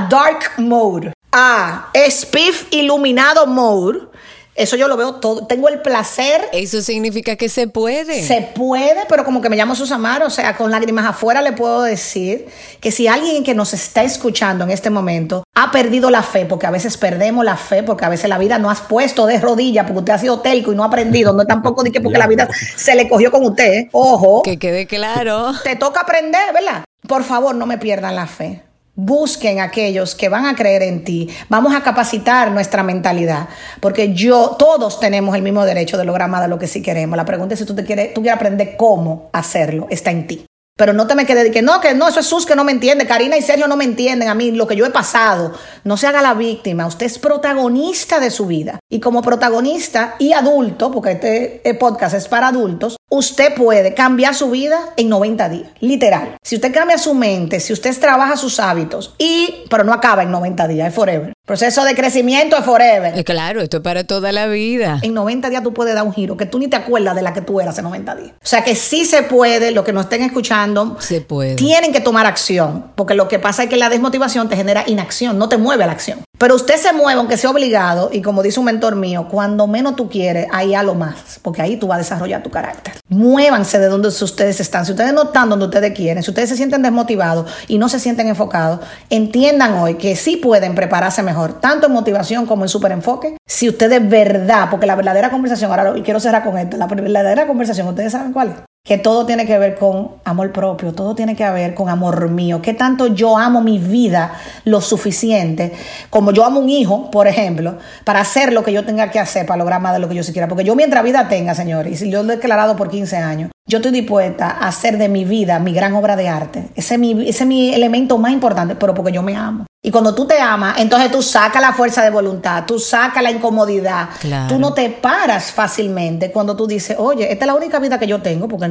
Dark 0.09 0.53
Mode 0.59 1.12
a 1.33 1.90
Spiff 2.09 2.72
Iluminado 2.72 3.46
Mode, 3.46 4.09
eso 4.57 4.77
yo 4.77 4.88
lo 4.88 4.97
veo 4.97 5.16
todo. 5.16 5.47
Tengo 5.47 5.69
el 5.69 5.83
placer. 5.83 6.49
Eso 6.53 6.81
significa 6.81 7.37
que 7.37 7.49
se 7.49 7.69
puede. 7.69 8.23
Se 8.23 8.42
puede, 8.42 9.03
pero 9.09 9.25
como 9.25 9.42
que 9.42 9.49
me 9.49 9.57
llamo 9.57 9.75
Susamar, 9.75 10.23
o 10.23 10.31
sea, 10.31 10.57
con 10.57 10.71
lágrimas 10.71 11.07
afuera 11.07 11.42
le 11.42 11.53
puedo 11.53 11.83
decir 11.83 12.47
que 12.81 12.90
si 12.90 13.07
alguien 13.07 13.45
que 13.45 13.55
nos 13.55 13.75
está 13.75 14.03
escuchando 14.03 14.64
en 14.64 14.71
este 14.71 14.90
momento 14.90 15.45
ha 15.55 15.71
perdido 15.71 16.11
la 16.11 16.23
fe, 16.23 16.47
porque 16.47 16.66
a 16.66 16.71
veces 16.71 16.97
perdemos 16.97 17.45
la 17.45 17.57
fe, 17.57 17.83
porque 17.83 18.05
a 18.05 18.09
veces 18.09 18.29
la 18.29 18.38
vida 18.38 18.59
no 18.59 18.71
has 18.71 18.81
puesto 18.81 19.27
de 19.27 19.38
rodillas, 19.38 19.85
porque 19.85 19.99
usted 20.01 20.12
ha 20.12 20.19
sido 20.19 20.40
telco 20.40 20.73
y 20.73 20.77
no 20.77 20.83
ha 20.83 20.87
aprendido, 20.87 21.33
no 21.33 21.45
tampoco 21.45 21.83
de 21.83 21.92
que 21.92 22.01
porque 22.01 22.19
la 22.19 22.27
vida 22.27 22.49
se 22.77 22.95
le 22.95 23.09
cogió 23.09 23.31
con 23.31 23.45
usted, 23.45 23.88
ojo. 23.92 24.42
Que 24.42 24.59
quede 24.59 24.87
claro. 24.87 25.53
Te 25.62 25.77
toca 25.77 26.01
aprender, 26.01 26.53
¿verdad? 26.53 26.85
Por 27.07 27.25
favor, 27.25 27.55
no 27.55 27.66
me 27.66 27.79
pierdan 27.79 28.16
la 28.16 28.27
fe. 28.27 28.65
Busquen 28.96 29.61
aquellos 29.61 30.14
que 30.14 30.30
van 30.30 30.46
a 30.46 30.56
creer 30.56 30.82
en 30.82 31.04
ti. 31.04 31.28
Vamos 31.50 31.74
a 31.74 31.82
capacitar 31.82 32.50
nuestra 32.50 32.82
mentalidad, 32.82 33.48
porque 33.80 34.14
yo, 34.14 34.56
todos 34.59 34.98
tenemos 34.98 35.37
el 35.37 35.42
mismo 35.42 35.64
derecho 35.66 35.98
de 35.98 36.04
lograr 36.04 36.30
más 36.30 36.40
de 36.40 36.48
lo 36.48 36.59
que 36.59 36.66
sí 36.66 36.82
queremos. 36.82 37.16
La 37.16 37.26
pregunta 37.26 37.54
es 37.54 37.61
si 37.61 37.66
tú 37.66 37.74
te 37.74 37.85
quieres, 37.85 38.14
tú 38.14 38.22
quieres 38.22 38.37
aprender 38.37 38.76
cómo 38.78 39.28
hacerlo, 39.32 39.87
está 39.90 40.11
en 40.11 40.26
ti. 40.26 40.46
Pero 40.78 40.92
no 40.92 41.06
te 41.06 41.14
me 41.14 41.24
quedes 41.24 41.44
de 41.44 41.50
que 41.50 41.62
no, 41.62 41.80
que 41.80 41.94
no, 41.94 42.06
eso 42.06 42.20
es 42.20 42.26
Sus 42.26 42.44
que 42.44 42.54
no 42.54 42.62
me 42.62 42.72
entiende. 42.72 43.06
Karina 43.06 43.38
y 43.38 43.42
Sergio 43.42 43.66
no 43.66 43.78
me 43.78 43.85
entienden 43.85 44.28
a 44.28 44.35
mí, 44.35 44.50
lo 44.50 44.66
que 44.66 44.76
yo 44.76 44.85
he 44.85 44.90
pasado. 44.90 45.52
No 45.85 45.96
se 45.96 46.06
haga 46.06 46.20
la 46.20 46.35
víctima. 46.35 46.87
Usted 46.87 47.06
es 47.06 47.18
protagonista 47.18 48.20
de 48.20 48.30
su 48.30 48.46
vida. 48.46 48.78
Y 48.90 49.00
como 49.00 49.22
protagonista 49.22 50.16
y 50.18 50.35
adulto, 50.35 50.90
porque 50.90 51.12
este 51.12 51.74
podcast 51.80 52.14
es 52.14 52.28
para 52.28 52.48
adultos, 52.48 52.96
usted 53.16 53.55
puede 53.55 53.94
cambiar 53.94 54.35
su 54.35 54.50
vida 54.50 54.79
en 54.96 55.09
90 55.09 55.48
días. 55.48 55.68
Literal. 55.81 56.37
Si 56.42 56.57
usted 56.57 56.72
cambia 56.72 56.98
su 56.98 57.14
mente, 57.14 57.61
si 57.61 57.72
usted 57.72 57.98
trabaja 57.98 58.37
sus 58.37 58.61
hábitos, 58.61 59.14
y, 59.18 59.64
pero 59.70 59.85
no 59.85 59.92
acaba 59.92 60.22
en 60.22 60.31
90 60.31 60.68
días, 60.68 60.88
es 60.88 60.94
forever. 60.94 61.33
Proceso 61.46 61.85
de 61.85 61.94
crecimiento 61.94 62.57
es 62.57 62.64
forever. 62.64 63.16
Eh, 63.16 63.24
claro, 63.24 63.61
esto 63.61 63.76
es 63.76 63.83
para 63.83 64.05
toda 64.05 64.33
la 64.33 64.46
vida. 64.48 64.98
En 65.02 65.14
90 65.14 65.48
días 65.48 65.62
tú 65.62 65.72
puedes 65.72 65.94
dar 65.94 66.05
un 66.05 66.12
giro 66.12 66.37
que 66.37 66.46
tú 66.46 66.59
ni 66.59 66.68
te 66.68 66.76
acuerdas 66.76 67.14
de 67.14 67.22
la 67.22 67.33
que 67.33 67.40
tú 67.40 67.61
eras 67.61 67.74
hace 67.74 67.83
90 67.83 68.16
días. 68.16 68.31
O 68.31 68.46
sea 68.46 68.64
que 68.64 68.74
sí 68.74 69.05
se 69.05 69.22
puede, 69.22 69.70
lo 69.70 69.85
que 69.85 69.92
nos 69.92 70.05
estén 70.05 70.22
escuchando, 70.22 70.96
se 70.98 71.20
puede. 71.20 71.55
Tienen 71.55 71.92
que 71.92 72.00
tomar 72.00 72.26
acción, 72.26 72.90
porque 72.96 73.14
lo 73.14 73.29
que 73.29 73.38
pasa 73.38 73.64
es 73.64 73.68
que 73.70 73.76
la 73.76 73.88
desmotivación 73.88 74.48
te 74.48 74.57
genera 74.57 74.85
inacción, 74.87 75.38
no 75.38 75.48
te 75.48 75.57
mueve 75.57 75.85
a 75.85 75.87
la 75.87 75.92
acción. 75.92 76.20
Pero 76.38 76.55
usted 76.55 76.77
se 76.77 76.92
mueve, 76.92 77.18
aunque 77.18 77.38
sea 77.38 77.51
obligado, 77.51 78.11
y 78.12 78.20
como 78.20 78.42
dice 78.42 78.61
un 78.61 78.66
mentor 78.66 78.94
mío, 78.94 79.27
cuando 79.31 79.66
menos 79.66 79.96
tú 79.96 80.11
quieres, 80.11 80.46
ahí 80.53 80.75
a 80.75 80.83
lo 80.83 80.94
más, 80.94 81.40
porque 81.40 81.62
ahí 81.62 81.79
tú 81.79 81.87
vas 81.87 81.96
a 81.96 81.99
desarrollar 82.01 82.42
tu 82.42 82.51
carácter. 82.51 82.94
Muévanse 83.09 83.79
de 83.79 83.87
donde 83.87 84.09
ustedes 84.09 84.61
están. 84.61 84.85
Si 84.85 84.92
ustedes 84.92 85.14
no 85.14 85.25
están 85.25 85.49
donde 85.49 85.64
ustedes 85.64 85.94
quieren, 85.94 86.22
si 86.22 86.31
ustedes 86.31 86.51
se 86.51 86.57
sienten 86.57 86.83
desmotivados 86.83 87.51
y 87.68 87.79
no 87.79 87.88
se 87.88 87.99
sienten 87.99 88.29
enfocados, 88.29 88.81
entiendan 89.09 89.75
hoy 89.75 89.94
que 89.94 90.14
sí 90.14 90.37
pueden 90.37 90.75
prepararse 90.75 91.22
mejor, 91.22 91.55
tanto 91.55 91.87
en 91.87 91.94
motivación 91.94 92.44
como 92.44 92.64
en 92.64 92.68
super 92.68 92.92
enfoque. 92.92 93.37
Si 93.46 93.68
ustedes 93.68 94.07
verdad, 94.07 94.68
porque 94.70 94.87
la 94.87 94.94
verdadera 94.94 95.31
conversación, 95.31 95.70
ahora 95.70 95.94
quiero 96.05 96.20
cerrar 96.20 96.44
con 96.44 96.59
esto, 96.59 96.77
la 96.77 96.87
verdadera 96.87 97.46
conversación, 97.46 97.88
ustedes 97.88 98.12
saben 98.12 98.33
cuál 98.33 98.49
es 98.49 98.65
que 98.87 98.99
todo 98.99 99.27
tiene 99.27 99.46
que 99.46 99.59
ver 99.59 99.75
con 99.75 100.12
amor 100.25 100.53
propio, 100.53 100.92
todo 100.92 101.14
tiene 101.14 101.35
que 101.35 101.49
ver 101.51 101.75
con 101.75 101.88
amor 101.88 102.31
mío, 102.31 102.62
que 102.62 102.72
tanto 102.72 103.09
yo 103.09 103.37
amo 103.37 103.61
mi 103.61 103.79
vida 103.79 104.35
lo 104.64 104.81
suficiente, 104.81 105.72
como 106.09 106.31
yo 106.31 106.44
amo 106.44 106.61
un 106.61 106.70
hijo, 106.70 107.11
por 107.11 107.27
ejemplo, 107.27 107.79
para 108.05 108.20
hacer 108.20 108.53
lo 108.53 108.62
que 108.62 108.72
yo 108.72 108.85
tenga 108.85 109.11
que 109.11 109.18
hacer 109.18 109.44
para 109.44 109.59
lograr 109.59 109.81
más 109.81 109.92
de 109.92 109.99
lo 109.99 110.09
que 110.09 110.14
yo 110.14 110.22
quiera. 110.33 110.49
Porque 110.49 110.64
yo 110.64 110.77
mientras 110.77 111.03
vida 111.03 111.29
tenga, 111.29 111.55
señores, 111.55 111.92
y 111.92 111.96
si 111.96 112.11
yo 112.11 112.22
lo 112.22 112.33
he 112.33 112.37
declarado 112.37 112.77
por 112.77 112.88
15 112.88 113.16
años, 113.16 113.51
yo 113.66 113.79
estoy 113.79 113.90
dispuesta 113.90 114.51
a 114.51 114.68
hacer 114.68 114.96
de 114.99 115.09
mi 115.09 115.25
vida 115.25 115.59
mi 115.59 115.72
gran 115.72 115.94
obra 115.94 116.14
de 116.14 116.29
arte. 116.29 116.68
Ese 116.77 116.94
es 116.94 117.01
mi, 117.01 117.29
ese 117.29 117.42
es 117.42 117.46
mi 117.46 117.75
elemento 117.75 118.16
más 118.18 118.33
importante, 118.33 118.77
pero 118.77 118.94
porque 118.94 119.11
yo 119.11 119.22
me 119.22 119.35
amo. 119.35 119.66
Y 119.87 119.92
cuando 119.92 120.16
tú 120.16 120.27
te 120.27 120.40
amas, 120.40 120.81
entonces 120.81 121.12
tú 121.12 121.22
sacas 121.22 121.62
la 121.62 121.72
fuerza 121.72 122.03
de 122.03 122.11
voluntad, 122.11 122.64
tú 122.66 122.77
sacas 122.81 123.22
la 123.22 123.31
incomodidad. 123.31 124.09
Claro. 124.18 124.49
Tú 124.49 124.59
no 124.59 124.75
te 124.75 124.90
paras 124.90 125.53
fácilmente 125.53 126.33
cuando 126.33 126.57
tú 126.57 126.66
dices, 126.66 126.96
oye, 126.99 127.31
esta 127.31 127.44
es 127.44 127.46
la 127.46 127.55
única 127.55 127.79
vida 127.79 127.96
que 127.96 128.09
yo 128.09 128.20
tengo, 128.20 128.49
porque 128.49 128.68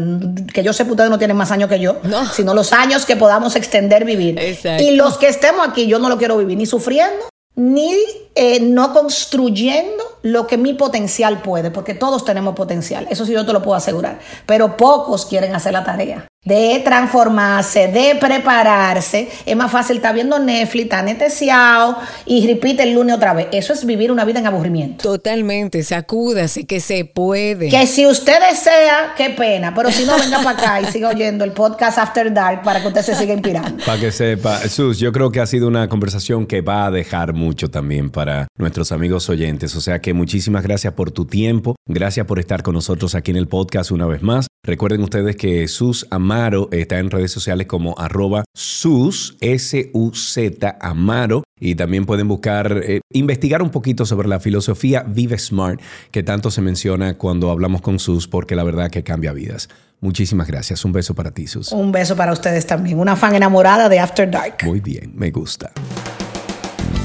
que 0.54 0.62
yo 0.62 0.74
sé 0.74 0.84
que 0.84 0.92
ustedes 0.92 1.10
no 1.10 1.18
tienen 1.18 1.38
más 1.38 1.52
años 1.52 1.70
que 1.70 1.80
yo, 1.80 2.00
No. 2.04 2.26
sino 2.26 2.54
los 2.54 2.74
años 2.74 3.06
que 3.06 3.16
podamos 3.16 3.56
extender 3.56 4.04
vivir. 4.04 4.38
Exacto. 4.38 4.84
Y 4.84 4.98
los 4.98 5.18
que 5.18 5.30
estemos 5.30 5.66
aquí, 5.66 5.88
yo 5.88 6.00
no 6.00 6.10
lo 6.10 6.18
quiero 6.18 6.36
vivir 6.36 6.58
ni 6.58 6.66
sufriendo, 6.66 7.30
ni 7.56 7.96
eh, 8.36 8.60
no 8.60 8.92
construyendo 8.94 10.04
lo 10.22 10.48
que 10.48 10.58
mi 10.58 10.74
potencial 10.74 11.42
puede, 11.42 11.72
porque 11.72 11.94
todos 11.94 12.26
tenemos 12.26 12.56
potencial, 12.56 13.08
eso 13.10 13.26
sí 13.26 13.32
yo 13.32 13.46
te 13.46 13.54
lo 13.54 13.62
puedo 13.62 13.78
asegurar, 13.78 14.20
pero 14.46 14.76
pocos 14.76 15.26
quieren 15.26 15.56
hacer 15.56 15.72
la 15.72 15.86
tarea 15.86 16.28
de 16.46 16.80
transformarse, 16.86 17.88
de 17.88 18.16
prepararse. 18.20 19.30
Es 19.46 19.56
más 19.56 19.72
fácil 19.72 19.98
estar 19.98 20.14
viendo 20.14 20.38
Netflix, 20.40 20.84
está 20.84 21.00
anestesiado 21.00 21.98
y 22.26 22.46
repite 22.48 22.84
el 22.84 22.94
lunes 22.94 23.16
otra 23.16 23.34
vez. 23.34 23.48
Eso 23.52 23.74
es 23.74 23.86
vivir 23.86 24.12
una 24.12 24.24
vida 24.26 24.40
en 24.40 24.48
aburrimiento. 24.48 25.04
Totalmente, 25.04 25.84
sacúdase, 25.84 26.66
que 26.66 26.80
se 26.80 27.06
puede. 27.06 27.70
Que 27.70 27.88
si 27.88 28.06
usted 28.06 28.40
desea, 28.48 29.14
qué 29.18 29.32
pena, 29.32 29.74
pero 29.74 29.92
si 29.92 30.06
no, 30.06 30.18
venga 30.18 30.38
para 30.44 30.52
acá 30.52 30.82
y 30.82 30.86
siga 30.86 31.10
oyendo 31.10 31.44
el 31.44 31.52
podcast 31.52 31.98
After 31.98 32.32
Dark 32.32 32.62
para 32.62 32.82
que 32.82 32.88
usted 32.88 33.02
se 33.02 33.16
siga 33.16 33.34
inspirando. 33.34 33.84
Para 33.84 34.00
que 34.00 34.12
sepa, 34.12 34.60
Sus, 34.70 35.00
yo 35.00 35.12
creo 35.12 35.32
que 35.32 35.42
ha 35.42 35.48
sido 35.48 35.68
una 35.68 35.90
conversación 35.90 36.46
que 36.46 36.62
va 36.62 36.86
a 36.86 36.92
dejar 36.92 37.34
mucho 37.34 37.70
también 37.70 38.12
para 38.12 38.48
nuestros 38.58 38.92
amigos 38.92 39.30
oyentes. 39.30 39.76
O 39.76 39.82
sea 39.82 40.00
que 40.00 40.14
muchísimas 40.14 40.64
gracias 40.64 40.94
por 40.94 41.10
tu 41.10 41.26
tiempo, 41.26 41.76
gracias 41.88 42.28
por 42.28 42.40
estar 42.40 42.62
con 42.62 42.76
nosotros 42.76 43.16
aquí 43.16 43.32
en 43.32 43.38
el 43.38 43.48
podcast 43.48 43.90
una 43.90 44.06
vez 44.06 44.22
más. 44.22 44.48
Recuerden 44.66 45.04
ustedes 45.04 45.36
que 45.36 45.68
Sus 45.68 46.08
Amaro 46.10 46.70
está 46.72 46.98
en 46.98 47.12
redes 47.12 47.32
sociales 47.32 47.68
como 47.68 47.94
arroba 48.00 48.46
sus, 48.56 49.38
S-U-Z 49.40 50.78
Amaro. 50.82 51.44
Y 51.60 51.76
también 51.76 52.06
pueden 52.06 52.28
buscar, 52.28 52.82
eh, 52.84 53.02
investigar 53.14 53.62
un 53.62 53.70
poquito 53.70 54.08
sobre 54.08 54.28
la 54.28 54.40
filosofía 54.40 55.04
Vive 55.08 55.38
Smart, 55.38 55.80
que 56.10 56.24
tanto 56.24 56.50
se 56.50 56.62
menciona 56.62 57.16
cuando 57.18 57.52
hablamos 57.52 57.82
con 57.82 58.00
Sus, 58.00 58.28
porque 58.28 58.56
la 58.56 58.64
verdad 58.64 58.90
que 58.90 59.04
cambia 59.04 59.34
vidas. 59.34 59.70
Muchísimas 60.02 60.48
gracias. 60.48 60.84
Un 60.84 60.94
beso 60.94 61.14
para 61.14 61.30
ti, 61.30 61.46
Sus. 61.46 61.72
Un 61.72 61.92
beso 61.92 62.16
para 62.16 62.34
ustedes 62.34 62.66
también. 62.66 63.00
Una 63.00 63.16
fan 63.16 63.36
enamorada 63.36 63.88
de 63.88 64.00
After 64.00 64.30
Dark. 64.30 64.58
Muy 64.64 64.80
bien, 64.80 65.12
me 65.16 65.30
gusta. 65.30 65.72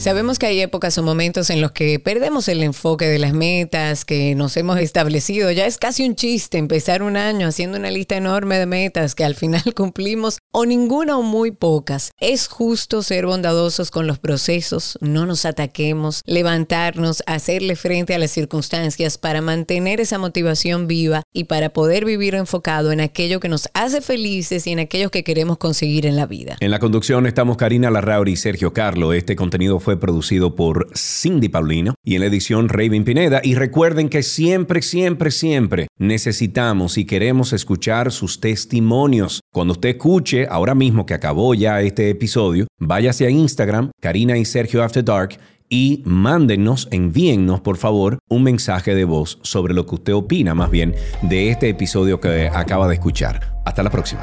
Sabemos 0.00 0.38
que 0.38 0.46
hay 0.46 0.62
épocas 0.62 0.96
o 0.96 1.02
momentos 1.02 1.50
en 1.50 1.60
los 1.60 1.72
que 1.72 1.98
perdemos 1.98 2.48
el 2.48 2.62
enfoque 2.62 3.06
de 3.06 3.18
las 3.18 3.34
metas 3.34 4.06
que 4.06 4.34
nos 4.34 4.56
hemos 4.56 4.78
establecido. 4.78 5.50
Ya 5.50 5.66
es 5.66 5.76
casi 5.76 6.08
un 6.08 6.16
chiste 6.16 6.56
empezar 6.56 7.02
un 7.02 7.18
año 7.18 7.46
haciendo 7.46 7.76
una 7.76 7.90
lista 7.90 8.16
enorme 8.16 8.58
de 8.58 8.64
metas 8.64 9.14
que 9.14 9.26
al 9.26 9.34
final 9.34 9.62
cumplimos 9.76 10.38
o 10.52 10.64
ninguna 10.64 11.18
o 11.18 11.22
muy 11.22 11.50
pocas. 11.50 12.12
Es 12.18 12.48
justo 12.48 13.02
ser 13.02 13.26
bondadosos 13.26 13.90
con 13.90 14.06
los 14.06 14.18
procesos, 14.18 14.96
no 15.02 15.26
nos 15.26 15.44
ataquemos, 15.44 16.22
levantarnos, 16.24 17.22
hacerle 17.26 17.76
frente 17.76 18.14
a 18.14 18.18
las 18.18 18.30
circunstancias 18.30 19.18
para 19.18 19.42
mantener 19.42 20.00
esa 20.00 20.16
motivación 20.16 20.86
viva 20.86 21.24
y 21.34 21.44
para 21.44 21.74
poder 21.74 22.06
vivir 22.06 22.36
enfocado 22.36 22.90
en 22.90 23.02
aquello 23.02 23.38
que 23.38 23.50
nos 23.50 23.68
hace 23.74 24.00
felices 24.00 24.66
y 24.66 24.72
en 24.72 24.78
aquello 24.78 25.10
que 25.10 25.24
queremos 25.24 25.58
conseguir 25.58 26.06
en 26.06 26.16
la 26.16 26.24
vida. 26.24 26.56
En 26.60 26.70
la 26.70 26.78
conducción 26.78 27.26
estamos 27.26 27.58
Karina 27.58 27.90
Larrauri 27.90 28.32
y 28.32 28.36
Sergio 28.36 28.72
Carlo. 28.72 29.12
Este 29.12 29.36
contenido 29.36 29.78
fue 29.90 29.98
producido 29.98 30.54
por 30.54 30.86
Cindy 30.94 31.48
Paulino 31.48 31.94
y 32.04 32.14
en 32.14 32.20
la 32.20 32.26
edición 32.28 32.68
Raven 32.68 33.02
Pineda. 33.02 33.40
Y 33.42 33.56
recuerden 33.56 34.08
que 34.08 34.22
siempre, 34.22 34.82
siempre, 34.82 35.32
siempre 35.32 35.88
necesitamos 35.98 36.96
y 36.96 37.06
queremos 37.06 37.52
escuchar 37.52 38.12
sus 38.12 38.38
testimonios. 38.38 39.40
Cuando 39.52 39.72
usted 39.72 39.88
escuche, 39.88 40.46
ahora 40.48 40.76
mismo 40.76 41.06
que 41.06 41.14
acabó 41.14 41.54
ya 41.54 41.80
este 41.80 42.08
episodio, 42.08 42.68
váyase 42.78 43.26
a 43.26 43.30
Instagram, 43.30 43.90
Karina 44.00 44.38
y 44.38 44.44
Sergio 44.44 44.84
After 44.84 45.04
Dark, 45.04 45.38
y 45.68 46.04
mándenos, 46.04 46.86
envíennos 46.92 47.60
por 47.60 47.76
favor 47.76 48.20
un 48.28 48.44
mensaje 48.44 48.94
de 48.94 49.02
voz 49.04 49.40
sobre 49.42 49.74
lo 49.74 49.86
que 49.86 49.96
usted 49.96 50.14
opina 50.14 50.54
más 50.54 50.70
bien 50.70 50.94
de 51.22 51.50
este 51.50 51.68
episodio 51.68 52.20
que 52.20 52.46
acaba 52.46 52.86
de 52.86 52.94
escuchar. 52.94 53.60
Hasta 53.64 53.82
la 53.82 53.90
próxima. 53.90 54.22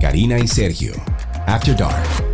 Karina 0.00 0.38
y 0.38 0.46
Sergio. 0.46 0.92
After 1.46 1.74
Dark. 1.74 2.31